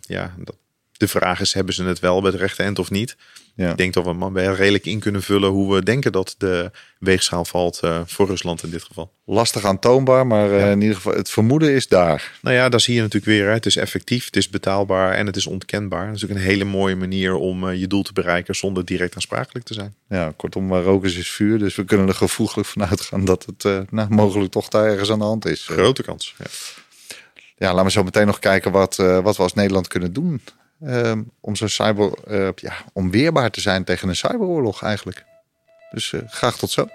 ja, 0.00 0.34
dat, 0.38 0.56
de 0.98 1.08
vraag 1.08 1.40
is, 1.40 1.52
hebben 1.52 1.74
ze 1.74 1.84
het 1.84 2.00
wel 2.00 2.20
bij 2.20 2.30
het 2.30 2.40
rechte 2.40 2.62
eind 2.62 2.78
of 2.78 2.90
niet? 2.90 3.16
Ja. 3.56 3.70
Ik 3.70 3.76
denk 3.76 3.94
dat 3.94 4.04
we 4.04 4.12
maar 4.12 4.54
redelijk 4.54 4.86
in 4.86 4.98
kunnen 4.98 5.22
vullen 5.22 5.50
hoe 5.50 5.74
we 5.74 5.82
denken 5.82 6.12
dat 6.12 6.34
de 6.38 6.70
weegschaal 6.98 7.44
valt 7.44 7.80
uh, 7.84 8.00
voor 8.06 8.26
Rusland 8.26 8.62
in 8.62 8.70
dit 8.70 8.82
geval. 8.82 9.12
Lastig 9.24 9.64
aantoonbaar, 9.64 10.26
maar 10.26 10.50
uh, 10.50 10.70
in 10.70 10.80
ieder 10.80 10.96
geval 10.96 11.14
het 11.14 11.30
vermoeden 11.30 11.70
is 11.70 11.88
daar. 11.88 12.38
Nou 12.42 12.56
ja, 12.56 12.68
daar 12.68 12.80
zie 12.80 12.94
je 12.94 13.00
natuurlijk 13.00 13.32
weer. 13.32 13.46
Hè. 13.46 13.52
Het 13.52 13.66
is 13.66 13.76
effectief, 13.76 14.24
het 14.24 14.36
is 14.36 14.48
betaalbaar 14.48 15.12
en 15.12 15.26
het 15.26 15.36
is 15.36 15.46
ontkenbaar. 15.46 16.06
Dat 16.06 16.16
is 16.16 16.24
ook 16.24 16.30
een 16.30 16.36
hele 16.36 16.64
mooie 16.64 16.96
manier 16.96 17.34
om 17.34 17.68
uh, 17.68 17.80
je 17.80 17.86
doel 17.86 18.02
te 18.02 18.12
bereiken 18.12 18.54
zonder 18.54 18.84
direct 18.84 19.14
aansprakelijk 19.14 19.66
te 19.66 19.74
zijn. 19.74 19.94
Ja, 20.08 20.32
kortom, 20.36 21.04
is, 21.04 21.16
is 21.16 21.30
vuur. 21.30 21.58
Dus 21.58 21.74
we 21.74 21.84
kunnen 21.84 22.08
er 22.08 22.14
gevoeglijk 22.14 22.68
van 22.68 22.84
uitgaan 22.84 23.24
dat 23.24 23.46
het 23.46 23.90
nou, 23.90 24.10
mogelijk 24.10 24.50
toch 24.52 24.68
daar 24.68 24.86
ergens 24.86 25.10
aan 25.10 25.18
de 25.18 25.24
hand 25.24 25.46
is. 25.46 25.66
Grote 25.66 26.02
kans. 26.02 26.34
Ja. 26.38 26.44
ja, 27.56 27.70
laten 27.70 27.84
we 27.84 27.90
zo 27.90 28.04
meteen 28.04 28.26
nog 28.26 28.38
kijken 28.38 28.72
wat, 28.72 28.96
wat 28.96 29.36
we 29.36 29.42
als 29.42 29.54
Nederland 29.54 29.88
kunnen 29.88 30.12
doen 30.12 30.40
Ehm, 30.80 31.22
om 31.40 31.56
zo'n 31.56 31.68
cyber, 31.68 32.12
uh, 32.28 32.48
ja, 32.54 32.72
om 32.92 33.10
weerbaar 33.10 33.50
te 33.50 33.60
zijn 33.60 33.84
tegen 33.84 34.08
een 34.08 34.16
cyberoorlog 34.16 34.82
eigenlijk. 34.82 35.24
Dus 35.90 36.12
uh, 36.12 36.20
graag 36.26 36.58
tot 36.58 36.70
zo. 36.70 36.88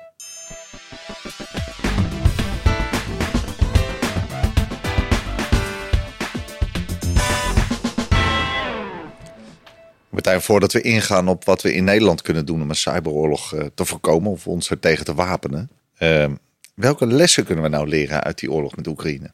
Martijn, 10.09 10.41
voordat 10.41 10.73
we 10.73 10.81
ingaan 10.81 11.27
op 11.27 11.45
wat 11.45 11.61
we 11.61 11.73
in 11.73 11.83
Nederland 11.83 12.21
kunnen 12.21 12.45
doen 12.45 12.61
om 12.61 12.69
een 12.69 12.75
cyberoorlog 12.75 13.53
uh, 13.53 13.65
te 13.75 13.85
voorkomen 13.85 14.31
of 14.31 14.47
ons 14.47 14.69
er 14.69 14.79
tegen 14.79 15.05
te 15.05 15.13
wapenen. 15.13 15.69
Ehm, 15.97 16.35
welke 16.73 17.07
lessen 17.07 17.45
kunnen 17.45 17.63
we 17.63 17.69
nou 17.69 17.87
leren 17.87 18.23
uit 18.23 18.39
die 18.39 18.51
oorlog 18.51 18.75
met 18.75 18.87
Oekraïne? 18.87 19.31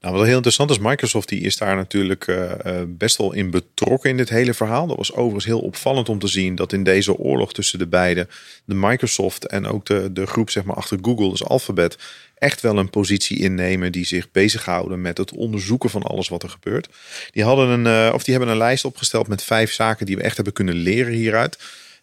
Nou, 0.00 0.14
wat 0.14 0.24
heel 0.24 0.34
interessant 0.34 0.70
is, 0.70 0.78
Microsoft 0.78 1.28
die 1.28 1.40
is 1.40 1.56
daar 1.56 1.76
natuurlijk 1.76 2.26
uh, 2.26 2.52
best 2.88 3.16
wel 3.16 3.32
in 3.32 3.50
betrokken 3.50 4.10
in 4.10 4.16
dit 4.16 4.28
hele 4.28 4.54
verhaal. 4.54 4.86
Dat 4.86 4.96
was 4.96 5.12
overigens 5.12 5.44
heel 5.44 5.60
opvallend 5.60 6.08
om 6.08 6.18
te 6.18 6.26
zien 6.26 6.54
dat 6.54 6.72
in 6.72 6.84
deze 6.84 7.16
oorlog 7.16 7.52
tussen 7.52 7.78
de 7.78 7.86
beide, 7.86 8.28
de 8.64 8.74
Microsoft 8.74 9.46
en 9.46 9.66
ook 9.66 9.86
de, 9.86 10.12
de 10.12 10.26
groep 10.26 10.50
zeg 10.50 10.64
maar, 10.64 10.76
achter 10.76 10.98
Google, 11.02 11.30
dus 11.30 11.44
Alphabet, 11.44 11.98
echt 12.34 12.60
wel 12.60 12.78
een 12.78 12.90
positie 12.90 13.38
innemen 13.38 13.92
die 13.92 14.04
zich 14.04 14.30
bezighouden 14.30 15.00
met 15.00 15.18
het 15.18 15.32
onderzoeken 15.32 15.90
van 15.90 16.02
alles 16.02 16.28
wat 16.28 16.42
er 16.42 16.50
gebeurt. 16.50 16.88
Die, 17.30 17.44
hadden 17.44 17.68
een, 17.68 18.06
uh, 18.08 18.14
of 18.14 18.22
die 18.24 18.34
hebben 18.34 18.52
een 18.52 18.60
lijst 18.60 18.84
opgesteld 18.84 19.28
met 19.28 19.42
vijf 19.42 19.72
zaken 19.72 20.06
die 20.06 20.16
we 20.16 20.22
echt 20.22 20.36
hebben 20.36 20.54
kunnen 20.54 20.74
leren 20.74 21.12
hieruit. 21.12 21.58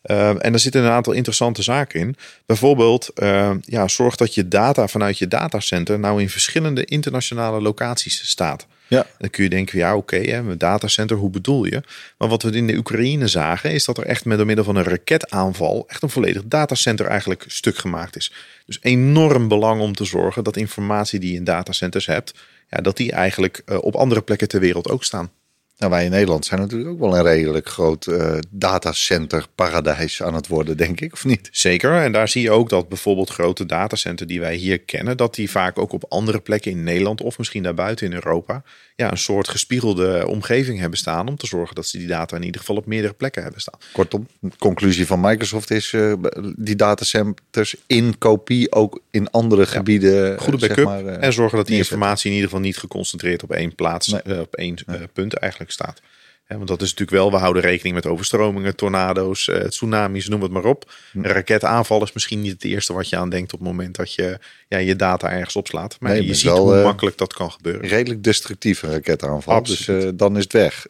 Uh, 0.07 0.29
en 0.29 0.53
er 0.53 0.59
zitten 0.59 0.83
een 0.83 0.91
aantal 0.91 1.13
interessante 1.13 1.61
zaken 1.61 1.99
in. 1.99 2.15
Bijvoorbeeld, 2.45 3.09
uh, 3.15 3.51
ja, 3.61 3.87
zorg 3.87 4.15
dat 4.15 4.33
je 4.33 4.47
data 4.47 4.87
vanuit 4.87 5.17
je 5.17 5.27
datacenter 5.27 5.99
nou 5.99 6.21
in 6.21 6.29
verschillende 6.29 6.85
internationale 6.85 7.61
locaties 7.61 8.29
staat. 8.29 8.67
Ja. 8.87 9.05
Dan 9.17 9.29
kun 9.29 9.43
je 9.43 9.49
denken, 9.49 9.77
ja 9.77 9.95
oké, 9.95 10.15
okay, 10.15 10.33
een 10.33 10.57
datacenter, 10.57 11.17
hoe 11.17 11.29
bedoel 11.29 11.65
je? 11.65 11.83
Maar 12.17 12.27
wat 12.27 12.43
we 12.43 12.51
in 12.51 12.67
de 12.67 12.75
Oekraïne 12.77 13.27
zagen, 13.27 13.71
is 13.71 13.85
dat 13.85 13.97
er 13.97 14.05
echt 14.05 14.25
met 14.25 14.37
door 14.37 14.45
middel 14.45 14.65
van 14.65 14.75
een 14.75 14.83
raketaanval 14.83 15.83
echt 15.87 16.03
een 16.03 16.09
volledig 16.09 16.43
datacenter 16.45 17.05
eigenlijk 17.05 17.43
stuk 17.47 17.77
gemaakt 17.77 18.15
is. 18.15 18.33
Dus 18.65 18.77
enorm 18.81 19.47
belang 19.47 19.81
om 19.81 19.95
te 19.95 20.05
zorgen 20.05 20.43
dat 20.43 20.57
informatie 20.57 21.19
die 21.19 21.31
je 21.31 21.37
in 21.37 21.43
datacenters 21.43 22.05
hebt, 22.05 22.33
ja, 22.69 22.81
dat 22.81 22.97
die 22.97 23.11
eigenlijk 23.11 23.61
uh, 23.65 23.77
op 23.83 23.95
andere 23.95 24.21
plekken 24.21 24.47
ter 24.47 24.59
wereld 24.59 24.89
ook 24.89 25.03
staan. 25.03 25.31
Nou, 25.77 25.91
wij 25.91 26.05
in 26.05 26.11
Nederland 26.11 26.45
zijn 26.45 26.59
natuurlijk 26.59 26.89
ook 26.89 26.99
wel 26.99 27.17
een 27.17 27.23
redelijk 27.23 27.69
groot 27.69 28.05
uh, 28.05 28.37
datacenter 28.49 29.45
paradijs 29.55 30.23
aan 30.23 30.33
het 30.33 30.47
worden, 30.47 30.77
denk 30.77 31.01
ik, 31.01 31.13
of 31.13 31.25
niet? 31.25 31.49
Zeker. 31.51 32.01
En 32.01 32.11
daar 32.11 32.27
zie 32.27 32.41
je 32.41 32.51
ook 32.51 32.69
dat 32.69 32.89
bijvoorbeeld 32.89 33.29
grote 33.29 33.65
datacenter 33.65 34.27
die 34.27 34.39
wij 34.39 34.55
hier 34.55 34.79
kennen, 34.79 35.17
dat 35.17 35.35
die 35.35 35.51
vaak 35.51 35.79
ook 35.79 35.91
op 35.91 36.05
andere 36.09 36.39
plekken 36.39 36.71
in 36.71 36.83
Nederland 36.83 37.21
of 37.21 37.37
misschien 37.37 37.63
daarbuiten 37.63 38.05
in 38.05 38.13
Europa, 38.13 38.63
ja, 38.97 39.11
een 39.11 39.17
soort 39.17 39.47
gespiegelde 39.47 40.27
omgeving 40.27 40.79
hebben 40.79 40.99
staan 40.99 41.27
om 41.27 41.37
te 41.37 41.47
zorgen 41.47 41.75
dat 41.75 41.87
ze 41.87 41.97
die 41.97 42.07
data 42.07 42.35
in 42.35 42.43
ieder 42.43 42.59
geval 42.59 42.75
op 42.75 42.85
meerdere 42.85 43.13
plekken 43.13 43.43
hebben 43.43 43.61
staan. 43.61 43.79
Kortom, 43.91 44.27
de 44.39 44.49
conclusie 44.57 45.05
van 45.05 45.19
Microsoft 45.19 45.71
is 45.71 45.91
uh, 45.91 46.13
die 46.55 46.75
datacenters 46.75 47.75
in 47.87 48.17
kopie 48.17 48.71
ook 48.71 49.01
in 49.11 49.31
andere 49.31 49.61
ja, 49.61 49.67
gebieden. 49.67 50.39
Goede 50.39 50.57
backup 50.57 50.75
zeg 50.77 50.85
maar, 50.85 51.03
uh, 51.03 51.23
en 51.23 51.33
zorgen 51.33 51.57
dat 51.57 51.67
die 51.67 51.77
informatie 51.77 52.29
in 52.29 52.35
ieder 52.35 52.49
geval 52.49 52.65
niet 52.65 52.77
geconcentreerd 52.77 53.43
op 53.43 53.51
één 53.51 53.75
plaats, 53.75 54.07
nee. 54.07 54.39
op 54.39 54.55
één 54.55 54.77
nee. 54.85 55.07
punt 55.13 55.33
eigenlijk 55.33 55.71
staat. 55.71 56.01
Want 56.47 56.67
dat 56.67 56.81
is 56.81 56.89
natuurlijk 56.89 57.17
wel, 57.17 57.31
we 57.31 57.37
houden 57.37 57.61
rekening 57.61 57.95
met 57.95 58.05
overstromingen, 58.05 58.75
tornado's, 58.75 59.47
eh, 59.47 59.61
tsunamis, 59.61 60.27
noem 60.27 60.41
het 60.41 60.51
maar 60.51 60.65
op. 60.65 60.91
Hm. 61.11 61.17
Een 61.17 61.31
raketaanval 61.31 62.03
is 62.03 62.13
misschien 62.13 62.41
niet 62.41 62.51
het 62.51 62.63
eerste 62.63 62.93
wat 62.93 63.09
je 63.09 63.17
aan 63.17 63.29
denkt 63.29 63.53
op 63.53 63.59
het 63.59 63.67
moment 63.67 63.95
dat 63.95 64.13
je 64.13 64.39
ja, 64.67 64.77
je 64.77 64.95
data 64.95 65.31
ergens 65.31 65.55
opslaat. 65.55 65.97
Maar 65.99 66.21
je 66.21 66.33
ziet 66.33 66.43
wel, 66.43 66.67
hoe 66.67 66.75
uh, 66.75 66.83
makkelijk 66.83 67.17
dat 67.17 67.33
kan 67.33 67.51
gebeuren. 67.51 67.87
Redelijk 67.87 68.23
destructieve 68.23 68.91
raketaanval, 68.91 69.63
dus 69.63 69.87
uh, 69.87 70.09
dan 70.13 70.37
is 70.37 70.43
het 70.43 70.53
weg. 70.53 70.87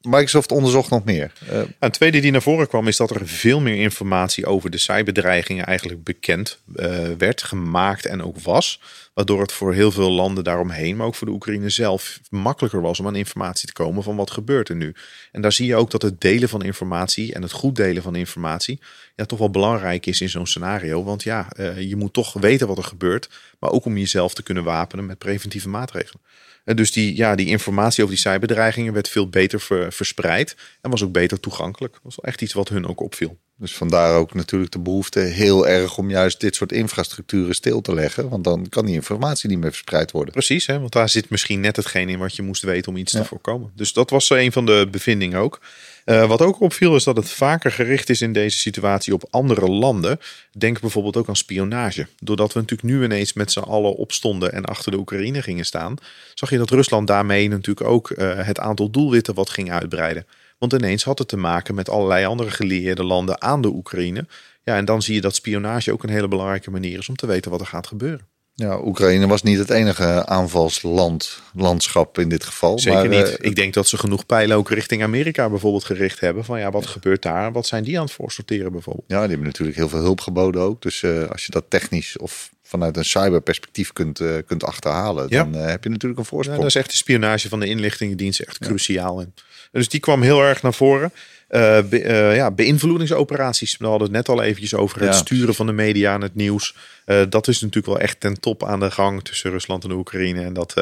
Microsoft 0.00 0.52
onderzocht 0.52 0.90
nog 0.90 1.04
meer. 1.04 1.32
Uh, 1.52 1.60
een 1.78 1.90
tweede 1.90 2.20
die 2.20 2.30
naar 2.30 2.42
voren 2.42 2.68
kwam 2.68 2.88
is 2.88 2.96
dat 2.96 3.10
er 3.10 3.28
veel 3.28 3.60
meer 3.60 3.76
informatie 3.76 4.46
over 4.46 4.70
de 4.70 4.78
cyberdreigingen 4.78 5.66
eigenlijk 5.66 6.04
bekend 6.04 6.58
uh, 6.76 7.08
werd, 7.18 7.42
gemaakt 7.42 8.06
en 8.06 8.22
ook 8.22 8.38
was. 8.38 8.80
Waardoor 9.14 9.40
het 9.40 9.52
voor 9.52 9.74
heel 9.74 9.90
veel 9.90 10.10
landen 10.10 10.44
daaromheen, 10.44 10.96
maar 10.96 11.06
ook 11.06 11.14
voor 11.14 11.26
de 11.26 11.32
Oekraïne 11.32 11.68
zelf, 11.68 12.20
makkelijker 12.28 12.80
was 12.80 13.00
om 13.00 13.06
aan 13.06 13.16
informatie 13.16 13.66
te 13.66 13.72
komen 13.72 14.02
van 14.02 14.16
wat 14.16 14.30
gebeurt 14.30 14.68
er 14.68 14.76
nu. 14.76 14.94
En 15.32 15.42
daar 15.42 15.52
zie 15.52 15.66
je 15.66 15.76
ook 15.76 15.90
dat 15.90 16.02
het 16.02 16.20
delen 16.20 16.48
van 16.48 16.62
informatie 16.62 17.34
en 17.34 17.42
het 17.42 17.52
goed 17.52 17.76
delen 17.76 18.02
van 18.02 18.16
informatie 18.16 18.80
ja, 19.16 19.24
toch 19.24 19.38
wel 19.38 19.50
belangrijk 19.50 20.06
is 20.06 20.20
in 20.20 20.28
zo'n 20.28 20.46
scenario. 20.46 21.04
Want 21.04 21.22
ja, 21.22 21.48
uh, 21.56 21.80
je 21.80 21.96
moet 21.96 22.12
toch 22.12 22.32
weten 22.32 22.66
wat 22.66 22.78
er 22.78 22.84
gebeurt, 22.84 23.28
maar 23.58 23.70
ook 23.70 23.84
om 23.84 23.98
jezelf 23.98 24.34
te 24.34 24.42
kunnen 24.42 24.64
wapenen 24.64 25.06
met 25.06 25.18
preventieve 25.18 25.68
maatregelen. 25.68 26.22
Dus 26.64 26.92
die, 26.92 27.16
ja, 27.16 27.34
die 27.34 27.46
informatie 27.46 28.04
over 28.04 28.14
die 28.14 28.24
cyberdreigingen 28.24 28.92
werd 28.92 29.08
veel 29.08 29.28
beter 29.28 29.60
ver, 29.60 29.92
verspreid 29.92 30.56
en 30.80 30.90
was 30.90 31.02
ook 31.02 31.12
beter 31.12 31.40
toegankelijk. 31.40 31.92
Dat 31.92 32.02
was 32.02 32.16
wel 32.16 32.24
echt 32.24 32.42
iets 32.42 32.52
wat 32.52 32.68
hun 32.68 32.86
ook 32.86 33.00
opviel. 33.00 33.38
Dus 33.60 33.76
vandaar 33.76 34.14
ook 34.14 34.34
natuurlijk 34.34 34.72
de 34.72 34.78
behoefte 34.78 35.18
heel 35.18 35.68
erg 35.68 35.98
om 35.98 36.10
juist 36.10 36.40
dit 36.40 36.54
soort 36.54 36.72
infrastructuren 36.72 37.54
stil 37.54 37.80
te 37.80 37.94
leggen. 37.94 38.28
Want 38.28 38.44
dan 38.44 38.68
kan 38.68 38.86
die 38.86 38.94
informatie 38.94 39.48
niet 39.48 39.58
meer 39.58 39.70
verspreid 39.70 40.10
worden. 40.10 40.32
Precies, 40.32 40.66
hè? 40.66 40.78
want 40.78 40.92
daar 40.92 41.08
zit 41.08 41.30
misschien 41.30 41.60
net 41.60 41.76
hetgeen 41.76 42.08
in 42.08 42.18
wat 42.18 42.36
je 42.36 42.42
moest 42.42 42.62
weten 42.62 42.92
om 42.92 42.98
iets 42.98 43.12
ja. 43.12 43.20
te 43.20 43.26
voorkomen. 43.26 43.70
Dus 43.74 43.92
dat 43.92 44.10
was 44.10 44.30
een 44.30 44.52
van 44.52 44.66
de 44.66 44.88
bevindingen 44.90 45.40
ook. 45.40 45.60
Uh, 46.04 46.26
wat 46.26 46.42
ook 46.42 46.60
opviel 46.60 46.94
is 46.94 47.04
dat 47.04 47.16
het 47.16 47.30
vaker 47.30 47.72
gericht 47.72 48.08
is 48.08 48.20
in 48.20 48.32
deze 48.32 48.58
situatie 48.58 49.14
op 49.14 49.24
andere 49.30 49.68
landen. 49.68 50.20
Denk 50.52 50.80
bijvoorbeeld 50.80 51.16
ook 51.16 51.28
aan 51.28 51.36
spionage. 51.36 52.06
Doordat 52.18 52.52
we 52.52 52.60
natuurlijk 52.60 52.88
nu 52.88 53.04
ineens 53.04 53.32
met 53.32 53.52
z'n 53.52 53.58
allen 53.58 53.96
opstonden 53.96 54.52
en 54.52 54.64
achter 54.64 54.92
de 54.92 54.98
Oekraïne 54.98 55.42
gingen 55.42 55.64
staan, 55.64 55.96
zag 56.34 56.50
je 56.50 56.58
dat 56.58 56.70
Rusland 56.70 57.06
daarmee 57.06 57.48
natuurlijk 57.48 57.86
ook 57.86 58.10
uh, 58.10 58.46
het 58.46 58.58
aantal 58.58 58.90
doelwitten 58.90 59.34
wat 59.34 59.50
ging 59.50 59.72
uitbreiden. 59.72 60.26
Want 60.60 60.72
ineens 60.72 61.04
had 61.04 61.18
het 61.18 61.28
te 61.28 61.36
maken 61.36 61.74
met 61.74 61.88
allerlei 61.88 62.24
andere 62.24 62.50
gelieerde 62.50 63.04
landen 63.04 63.42
aan 63.42 63.62
de 63.62 63.68
Oekraïne. 63.68 64.26
Ja, 64.64 64.76
en 64.76 64.84
dan 64.84 65.02
zie 65.02 65.14
je 65.14 65.20
dat 65.20 65.34
spionage 65.34 65.92
ook 65.92 66.02
een 66.02 66.08
hele 66.10 66.28
belangrijke 66.28 66.70
manier 66.70 66.98
is 66.98 67.08
om 67.08 67.16
te 67.16 67.26
weten 67.26 67.50
wat 67.50 67.60
er 67.60 67.66
gaat 67.66 67.86
gebeuren. 67.86 68.28
Ja, 68.54 68.80
Oekraïne 68.84 69.26
was 69.26 69.42
niet 69.42 69.58
het 69.58 69.70
enige 69.70 70.26
aanvalsland, 70.26 71.42
landschap 71.54 72.18
in 72.18 72.28
dit 72.28 72.44
geval. 72.44 72.78
Zeker 72.78 72.98
maar, 72.98 73.08
niet. 73.08 73.36
eh, 73.36 73.48
Ik 73.50 73.54
denk 73.56 73.74
dat 73.74 73.88
ze 73.88 73.96
genoeg 73.98 74.26
pijlen 74.26 74.56
ook 74.56 74.70
richting 74.70 75.02
Amerika 75.02 75.48
bijvoorbeeld 75.48 75.84
gericht 75.84 76.20
hebben. 76.20 76.44
Van 76.44 76.58
ja, 76.58 76.70
wat 76.70 76.86
gebeurt 76.86 77.22
daar? 77.22 77.52
Wat 77.52 77.66
zijn 77.66 77.84
die 77.84 77.98
aan 77.98 78.04
het 78.04 78.12
voorsorteren 78.12 78.72
bijvoorbeeld? 78.72 79.04
ja, 79.08 79.20
die 79.20 79.28
hebben 79.28 79.46
natuurlijk 79.46 79.76
heel 79.76 79.88
veel 79.88 80.00
hulp 80.00 80.20
geboden 80.20 80.62
ook. 80.62 80.82
Dus 80.82 81.02
eh, 81.02 81.28
als 81.28 81.46
je 81.46 81.52
dat 81.52 81.64
technisch 81.68 82.18
of 82.18 82.50
vanuit 82.70 82.96
een 82.96 83.04
cyberperspectief 83.04 83.92
kunt, 83.92 84.20
eh, 84.20 84.28
kunt 84.46 84.64
achterhalen, 84.64 85.26
Ja. 85.28 85.44
dan 85.44 85.54
eh, 85.54 85.66
heb 85.66 85.84
je 85.84 85.90
natuurlijk 85.90 86.18
een 86.20 86.24
Ja, 86.26 86.30
voorsprong. 86.30 86.58
daar 86.60 86.68
is 86.68 86.74
echt 86.74 86.90
de 86.90 86.96
spionage 86.96 87.48
van 87.48 87.60
de 87.60 87.66
inlichtingendienst 87.66 88.40
echt 88.40 88.58
cruciaal 88.58 89.20
in. 89.20 89.34
Dus 89.72 89.88
die 89.88 90.00
kwam 90.00 90.22
heel 90.22 90.42
erg 90.42 90.62
naar 90.62 90.74
voren. 90.74 91.12
Eh, 91.50 91.78
be- 91.88 92.00
eh, 92.02 92.36
ja, 92.36 92.50
beïnvloedingsoperaties. 92.50 93.76
We 93.78 93.84
hadden 93.86 94.02
het 94.02 94.16
net 94.16 94.28
al 94.28 94.42
eventjes 94.42 94.74
over 94.74 95.00
het 95.00 95.08
Ja. 95.14 95.20
sturen 95.20 95.54
van 95.54 95.66
de 95.66 95.72
media 95.72 96.12
aan 96.12 96.20
het 96.22 96.34
nieuws. 96.34 96.74
Eh, 97.04 97.22
dat 97.28 97.48
is 97.48 97.60
natuurlijk 97.60 97.86
wel 97.86 97.98
echt 98.00 98.20
ten 98.20 98.40
top 98.40 98.64
aan 98.64 98.80
de 98.80 98.90
gang 98.90 99.24
tussen 99.24 99.50
Rusland 99.50 99.82
en 99.82 99.88
de 99.88 99.94
Oekraïne. 99.94 100.42
En 100.44 100.52
dat, 100.52 100.74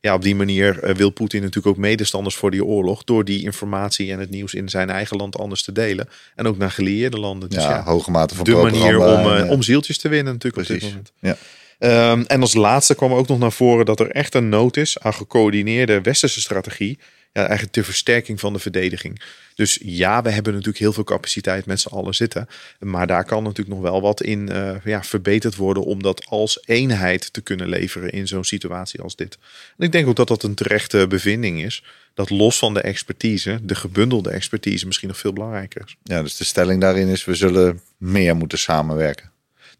ja, 0.00 0.14
op 0.14 0.22
die 0.22 0.34
manier 0.34 0.94
wil 0.96 1.10
Poetin 1.10 1.40
natuurlijk 1.40 1.66
ook 1.76 1.82
medestanders 1.82 2.34
voor 2.34 2.50
die 2.50 2.64
oorlog. 2.64 3.04
Door 3.04 3.24
die 3.24 3.42
informatie 3.42 4.12
en 4.12 4.18
het 4.18 4.30
nieuws 4.30 4.54
in 4.54 4.68
zijn 4.68 4.90
eigen 4.90 5.16
land 5.16 5.38
anders 5.38 5.62
te 5.62 5.72
delen. 5.72 6.08
En 6.34 6.46
ook 6.46 6.58
naar 6.58 6.70
gelieerde 6.70 7.18
landen. 7.18 7.48
Dus 7.50 7.62
ja, 7.62 7.70
ja, 7.70 7.82
hoge 7.82 8.10
mate 8.10 8.34
van 8.34 8.44
de 8.44 8.50
manier 8.52 8.98
om, 8.98 9.32
en, 9.32 9.48
om 9.48 9.62
zieltjes 9.62 9.98
te 9.98 10.08
winnen 10.08 10.32
natuurlijk 10.32 10.62
op 10.62 10.68
dit 10.68 10.78
Precies. 10.78 10.88
moment. 10.96 11.12
Ja. 11.20 11.36
Ehm, 11.78 12.22
en 12.26 12.40
als 12.40 12.54
laatste 12.54 12.94
kwam 12.94 13.12
ook 13.12 13.28
nog 13.28 13.38
naar 13.38 13.52
voren 13.52 13.84
dat 13.86 14.00
er 14.00 14.10
echt 14.10 14.34
een 14.34 14.48
nood 14.48 14.76
is 14.76 14.98
aan 14.98 15.14
gecoördineerde 15.14 16.00
westerse 16.00 16.40
strategie. 16.40 16.98
Ja, 17.32 17.40
eigenlijk 17.42 17.72
ter 17.72 17.84
versterking 17.84 18.40
van 18.40 18.52
de 18.52 18.58
verdediging. 18.58 19.22
Dus 19.54 19.78
ja, 19.82 20.22
we 20.22 20.30
hebben 20.30 20.52
natuurlijk 20.52 20.78
heel 20.78 20.92
veel 20.92 21.04
capaciteit 21.04 21.66
met 21.66 21.80
z'n 21.80 21.88
allen 21.88 22.14
zitten. 22.14 22.48
Maar 22.78 23.06
daar 23.06 23.24
kan 23.24 23.42
natuurlijk 23.42 23.76
nog 23.76 23.90
wel 23.90 24.00
wat 24.00 24.22
in 24.22 24.48
eh, 24.48 24.76
ja, 24.84 25.02
verbeterd 25.02 25.56
worden 25.56 25.84
om 25.84 26.02
dat 26.02 26.26
als 26.26 26.62
eenheid 26.64 27.32
te 27.32 27.40
kunnen 27.40 27.68
leveren 27.68 28.10
in 28.10 28.28
zo'n 28.28 28.44
situatie 28.44 29.00
als 29.00 29.16
dit. 29.16 29.38
En 29.78 29.84
ik 29.84 29.92
denk 29.92 30.08
ook 30.08 30.16
dat 30.16 30.28
dat 30.28 30.42
een 30.42 30.54
terechte 30.54 31.06
bevinding 31.06 31.62
is. 31.62 31.84
Dat 32.14 32.30
los 32.30 32.58
van 32.58 32.74
de 32.74 32.80
expertise, 32.80 33.58
de 33.62 33.74
gebundelde 33.74 34.30
expertise 34.30 34.86
misschien 34.86 35.08
nog 35.08 35.18
veel 35.18 35.32
belangrijker 35.32 35.82
is. 35.84 35.96
ja, 36.02 36.22
dus 36.22 36.36
de 36.36 36.44
stelling 36.44 36.80
daarin 36.80 37.08
is, 37.08 37.24
we 37.24 37.34
zullen 37.34 37.80
meer 37.96 38.36
moeten 38.36 38.58
samenwerken. 38.58 39.31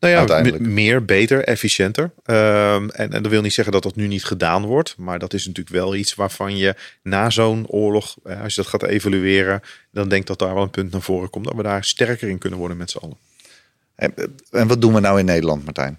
Nou 0.03 0.15
ja, 0.15 0.21
Uiteindelijk. 0.21 0.63
meer, 0.63 1.05
beter, 1.05 1.45
efficiënter. 1.45 2.11
Ehm, 2.25 2.89
en, 2.89 3.13
en 3.13 3.23
dat 3.23 3.33
wil 3.33 3.43
niet 3.43 3.53
zeggen 3.53 3.73
dat 3.73 3.83
dat 3.83 3.97
nu 3.97 4.07
niet 4.07 4.25
gedaan 4.25 4.65
wordt. 4.65 4.95
Maar 4.97 5.19
dat 5.19 5.35
is 5.35 5.47
natuurlijk 5.47 5.77
wel 5.77 5.95
iets 5.95 6.15
waarvan 6.15 6.57
je 6.57 6.75
na 7.03 7.31
zo'n 7.31 7.67
oorlog, 7.67 8.17
eh, 8.25 8.43
als 8.43 8.55
je 8.55 8.63
dat 8.63 8.71
gaat 8.71 8.83
evalueren, 8.83 9.61
dan 9.91 10.09
denk 10.09 10.21
ik 10.21 10.27
dat 10.27 10.39
daar 10.39 10.55
wel 10.55 10.63
een 10.63 10.71
punt 10.71 10.93
naar 10.93 11.01
voren 11.01 11.31
komt. 11.31 11.45
Dat 11.45 11.55
we 11.55 11.63
daar 11.63 11.85
sterker 11.85 12.29
in 12.29 12.39
kunnen 12.39 12.59
worden 12.59 12.77
met 12.77 12.91
z'n 12.91 12.99
allen. 12.99 13.17
En, 13.95 14.15
en 14.51 14.69
wat 14.69 14.81
doen 14.81 14.95
we 14.95 15.01
nou 15.01 15.19
in 15.19 15.25
Nederland, 15.25 15.65
Martijn? 15.65 15.99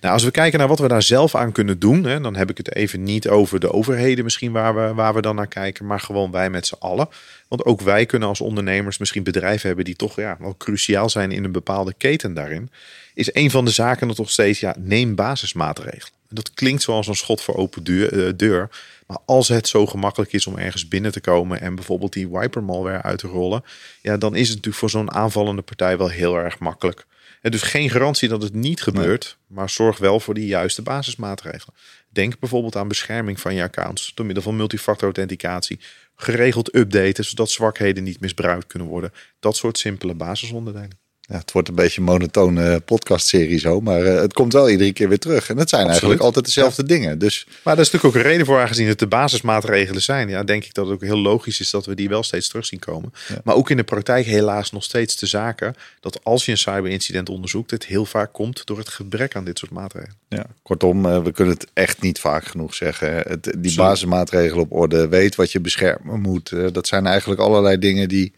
Nou, 0.00 0.14
als 0.14 0.24
we 0.24 0.30
kijken 0.30 0.58
naar 0.58 0.68
wat 0.68 0.78
we 0.78 0.88
daar 0.88 1.02
zelf 1.02 1.34
aan 1.34 1.52
kunnen 1.52 1.78
doen, 1.78 2.04
hè, 2.04 2.20
dan 2.20 2.36
heb 2.36 2.50
ik 2.50 2.56
het 2.56 2.74
even 2.74 3.02
niet 3.02 3.28
over 3.28 3.60
de 3.60 3.72
overheden 3.72 4.24
misschien 4.24 4.52
waar 4.52 4.74
we, 4.74 4.94
waar 4.94 5.14
we 5.14 5.20
dan 5.20 5.34
naar 5.36 5.46
kijken, 5.46 5.86
maar 5.86 6.00
gewoon 6.00 6.30
wij 6.30 6.50
met 6.50 6.66
z'n 6.66 6.76
allen. 6.78 7.08
Want 7.48 7.64
ook 7.64 7.80
wij 7.80 8.06
kunnen 8.06 8.28
als 8.28 8.40
ondernemers 8.40 8.98
misschien 8.98 9.22
bedrijven 9.22 9.66
hebben 9.66 9.84
die 9.84 9.96
toch 9.96 10.16
ja, 10.16 10.36
wel 10.38 10.56
cruciaal 10.56 11.08
zijn 11.08 11.32
in 11.32 11.44
een 11.44 11.52
bepaalde 11.52 11.94
keten 11.98 12.34
daarin. 12.34 12.70
Is 13.14 13.34
een 13.34 13.50
van 13.50 13.64
de 13.64 13.70
zaken 13.70 14.06
nog 14.06 14.30
steeds, 14.30 14.60
ja, 14.60 14.74
neem 14.78 15.14
basismaatregelen. 15.14 16.20
En 16.28 16.34
Dat 16.34 16.54
klinkt 16.54 16.82
zoals 16.82 17.06
een 17.06 17.14
schot 17.14 17.42
voor 17.42 17.56
open 17.56 17.84
eh, 17.84 18.28
deur. 18.36 18.68
Maar 19.06 19.18
als 19.26 19.48
het 19.48 19.68
zo 19.68 19.86
gemakkelijk 19.86 20.32
is 20.32 20.46
om 20.46 20.58
ergens 20.58 20.88
binnen 20.88 21.12
te 21.12 21.20
komen 21.20 21.60
en 21.60 21.74
bijvoorbeeld 21.74 22.12
die 22.12 22.28
wiper 22.28 22.62
malware 22.62 23.02
uit 23.02 23.18
te 23.18 23.26
rollen, 23.26 23.64
ja, 24.02 24.16
dan 24.16 24.34
is 24.34 24.46
het 24.46 24.48
natuurlijk 24.48 24.76
voor 24.76 24.90
zo'n 24.90 25.12
aanvallende 25.12 25.62
partij 25.62 25.98
wel 25.98 26.08
heel 26.08 26.36
erg 26.36 26.58
makkelijk. 26.58 27.06
En 27.42 27.50
dus 27.50 27.62
geen 27.62 27.90
garantie 27.90 28.28
dat 28.28 28.42
het 28.42 28.54
niet 28.54 28.82
gebeurt, 28.82 29.38
maar 29.46 29.70
zorg 29.70 29.98
wel 29.98 30.20
voor 30.20 30.34
die 30.34 30.46
juiste 30.46 30.82
basismaatregelen. 30.82 31.74
Denk 32.08 32.38
bijvoorbeeld 32.38 32.76
aan 32.76 32.88
bescherming 32.88 33.40
van 33.40 33.54
je 33.54 33.62
accounts 33.62 34.12
door 34.14 34.26
middel 34.26 34.44
van 34.44 34.56
multifactor 34.56 35.04
authenticatie, 35.04 35.80
geregeld 36.14 36.74
updaten 36.74 37.24
zodat 37.24 37.50
zwakheden 37.50 38.02
niet 38.02 38.20
misbruikt 38.20 38.66
kunnen 38.66 38.88
worden. 38.88 39.12
Dat 39.38 39.56
soort 39.56 39.78
simpele 39.78 40.14
basisonderdelen. 40.14 41.01
Ja, 41.28 41.38
het 41.38 41.52
wordt 41.52 41.68
een 41.68 41.74
beetje 41.74 42.00
een 42.00 42.06
monotone 42.06 42.80
podcastserie 42.80 43.58
zo, 43.58 43.80
maar 43.80 44.02
eh, 44.02 44.20
het 44.20 44.32
komt 44.32 44.52
wel 44.52 44.68
iedere 44.70 44.92
keer 44.92 45.08
weer 45.08 45.18
terug. 45.18 45.48
En 45.50 45.56
het 45.56 45.68
zijn 45.68 45.88
eigenlijk 45.88 46.20
altijd 46.20 46.44
dezelfde 46.44 46.84
dingen. 46.84 47.18
Dus 47.18 47.44
Maar 47.46 47.74
daar 47.76 47.84
is 47.84 47.90
natuurlijk 47.90 48.04
ook 48.16 48.24
een 48.24 48.30
reden 48.30 48.46
voor, 48.46 48.60
aangezien 48.60 48.86
het 48.88 48.98
de 48.98 49.06
basismaatregelen 49.06 50.02
zijn. 50.02 50.28
Ja, 50.28 50.42
denk 50.42 50.64
ik 50.64 50.74
dat 50.74 50.84
het 50.86 50.94
ook 50.94 51.02
heel 51.02 51.18
logisch 51.18 51.60
is 51.60 51.70
dat 51.70 51.86
we 51.86 51.94
die 51.94 52.08
wel 52.08 52.22
steeds 52.22 52.48
terug 52.48 52.66
zien 52.66 52.78
komen. 52.78 53.12
Maar 53.44 53.54
ook 53.54 53.70
in 53.70 53.76
de 53.76 53.82
praktijk 53.84 54.26
helaas 54.26 54.72
nog 54.72 54.84
steeds 54.84 55.16
de 55.16 55.26
zaken 55.26 55.74
dat 56.00 56.24
als 56.24 56.44
je 56.44 56.50
een 56.50 56.58
cyberincident 56.58 57.28
onderzoekt, 57.28 57.70
het 57.70 57.84
heel 57.86 58.06
vaak 58.06 58.32
komt 58.32 58.66
door 58.66 58.78
het 58.78 58.88
gebrek 58.88 59.36
aan 59.36 59.44
dit 59.44 59.58
soort 59.58 59.70
maatregelen. 59.72 60.16
ja, 60.28 60.46
kortom, 60.62 61.06
eh, 61.06 61.22
we 61.22 61.32
kunnen 61.32 61.54
het 61.54 61.66
echt 61.72 62.00
niet 62.00 62.20
vaak 62.20 62.44
genoeg 62.44 62.74
zeggen. 62.74 63.14
Het, 63.14 63.52
die 63.58 63.76
basismaatregelen 63.76 64.62
op 64.64 64.72
orde, 64.72 65.08
weet 65.08 65.34
wat 65.34 65.52
je 65.52 65.60
beschermen 65.60 66.20
moet. 66.20 66.52
eh, 66.52 66.66
dat 66.72 66.86
zijn 66.86 67.06
eigenlijk 67.06 67.40
allerlei 67.40 67.78
dingen 67.78 68.08
die, 68.08 68.32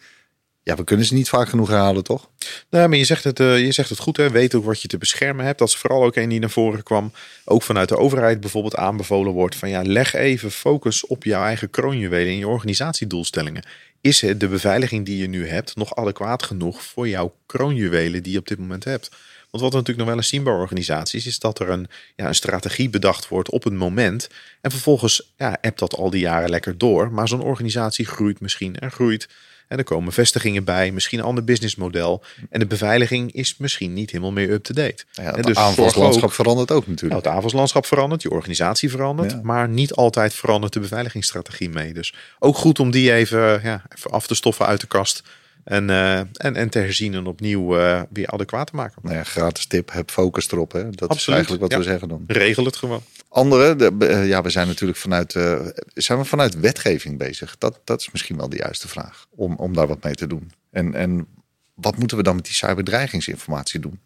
ja, 0.65 0.75
we 0.75 0.85
kunnen 0.85 1.07
ze 1.07 1.15
niet 1.15 1.29
vaak 1.29 1.49
genoeg 1.49 1.69
herhalen, 1.69 2.05
toch? 2.05 2.29
Nou, 2.71 2.89
maar 2.89 2.99
je 2.99 3.05
zegt 3.05 3.25
het, 3.25 3.41
eh, 3.41 3.65
je 3.65 3.73
zegt 3.73 3.89
het 3.89 3.99
goed, 3.99 4.17
hè? 4.17 4.31
weet 4.31 4.55
ook 4.55 4.65
wat 4.65 4.83
je 4.83 4.89
te 4.89 4.99
beschermen 4.99 5.45
hebt. 5.45 5.59
Dat 5.59 5.69
is 5.69 5.77
vooral 5.77 6.05
ook 6.05 6.17
een 6.17 6.29
die 6.29 6.41
naar 6.41 6.51
voren 6.51 6.83
kwam. 6.83 7.13
Ook 7.45 7.63
vanuit 7.63 7.89
de 7.89 7.97
overheid 7.97 8.41
bijvoorbeeld 8.41 8.77
aanbevolen 8.77 9.33
wordt 9.33 9.57
van 9.57 9.69
ja, 9.69 9.83
leg 9.83 10.15
even 10.15 10.51
focus 10.51 11.07
op 11.07 11.25
jouw 11.25 11.45
eigen 11.45 11.71
kroonjuwelen 11.71 12.33
in 12.33 12.39
je 12.39 12.49
organisatiedoelstellingen. 12.49 13.65
Is 14.01 14.21
het 14.21 14.41
de 14.41 14.49
beveiliging 14.49 15.07
die 15.07 15.19
je 15.19 15.29
nu 15.29 15.49
hebt 15.49 15.77
nog 15.77 15.97
adequaat 15.97 16.43
genoeg 16.43 16.83
voor 16.83 17.09
jouw 17.09 17.35
kroonjuwelen 17.47 18.23
die 18.23 18.33
je 18.33 18.39
op 18.39 18.49
dit 18.49 18.59
moment 18.59 18.85
hebt? 18.85 19.11
Want 19.51 19.63
wat 19.63 19.73
we 19.73 19.79
natuurlijk 19.79 19.99
nog 19.99 20.07
wel 20.07 20.17
eens 20.17 20.29
zien 20.29 20.45
bij 20.45 20.53
organisaties 20.53 21.27
is 21.27 21.39
dat 21.39 21.59
er 21.59 21.69
een, 21.69 21.89
ja, 22.17 22.27
een 22.27 22.35
strategie 22.35 22.91
bedacht 22.91 23.29
wordt 23.29 23.51
op 23.51 23.65
het 23.65 23.73
moment. 23.73 24.29
En 24.61 24.71
vervolgens 24.71 25.33
ja, 25.37 25.59
appt 25.61 25.79
dat 25.79 25.97
al 25.97 26.11
die 26.11 26.21
jaren 26.21 26.51
lekker 26.51 26.79
door. 26.79 27.13
Maar 27.13 27.29
zo'n 27.29 27.43
organisatie 27.43 28.07
groeit 28.07 28.41
misschien 28.41 28.79
en 28.79 28.91
groeit. 28.91 29.29
En 29.69 29.79
er 29.79 29.85
komen 29.85 30.13
vestigingen 30.13 30.65
bij, 30.65 30.91
misschien 30.93 31.19
een 31.19 31.25
ander 31.25 31.45
businessmodel. 31.45 32.23
En 32.51 32.61
de 32.61 32.67
beveiliging 32.67 33.33
is 33.33 33.57
misschien 33.57 33.93
niet 33.93 34.11
helemaal 34.11 34.33
meer 34.33 34.51
up-to-date. 34.51 35.05
Ja, 35.13 35.23
En 35.23 35.35
het 35.35 35.45
dus 35.47 35.55
zorg 35.57 35.69
aanvalslandschap 35.69 36.25
ook- 36.29 36.33
verandert 36.35 36.71
ook 36.71 36.79
nou, 36.81 36.91
natuurlijk. 36.91 37.25
het 37.25 37.35
aanvalslandschap 37.35 37.87
verandert, 37.87 38.23
je 38.23 38.31
organisatie 38.31 38.91
verandert, 38.91 39.31
Ja. 39.31 39.41
maar 39.43 39.69
niet 39.69 39.93
altijd 39.93 40.35
verandert 40.35 40.73
de 40.73 40.81
beveiligingsstrategie 40.81 41.69
mee. 41.69 41.93
Dus 41.93 42.15
ook 42.39 42.57
goed 42.57 42.79
om 42.79 42.91
die 42.91 43.13
even, 43.13 43.61
ja, 43.63 43.83
even 43.97 44.11
af 44.11 44.27
te 44.27 44.35
stoffen 44.35 44.67
uit 44.67 44.81
de 44.81 44.87
kast 44.87 45.23
en, 45.65 45.91
eh, 45.91 46.19
en, 46.19 46.57
en 46.57 46.69
te 46.69 46.79
herzien 46.79 47.15
en 47.15 47.27
opnieuw 47.27 47.79
eh, 47.79 48.03
weer 48.11 48.27
adequaat 48.27 48.67
te 48.67 48.77
maken. 48.77 48.99
Nou 49.03 49.17
ja, 49.17 49.25
gratis 49.25 49.67
tip, 49.67 49.93
heb 49.93 50.11
focus 50.11 50.51
erop. 50.51 50.73
Hè? 50.73 50.91
Dat 50.91 51.15
is 51.15 51.29
eigenlijk 51.29 51.63
wat 51.63 51.71
ja. 51.71 51.79
we 51.79 51.85
zeggen 51.85 52.09
dan. 52.09 52.25
Regel 52.27 52.65
het 52.65 52.77
gewoon. 52.77 53.03
Andere, 53.35 53.77
de, 53.77 54.07
eh, 54.07 54.29
ja, 54.29 54.43
we 54.43 54.51
zijn 54.51 54.67
natuurlijk 54.67 54.99
vanuit, 54.99 55.35
eh, 55.35 55.61
zijn 55.95 56.19
we 56.19 56.25
vanuit 56.25 56.61
wetgeving 56.61 57.19
bezig? 57.19 57.59
Dat, 57.59 57.81
dat 57.85 58.01
is 58.01 58.11
misschien 58.11 58.37
wel 58.37 58.49
de 58.49 58.57
juiste 58.57 58.89
vraag, 58.89 59.27
om, 59.31 59.57
om 59.57 59.75
daar 59.75 59.87
wat 59.87 60.03
mee 60.03 60.15
te 60.15 60.27
doen. 60.27 60.53
En, 60.71 60.95
en 60.95 61.27
wat 61.75 61.97
moeten 61.97 62.17
we 62.17 62.23
dan 62.23 62.35
met 62.35 62.45
die 62.45 62.55
cyberdreigingsinformatie 62.55 63.81
doen? 63.81 64.01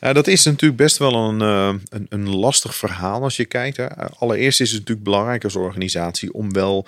Ja, 0.00 0.12
dat 0.12 0.26
is 0.26 0.44
natuurlijk 0.44 0.76
best 0.80 0.98
wel 0.98 1.14
een, 1.14 1.40
eh, 1.40 1.74
een, 1.88 2.06
een 2.08 2.28
lastig 2.28 2.74
verhaal 2.74 3.22
als 3.22 3.36
je 3.36 3.44
kijkt. 3.44 3.76
Hè. 3.76 3.96
Allereerst 3.96 4.60
is 4.60 4.70
het 4.70 4.78
natuurlijk 4.78 5.06
belangrijk 5.06 5.44
als 5.44 5.56
organisatie 5.56 6.32
om 6.32 6.52
wel 6.52 6.86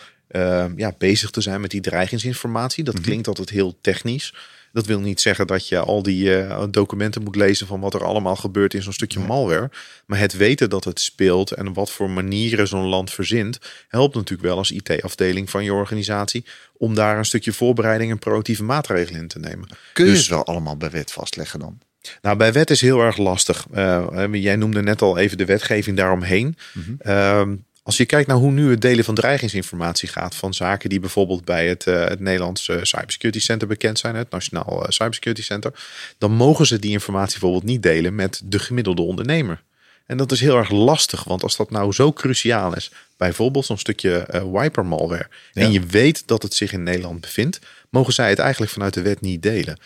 ja, 0.77 0.94
bezig 0.98 1.31
te 1.31 1.40
zijn 1.40 1.61
met 1.61 1.70
die 1.70 1.81
dreigingsinformatie. 1.81 2.85
Dat 2.85 3.01
klinkt 3.01 3.29
altijd 3.29 3.51
heel 3.51 3.79
technisch. 3.81 4.35
Dat 4.72 4.87
wil 4.87 5.00
niet 5.00 5.20
zeggen 5.20 5.46
dat 5.46 5.68
je 5.68 5.78
al 5.78 6.02
die 6.02 6.37
eh, 6.37 6.64
documenten 6.70 7.22
moet 7.22 7.37
lezen 7.37 7.66
van 7.66 7.80
wat 7.80 7.94
er 7.94 8.04
allemaal 8.04 8.37
gebeurt 8.37 8.74
in 8.74 8.82
zo'n 8.82 8.92
stukje 8.92 9.20
malware. 9.20 9.70
Maar 10.06 10.18
het 10.18 10.32
weten 10.37 10.70
dat 10.70 10.85
het 10.85 11.00
speelt 11.00 11.50
en 11.50 11.72
wat 11.72 11.90
voor 11.90 12.11
manieren 12.11 12.68
zo'n 12.68 12.87
land 12.88 13.11
verzint, 13.11 13.58
helpt 13.88 14.14
natuurlijk 14.14 14.48
wel 14.48 14.56
als 14.56 14.70
IT-afdeling 14.70 15.50
van 15.50 15.64
je 15.64 15.72
organisatie 15.72 16.44
om 16.76 16.94
daar 16.94 17.18
een 17.18 17.24
stukje 17.24 17.52
voorbereiding 17.52 18.11
en 18.11 18.18
proactieve 18.18 18.62
maatregelen 18.62 19.20
in 19.20 19.28
te 19.28 19.38
nemen. 19.38 19.68
Kun 19.92 20.04
je 20.04 20.11
Dus- 20.11 20.20
het 20.20 20.28
wel 20.28 20.44
allemaal 20.46 20.76
bij 20.76 20.90
wet 20.90 21.12
vastleggen 21.12 21.58
dan? 21.61 21.78
nou, 22.22 22.37
bij 22.37 22.52
wet 22.52 22.70
is 22.70 22.80
heel 22.80 23.00
erg 23.00 23.16
lastig. 23.16 23.66
Eh, 23.72 24.26
jij 24.32 24.56
noemde 24.56 24.82
net 24.82 25.02
al 25.02 25.18
even 25.18 25.38
de 25.38 25.44
wetgeving 25.44 25.96
daaromheen. 25.96 26.56
Ehm, 26.98 27.54
als 27.83 27.97
je 27.97 28.07
kijkt 28.07 28.29
naar 28.29 28.37
hoe 28.37 28.51
nu 28.51 28.71
het 28.71 28.81
delen 28.81 29.05
van 29.05 29.14
dreigingsinformatie 29.14 30.09
gaat 30.09 30.35
van 30.35 30.55
zaken 30.55 30.88
die 30.88 31.01
bijvoorbeeld 31.01 31.45
bij 31.45 31.69
het, 31.69 31.87
eh, 31.87 32.04
het 32.04 32.21
Nederlands 32.21 32.69
eh, 32.69 32.77
Cybersecurity 32.83 33.40
Center 33.40 33.69
bekend 33.69 33.98
zijn, 33.98 34.15
het 34.15 34.31
Nationaal 34.31 34.85
eh, 34.85 34.90
Cybersecurity 34.90 35.42
Center, 35.42 35.73
dan 36.19 36.33
mogen 36.33 36.67
ze 36.67 36.79
die 36.79 36.90
informatie 36.90 37.40
bijvoorbeeld 37.40 37.71
niet 37.71 37.83
delen 37.83 38.15
met 38.15 38.40
de 38.44 38.59
gemiddelde 38.59 39.02
ondernemer. 39.02 39.63
En 40.06 40.17
dat 40.17 40.33
is 40.33 40.40
heel 40.40 40.56
erg 40.56 40.71
lastig, 40.71 41.25
want 41.25 41.42
als 41.42 41.56
dat 41.56 41.71
nou 41.71 41.92
zo 41.92 42.13
cruciaal 42.13 42.77
is, 42.77 42.90
bijvoorbeeld 43.17 43.67
zo'n 43.67 43.79
stukje 43.79 44.27
wiper 44.52 44.87
malware, 44.87 45.29
en 45.52 45.73
je 45.73 45.81
weet 45.81 46.23
dat 46.27 46.42
het 46.42 46.54
zich 46.54 46.73
in 46.73 46.83
Nederland 46.83 47.21
bevindt, 47.21 47.59
mogen 47.90 48.13
zij 48.13 48.29
het 48.29 48.38
eigenlijk 48.38 48.73
vanuit 48.73 48.94
de 48.94 49.02
wet 49.02 49.21
niet 49.21 49.42
delen. 49.42 49.79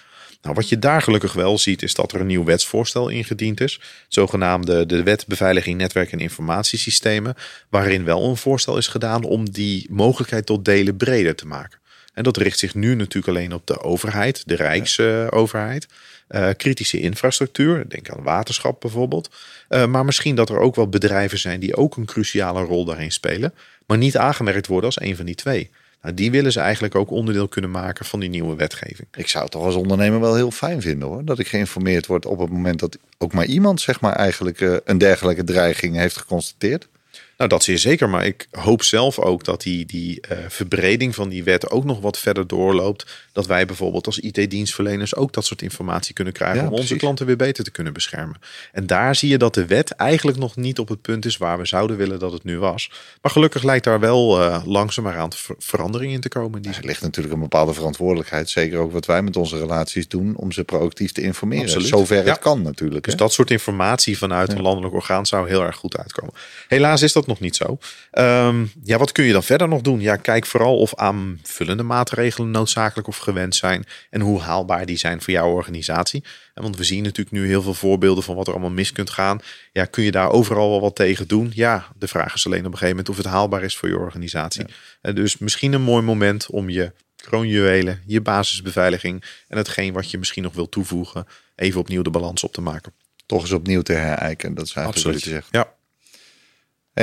Nou, 0.46 0.58
wat 0.58 0.68
je 0.68 0.78
daar 0.78 1.02
gelukkig 1.02 1.32
wel 1.32 1.58
ziet, 1.58 1.82
is 1.82 1.94
dat 1.94 2.12
er 2.12 2.20
een 2.20 2.26
nieuw 2.26 2.44
wetsvoorstel 2.44 3.08
ingediend 3.08 3.60
is. 3.60 3.80
Zogenaamde 4.08 4.86
de 4.86 5.02
Wet 5.02 5.26
Beveiliging 5.26 5.78
Netwerk 5.78 6.12
en 6.12 6.18
Informatiesystemen. 6.18 7.34
Waarin 7.68 8.04
wel 8.04 8.24
een 8.24 8.36
voorstel 8.36 8.76
is 8.76 8.86
gedaan 8.86 9.24
om 9.24 9.50
die 9.50 9.86
mogelijkheid 9.90 10.46
tot 10.46 10.64
delen 10.64 10.96
breder 10.96 11.34
te 11.34 11.46
maken. 11.46 11.78
En 12.14 12.22
dat 12.22 12.36
richt 12.36 12.58
zich 12.58 12.74
nu 12.74 12.94
natuurlijk 12.94 13.36
alleen 13.36 13.54
op 13.54 13.66
de 13.66 13.80
overheid, 13.80 14.42
de 14.46 14.54
Rijksoverheid. 14.54 15.86
Uh, 16.28 16.48
kritische 16.56 17.00
infrastructuur, 17.00 17.84
denk 17.88 18.10
aan 18.10 18.22
waterschap 18.22 18.80
bijvoorbeeld. 18.80 19.30
Uh, 19.68 19.86
maar 19.86 20.04
misschien 20.04 20.34
dat 20.34 20.48
er 20.48 20.58
ook 20.58 20.74
wel 20.74 20.88
bedrijven 20.88 21.38
zijn 21.38 21.60
die 21.60 21.76
ook 21.76 21.96
een 21.96 22.06
cruciale 22.06 22.62
rol 22.62 22.84
daarin 22.84 23.12
spelen, 23.12 23.54
maar 23.86 23.98
niet 23.98 24.16
aangemerkt 24.16 24.66
worden 24.66 24.86
als 24.86 25.00
een 25.00 25.16
van 25.16 25.26
die 25.26 25.34
twee. 25.34 25.70
Nou, 26.06 26.18
die 26.18 26.30
willen 26.30 26.52
ze 26.52 26.60
eigenlijk 26.60 26.94
ook 26.94 27.10
onderdeel 27.10 27.48
kunnen 27.48 27.70
maken 27.70 28.04
van 28.04 28.20
die 28.20 28.28
nieuwe 28.28 28.56
wetgeving. 28.56 29.08
Ik 29.14 29.28
zou 29.28 29.42
het 29.42 29.52
toch 29.52 29.64
als 29.64 29.74
ondernemer 29.74 30.20
wel 30.20 30.34
heel 30.34 30.50
fijn 30.50 30.82
vinden 30.82 31.08
hoor. 31.08 31.24
Dat 31.24 31.38
ik 31.38 31.46
geïnformeerd 31.46 32.06
word 32.06 32.26
op 32.26 32.38
het 32.38 32.50
moment 32.50 32.80
dat 32.80 32.98
ook 33.18 33.32
maar 33.32 33.44
iemand 33.44 33.80
zeg 33.80 34.00
maar 34.00 34.12
eigenlijk 34.12 34.60
uh, 34.60 34.76
een 34.84 34.98
dergelijke 34.98 35.44
dreiging 35.44 35.96
heeft 35.96 36.16
geconstateerd. 36.16 36.88
Nou, 37.36 37.50
dat 37.50 37.64
zeer 37.64 37.78
zeker. 37.78 38.08
Maar 38.08 38.26
ik 38.26 38.48
hoop 38.50 38.82
zelf 38.82 39.18
ook 39.18 39.44
dat 39.44 39.62
die, 39.62 39.86
die 39.86 40.20
uh, 40.32 40.38
verbreding 40.48 41.14
van 41.14 41.28
die 41.28 41.44
wet 41.44 41.70
ook 41.70 41.84
nog 41.84 42.00
wat 42.00 42.18
verder 42.18 42.46
doorloopt. 42.46 43.06
Dat 43.32 43.46
wij 43.46 43.66
bijvoorbeeld 43.66 44.06
als 44.06 44.18
IT-dienstverleners 44.18 45.14
ook 45.14 45.32
dat 45.32 45.44
soort 45.44 45.62
informatie 45.62 46.14
kunnen 46.14 46.32
krijgen. 46.32 46.66
om 46.66 46.72
onze 46.72 46.96
klanten 46.96 47.26
weer 47.26 47.36
beter 47.36 47.64
te 47.64 47.70
kunnen 47.70 47.92
beschermen. 47.92 48.36
En 48.72 48.86
daar 48.86 49.14
zie 49.16 49.28
je 49.28 49.38
dat 49.38 49.54
de 49.54 49.66
wet 49.66 49.90
eigenlijk 49.90 50.38
nog 50.38 50.56
niet 50.56 50.78
op 50.78 50.88
het 50.88 51.02
punt 51.02 51.24
is 51.24 51.36
waar 51.36 51.58
we 51.58 51.66
zouden 51.66 51.96
willen 51.96 52.18
dat 52.18 52.32
het 52.32 52.44
nu 52.44 52.58
was. 52.58 52.90
Maar 53.22 53.32
gelukkig 53.32 53.62
lijkt 53.62 53.84
daar 53.84 54.00
wel 54.00 54.40
uh, 54.40 54.62
langzamerhand 54.64 55.36
ver 55.36 55.54
verandering 55.58 56.12
in 56.12 56.20
te 56.20 56.28
komen. 56.28 56.62
Die 56.62 56.72
er 56.74 56.84
ligt 56.84 57.02
natuurlijk 57.02 57.34
een 57.34 57.40
bepaalde 57.40 57.74
verantwoordelijkheid. 57.74 58.50
Zeker 58.50 58.78
ook 58.78 58.92
wat 58.92 59.06
wij 59.06 59.22
met 59.22 59.36
onze 59.36 59.58
relaties 59.58 60.08
doen. 60.08 60.36
om 60.36 60.52
ze 60.52 60.64
proactief 60.64 61.12
te 61.12 61.22
informeren. 61.22 61.64
Absoluut. 61.64 61.88
Zover 61.88 62.24
het 62.24 62.38
kan 62.38 62.62
natuurlijk. 62.62 63.04
Dus 63.04 63.16
dat 63.16 63.32
soort 63.32 63.50
informatie 63.50 64.18
vanuit 64.18 64.52
een 64.52 64.62
landelijk 64.62 64.94
orgaan 64.94 65.26
zou 65.26 65.48
heel 65.48 65.62
erg 65.62 65.76
goed 65.76 65.96
uitkomen. 65.96 66.34
Helaas 66.68 67.02
is 67.02 67.12
dat 67.12 67.25
nog 67.26 67.40
niet 67.40 67.56
zo. 67.56 67.78
Um, 68.12 68.72
ja, 68.82 68.98
wat 68.98 69.12
kun 69.12 69.24
je 69.24 69.32
dan 69.32 69.42
verder 69.42 69.68
nog 69.68 69.80
doen? 69.80 70.00
Ja, 70.00 70.16
kijk 70.16 70.46
vooral 70.46 70.78
of 70.78 70.94
aanvullende 70.94 71.82
maatregelen 71.82 72.50
noodzakelijk 72.50 73.08
of 73.08 73.16
gewend 73.16 73.54
zijn. 73.54 73.84
En 74.10 74.20
hoe 74.20 74.40
haalbaar 74.40 74.86
die 74.86 74.96
zijn 74.96 75.22
voor 75.22 75.32
jouw 75.32 75.50
organisatie. 75.50 76.24
En 76.54 76.62
want 76.62 76.76
we 76.76 76.84
zien 76.84 77.02
natuurlijk 77.02 77.36
nu 77.36 77.46
heel 77.46 77.62
veel 77.62 77.74
voorbeelden 77.74 78.24
van 78.24 78.36
wat 78.36 78.46
er 78.46 78.52
allemaal 78.52 78.70
mis 78.70 78.92
kunt 78.92 79.10
gaan. 79.10 79.40
Ja, 79.72 79.84
kun 79.84 80.04
je 80.04 80.10
daar 80.10 80.30
overal 80.30 80.70
wel 80.70 80.80
wat 80.80 80.96
tegen 80.96 81.28
doen? 81.28 81.50
Ja, 81.54 81.86
de 81.98 82.08
vraag 82.08 82.34
is 82.34 82.46
alleen 82.46 82.66
op 82.66 82.72
een 82.72 82.78
gegeven 82.78 82.96
moment 82.96 83.08
of 83.08 83.16
het 83.16 83.26
haalbaar 83.26 83.62
is 83.62 83.76
voor 83.76 83.88
je 83.88 83.98
organisatie. 83.98 84.64
En 85.00 85.14
dus 85.14 85.38
misschien 85.38 85.72
een 85.72 85.82
mooi 85.82 86.02
moment 86.02 86.50
om 86.50 86.68
je 86.68 86.92
kroonjuwelen, 87.16 88.02
je 88.06 88.20
basisbeveiliging 88.20 89.24
en 89.48 89.56
hetgeen 89.56 89.92
wat 89.92 90.10
je 90.10 90.18
misschien 90.18 90.42
nog 90.42 90.54
wil 90.54 90.68
toevoegen, 90.68 91.26
even 91.54 91.80
opnieuw 91.80 92.02
de 92.02 92.10
balans 92.10 92.42
op 92.42 92.52
te 92.52 92.60
maken. 92.60 92.92
Toch 93.26 93.40
eens 93.40 93.52
opnieuw 93.52 93.82
te 93.82 93.92
herijken. 93.92 94.54
Dat 94.54 94.66
is 94.66 94.72
eigenlijk 94.72 95.06
Absoluut. 95.06 95.14
wat 95.14 95.24
je 95.24 95.30
zegt. 95.30 95.48
Ja. 95.50 95.75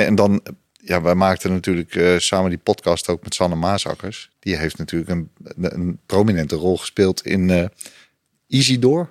En 0.02 0.14
dan, 0.14 0.42
ja, 0.72 1.02
wij 1.02 1.14
maakten 1.14 1.52
natuurlijk 1.52 1.94
uh, 1.94 2.18
samen 2.18 2.50
die 2.50 2.58
podcast 2.58 3.08
ook 3.08 3.22
met 3.22 3.34
Sanne 3.34 3.54
Maasakkers. 3.54 4.30
Die 4.38 4.56
heeft 4.56 4.78
natuurlijk 4.78 5.10
een, 5.10 5.30
een 5.60 5.98
prominente 6.06 6.56
rol 6.56 6.76
gespeeld 6.76 7.26
in 7.26 7.48
uh, 7.48 7.64
Easydoor. 8.48 9.10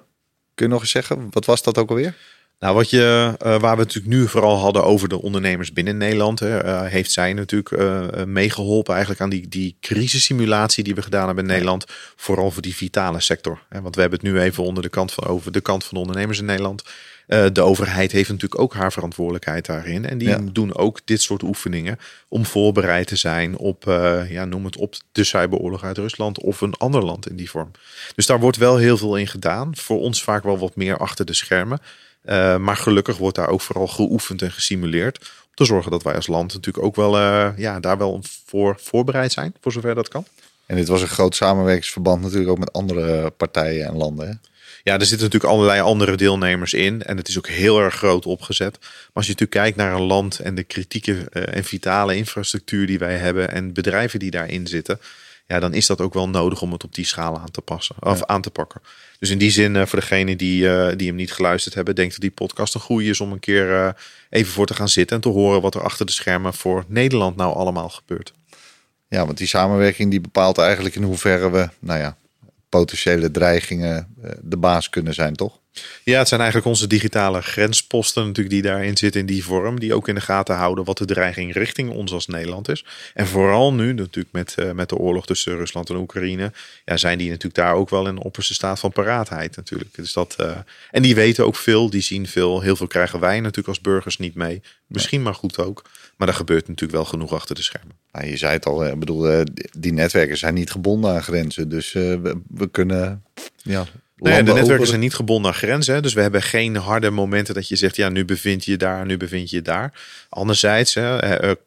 Kun 0.54 0.66
je 0.66 0.72
nog 0.72 0.82
eens 0.82 0.92
zeggen, 0.92 1.28
wat 1.32 1.46
was 1.46 1.64
dat 1.64 1.78
ook 1.78 1.90
alweer? 1.90 2.16
Nou, 2.60 2.76
wat 2.76 2.90
je, 2.90 3.34
uh, 3.46 3.60
waar 3.60 3.78
we 3.78 3.84
natuurlijk 3.84 4.14
nu 4.14 4.28
vooral 4.28 4.58
hadden 4.58 4.84
over 4.84 5.10
de 5.10 5.22
ondernemers 5.22 5.74
binnen 5.74 5.98
Nederland, 5.98 6.40
hè, 6.40 6.66
uh, 6.66 6.82
heeft 6.86 7.12
zij 7.12 7.34
natuurlijk 7.34 7.72
uh, 7.72 8.24
meegeholpen 8.26 8.94
eigenlijk 8.94 9.24
aan 9.24 9.30
die, 9.30 9.48
die 9.48 9.78
crisissimulatie 9.80 10.84
die 10.84 10.96
we 10.96 11.02
gedaan 11.02 11.26
hebben 11.26 11.44
in 11.44 11.50
Nederland. 11.50 11.86
Vooral 12.16 12.52
voor 12.52 12.62
die 12.62 12.76
vitale 12.76 13.20
sector. 13.20 13.66
Hè, 13.70 13.82
want 13.82 13.96
we 13.96 14.02
hebben 14.02 14.20
het 14.20 14.30
nu 14.30 14.40
even 14.40 14.64
onder 14.64 14.84
de 14.84 14.90
kant 14.90 15.12
van, 15.12 15.26
over 15.26 15.52
de 15.52 15.62
kant 15.62 15.84
van 15.84 15.94
de 15.94 16.00
ondernemers 16.00 16.40
in 16.40 16.46
Nederland. 16.46 16.84
Uh, 17.28 17.46
de 17.54 17.62
overheid 17.62 18.12
heeft 18.12 18.30
natuurlijk 18.30 18.62
ook 18.62 18.74
haar 18.74 18.92
verantwoordelijkheid 18.92 19.66
daarin. 19.66 20.06
En 20.06 20.18
die 20.18 20.28
ja. 20.28 20.40
doen 20.52 20.76
ook 20.76 21.00
dit 21.06 21.22
soort 21.22 21.44
oefeningen 21.44 22.00
om 22.28 22.46
voorbereid 22.46 23.08
te 23.08 23.16
zijn 23.16 23.58
op, 23.58 23.88
uh, 23.88 24.32
ja, 24.32 24.46
noem 24.46 24.66
het 24.66 24.78
op, 24.78 24.96
de 25.12 25.24
cyberoorlog 25.24 25.84
uit 25.84 25.98
Rusland 25.98 26.40
of 26.42 26.62
een 26.62 26.74
ander 26.74 27.04
land 27.06 27.30
in 27.30 27.36
die 27.36 27.50
vorm. 27.50 27.72
Dus 28.16 28.26
daar 28.26 28.40
wordt 28.40 28.58
wel 28.58 28.78
heel 28.78 28.98
veel 28.98 29.18
in 29.18 29.28
gedaan. 29.28 29.76
Voor 29.76 30.00
ons 30.00 30.24
vaak 30.24 30.44
wel 30.44 30.58
wat 30.58 30.76
meer 30.76 30.98
achter 30.98 31.26
de 31.26 31.34
schermen. 31.34 31.80
Uh, 32.26 32.58
maar 32.58 32.78
gelukkig 32.78 33.18
wordt 33.18 33.36
daar 33.36 33.50
ook 33.50 33.62
vooral 33.62 33.88
geoefend 33.88 34.42
en 34.42 34.52
gesimuleerd. 34.52 35.20
Om 35.20 35.52
te 35.54 35.66
zorgen 35.66 35.92
dat 35.92 36.04
wij 36.04 36.16
als 36.16 36.28
land 36.28 36.54
natuurlijk 36.54 36.86
ook 36.86 36.96
wel 36.96 37.18
ja, 37.58 37.80
daar 37.80 37.98
wel 37.98 38.22
voor 38.46 38.78
voorbereid 38.80 39.32
zijn, 39.32 39.54
voor 39.62 39.72
zover 39.72 39.96
dat 39.96 40.08
kan. 40.08 40.26
En 40.66 40.76
dit 40.76 40.88
was 40.88 41.02
een 41.02 41.08
groot 41.08 41.36
samenwerkingsverband 41.36 42.22
natuurlijk 42.22 42.52
ook 42.52 42.58
met 42.58 42.74
andere 42.74 43.30
partijen 43.30 43.88
en 43.88 43.98
landen. 43.98 44.28
Hè? 44.28 44.34
Ja, 44.84 44.94
er 44.94 45.06
zitten 45.06 45.28
natuurlijk 45.28 45.54
allerlei 45.54 45.82
andere 45.82 46.16
deelnemers 46.16 46.74
in. 46.74 47.04
En 47.04 47.18
het 47.18 47.28
is 47.28 47.38
ook 47.38 47.48
heel 47.48 47.80
erg 47.80 47.96
groot 47.96 48.26
opgezet. 48.26 48.78
Maar 48.82 48.90
als 49.14 49.26
je 49.26 49.32
natuurlijk 49.32 49.62
kijkt 49.62 49.78
naar 49.78 49.94
een 49.94 50.08
land 50.08 50.40
en 50.40 50.56
de 50.56 50.64
kritieke 50.64 51.12
uh, 51.12 51.56
en 51.56 51.64
vitale 51.64 52.16
infrastructuur 52.16 52.88
die 52.88 53.00
wij 53.00 53.18
hebben. 53.18 53.52
En 53.52 53.74
bedrijven 53.74 54.20
die 54.20 54.32
daarin 54.32 54.68
zitten. 54.68 55.00
Ja, 55.48 55.60
dan 55.60 55.74
is 55.74 55.86
dat 55.86 56.02
ook 56.02 56.14
wel 56.14 56.30
nodig 56.30 56.62
om 56.62 56.72
het 56.72 56.84
op 56.84 56.96
die 56.96 57.06
schaal 57.06 57.40
aan 57.40 57.52
te 57.52 57.62
passen. 57.62 57.96
Of 58.00 58.20
ja. 58.20 58.26
aan 58.26 58.42
te 58.42 58.50
pakken. 58.50 58.82
Dus 59.20 59.30
in 59.30 59.38
die 59.38 59.52
zin, 59.52 59.76
uh, 59.76 59.86
voor 59.86 60.00
degenen 60.00 60.38
die, 60.38 60.64
uh, 60.64 60.90
die 60.96 61.08
hem 61.08 61.16
niet 61.16 61.34
geluisterd 61.34 61.76
hebben, 61.76 61.96
denk 61.96 62.12
dat 62.12 62.20
die 62.20 62.32
podcast 62.32 62.74
een 62.74 62.82
goede 62.82 63.10
is 63.10 63.22
om 63.22 63.32
een 63.32 63.40
keer 63.40 63.96
even 64.30 64.52
voor 64.52 64.66
te 64.66 64.74
gaan 64.74 64.90
zitten. 64.90 65.16
En 65.16 65.22
te 65.22 65.30
horen 65.30 65.62
wat 65.62 65.76
er 65.76 65.84
achter 65.84 66.06
de 66.06 66.12
schermen 66.12 66.54
voor 66.54 66.86
Nederland 66.88 67.36
nou 67.36 67.56
allemaal 67.56 67.90
gebeurt. 67.90 68.34
Ja, 69.08 69.26
want 69.26 69.38
die 69.38 69.48
samenwerking 69.48 70.12
die 70.12 70.22
bepaalt 70.22 70.58
eigenlijk 70.58 70.96
in 70.96 71.04
hoeverre 71.04 71.52
we, 71.52 71.70
nou 71.80 72.00
ja, 72.00 72.18
potentiële 72.80 73.32
dreigingen 73.32 74.08
de 74.42 74.58
baas 74.58 74.90
kunnen 74.90 75.14
zijn, 75.14 75.36
toch? 75.36 75.62
Ja, 76.04 76.18
het 76.18 76.28
zijn 76.28 76.42
eigenlijk 76.42 76.70
onze 76.70 76.88
digitale 76.88 77.42
grensposten 77.42 78.26
natuurlijk 78.26 78.56
die 78.56 78.62
daarin 78.62 78.98
zitten 78.98 79.22
in 79.22 79.28
die 79.28 79.44
vorm. 79.44 79.80
Die 79.80 79.94
ook 79.94 80.08
in 80.08 80.16
de 80.16 80.22
gaten 80.22 80.56
houden 80.56 80.84
wat 80.84 80.98
de 80.98 81.06
dreiging 81.06 81.54
richting 81.54 81.90
ons 81.90 82.12
als 82.12 82.28
Nederland 82.28 82.70
is. 82.70 82.86
En 83.14 83.28
vooral 83.28 83.74
nu 83.74 83.94
natuurlijk 83.94 84.34
met, 84.34 84.56
uh, 84.60 84.72
met 84.72 84.90
de 84.90 84.96
oorlog 84.96 85.26
tussen 85.26 85.58
Rusland 85.58 85.90
en 85.90 85.96
Oekraïne. 85.96 86.52
Ja, 86.86 86.98
zijn 86.98 87.18
die 87.18 87.28
natuurlijk 87.28 87.56
daar 87.56 87.74
ook 87.74 87.90
wel 87.90 88.08
in 88.08 88.18
opperste 88.18 88.54
staat 88.54 88.80
van 88.80 88.92
paraatheid 88.92 89.56
natuurlijk. 89.56 89.96
Dus 89.96 90.14
dat, 90.14 90.36
uh, 90.42 90.58
en 90.92 91.02
die 91.02 91.16
weten 91.16 91.46
ook 91.46 91.56
veel, 91.56 91.90
die 91.90 92.02
zien 92.02 92.28
veel. 92.28 92.62
Heel 92.62 92.76
veel 92.76 92.88
krijgen 92.88 93.20
wij 93.20 93.40
natuurlijk 93.40 93.68
als 93.68 93.82
burgers 93.82 94.18
niet 94.18 94.36
mee. 94.36 94.62
Misschien 94.88 95.22
maar 95.22 95.36
goed 95.36 95.58
ook. 95.58 95.84
Maar 96.18 96.28
er 96.28 96.34
gebeurt 96.34 96.68
natuurlijk 96.68 97.00
wel 97.00 97.06
genoeg 97.06 97.34
achter 97.34 97.56
de 97.56 97.62
schermen. 97.62 97.96
Nou, 98.12 98.28
je 98.28 98.38
zei 98.38 98.54
het 98.54 98.66
al, 98.66 98.86
ik 98.86 99.00
bedoel, 99.00 99.44
die 99.78 99.94
netwerken 99.94 100.38
zijn 100.38 100.54
niet 100.54 100.72
gebonden 100.72 101.12
aan 101.12 101.24
grenzen. 101.24 101.70
Dus 101.70 101.94
uh, 101.94 102.04
we, 102.22 102.42
we 102.48 102.70
kunnen 102.70 103.24
ja, 103.62 103.86
Nee, 104.16 104.44
de 104.44 104.54
netwerken 104.54 104.88
zijn 104.88 105.00
niet 105.00 105.14
gebonden 105.14 105.52
aan 105.52 105.58
grenzen. 105.58 106.02
Dus 106.02 106.14
we 106.14 106.22
hebben 106.22 106.42
geen 106.42 106.76
harde 106.76 107.10
momenten 107.10 107.54
dat 107.54 107.68
je 107.68 107.76
zegt, 107.76 107.96
ja, 107.96 108.10
nu 108.10 108.26
bevind 108.26 108.66
je 108.66 108.72
je 108.72 108.78
daar, 108.78 109.06
nu 109.06 109.18
bevind 109.18 109.50
je 109.50 109.56
je 109.56 109.62
daar. 109.62 110.02
Anderzijds 110.30 110.94
hè, 110.94 111.18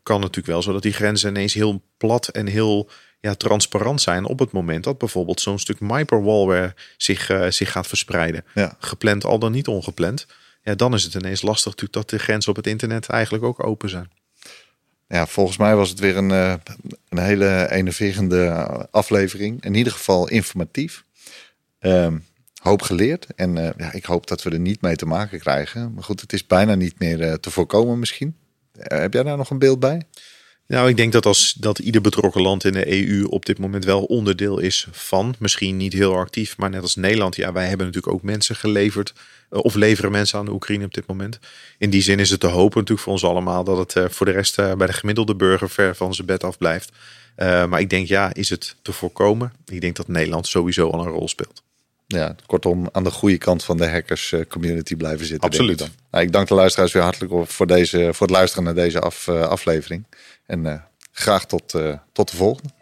kan 0.03 0.21
natuurlijk 0.21 0.47
wel 0.47 0.63
zo 0.63 0.73
dat 0.73 0.83
die 0.83 0.93
grenzen 0.93 1.31
ineens 1.31 1.55
heel 1.55 1.83
plat 1.97 2.29
en 2.29 2.47
heel 2.47 2.89
ja, 3.21 3.35
transparant 3.35 4.01
zijn 4.01 4.25
op 4.25 4.39
het 4.39 4.53
moment 4.53 4.85
dat 4.85 4.99
bijvoorbeeld 4.99 5.41
zo'n 5.41 5.59
stuk 5.59 5.81
MyperWallware 5.81 6.75
zich, 6.97 7.31
uh, 7.31 7.51
zich 7.51 7.73
gaat 7.73 7.87
verspreiden. 7.87 8.45
Ja. 8.55 8.77
Gepland 8.79 9.25
al 9.25 9.39
dan 9.39 9.53
niet 9.53 9.69
ongepland. 9.69 10.27
Ja, 10.63 10.75
dan 10.75 10.95
is 10.95 11.05
het 11.05 11.15
ineens 11.15 11.43
lastig 11.43 11.65
natuurlijk 11.65 11.93
dat 11.93 12.11
de 12.11 12.19
grenzen 12.19 12.51
op 12.51 12.57
het 12.57 12.67
internet 12.67 13.09
eigenlijk 13.09 13.45
ook 13.45 13.65
open 13.65 13.89
zijn. 13.89 14.11
Ja, 15.09 15.27
volgens 15.27 15.57
mij 15.57 15.77
was 15.77 15.89
het 15.89 15.99
weer 15.99 16.17
een, 16.17 16.31
uh, 16.31 16.55
een 17.09 17.19
hele 17.19 17.71
enerverende 17.71 18.51
aflevering. 18.91 19.65
In 19.65 19.75
ieder 19.75 19.93
geval 19.93 20.29
informatief. 20.29 21.05
Um, 21.81 22.25
hoop 22.63 22.83
geleerd. 22.83 23.27
En 23.35 23.57
uh, 23.57 23.69
ja, 23.77 23.93
ik 23.93 24.05
hoop 24.05 24.27
dat 24.27 24.43
we 24.43 24.51
er 24.51 24.59
niet 24.59 24.81
mee 24.81 24.97
te 24.97 25.07
maken 25.07 25.39
krijgen. 25.39 25.95
Maar 25.95 26.05
goed, 26.05 26.21
het 26.21 26.33
is 26.33 26.47
bijna 26.47 26.75
niet 26.75 26.99
meer 26.99 27.21
uh, 27.21 27.33
te 27.33 27.51
voorkomen 27.51 27.99
misschien. 27.99 28.37
Heb 28.79 29.13
jij 29.13 29.23
daar 29.23 29.37
nog 29.37 29.51
een 29.51 29.59
beeld 29.59 29.81
bij? 29.81 30.03
Nou, 30.69 30.89
ik 30.89 30.97
denk 30.97 31.13
dat 31.13 31.27
als 31.27 31.53
dat 31.53 31.79
ieder 31.79 32.01
betrokken 32.01 32.43
land 32.43 32.65
in 32.65 32.73
de 32.73 33.09
EU 33.09 33.25
op 33.25 33.47
dit 33.47 33.59
moment 33.59 33.85
wel 33.85 34.03
onderdeel 34.03 34.59
is 34.59 34.87
van, 34.91 35.35
misschien 35.39 35.77
niet 35.77 35.93
heel 35.93 36.17
actief, 36.17 36.57
maar 36.57 36.71
net 36.71 36.83
als 36.83 36.97
Nederland, 36.97 37.37
ja, 37.37 37.53
wij 37.53 37.67
hebben 37.67 37.87
natuurlijk 37.87 38.15
ook 38.15 38.23
mensen 38.23 38.57
geleverd 38.57 39.13
of 39.51 39.75
leveren 39.75 40.11
mensen 40.11 40.39
aan 40.39 40.45
de 40.45 40.53
Oekraïne 40.53 40.85
op 40.85 40.95
dit 40.95 41.07
moment. 41.07 41.39
In 41.79 41.91
die 41.91 42.03
zin 42.03 42.19
is 42.19 42.31
het 42.31 42.41
te 42.41 42.47
hopen 42.47 42.79
natuurlijk 42.79 43.01
voor 43.01 43.13
ons 43.13 43.25
allemaal 43.25 43.65
dat 43.65 43.95
het 43.95 44.15
voor 44.15 44.27
de 44.27 44.33
rest 44.33 44.57
bij 44.57 44.87
de 44.87 44.93
gemiddelde 44.93 45.35
burger 45.35 45.71
ver 45.71 45.97
van 45.97 46.15
zijn 46.15 46.27
bed 46.27 46.45
af 46.45 46.59
blijft. 46.59 46.93
maar 47.37 47.81
ik 47.81 47.91
denk, 47.91 48.09
ja, 48.09 48.35
is 48.35 48.51
het 48.51 48.77
te 48.83 48.93
voorkomen? 48.93 49.53
Ik 49.67 49.81
denk 49.81 49.97
dat 49.97 50.09
Nederland 50.09 50.47
sowieso 50.47 50.91
al 50.91 51.01
een 51.01 51.13
rol 51.13 51.29
speelt 51.29 51.65
ja, 52.07 52.35
kortom 52.47 52.89
aan 52.93 53.05
de 53.05 53.11
goede 53.11 53.39
kant 53.39 53.65
van 53.65 53.77
de 53.77 53.89
hackers 53.89 54.35
community 54.49 54.97
blijven 54.97 55.27
zitten. 55.27 55.49
Absoluut. 55.49 55.81
Ik, 55.81 55.91
nou, 56.11 56.25
ik, 56.25 56.33
dank 56.33 56.49
de 56.49 56.55
luisteraars 56.55 56.93
weer 56.93 57.03
hartelijk 57.03 57.51
voor, 57.51 57.67
deze, 57.67 58.09
voor 58.13 58.27
het 58.27 58.37
luisteren 58.37 58.65
naar 58.65 58.75
deze 58.75 59.01
af, 59.01 59.27
uh, 59.27 59.43
aflevering. 59.43 60.05
En 60.47 60.67
eh, 60.67 60.81
graag 61.13 61.47
tot, 61.47 61.75
eh, 61.75 61.99
tot 62.13 62.31
de 62.31 62.37
volgende. 62.37 62.75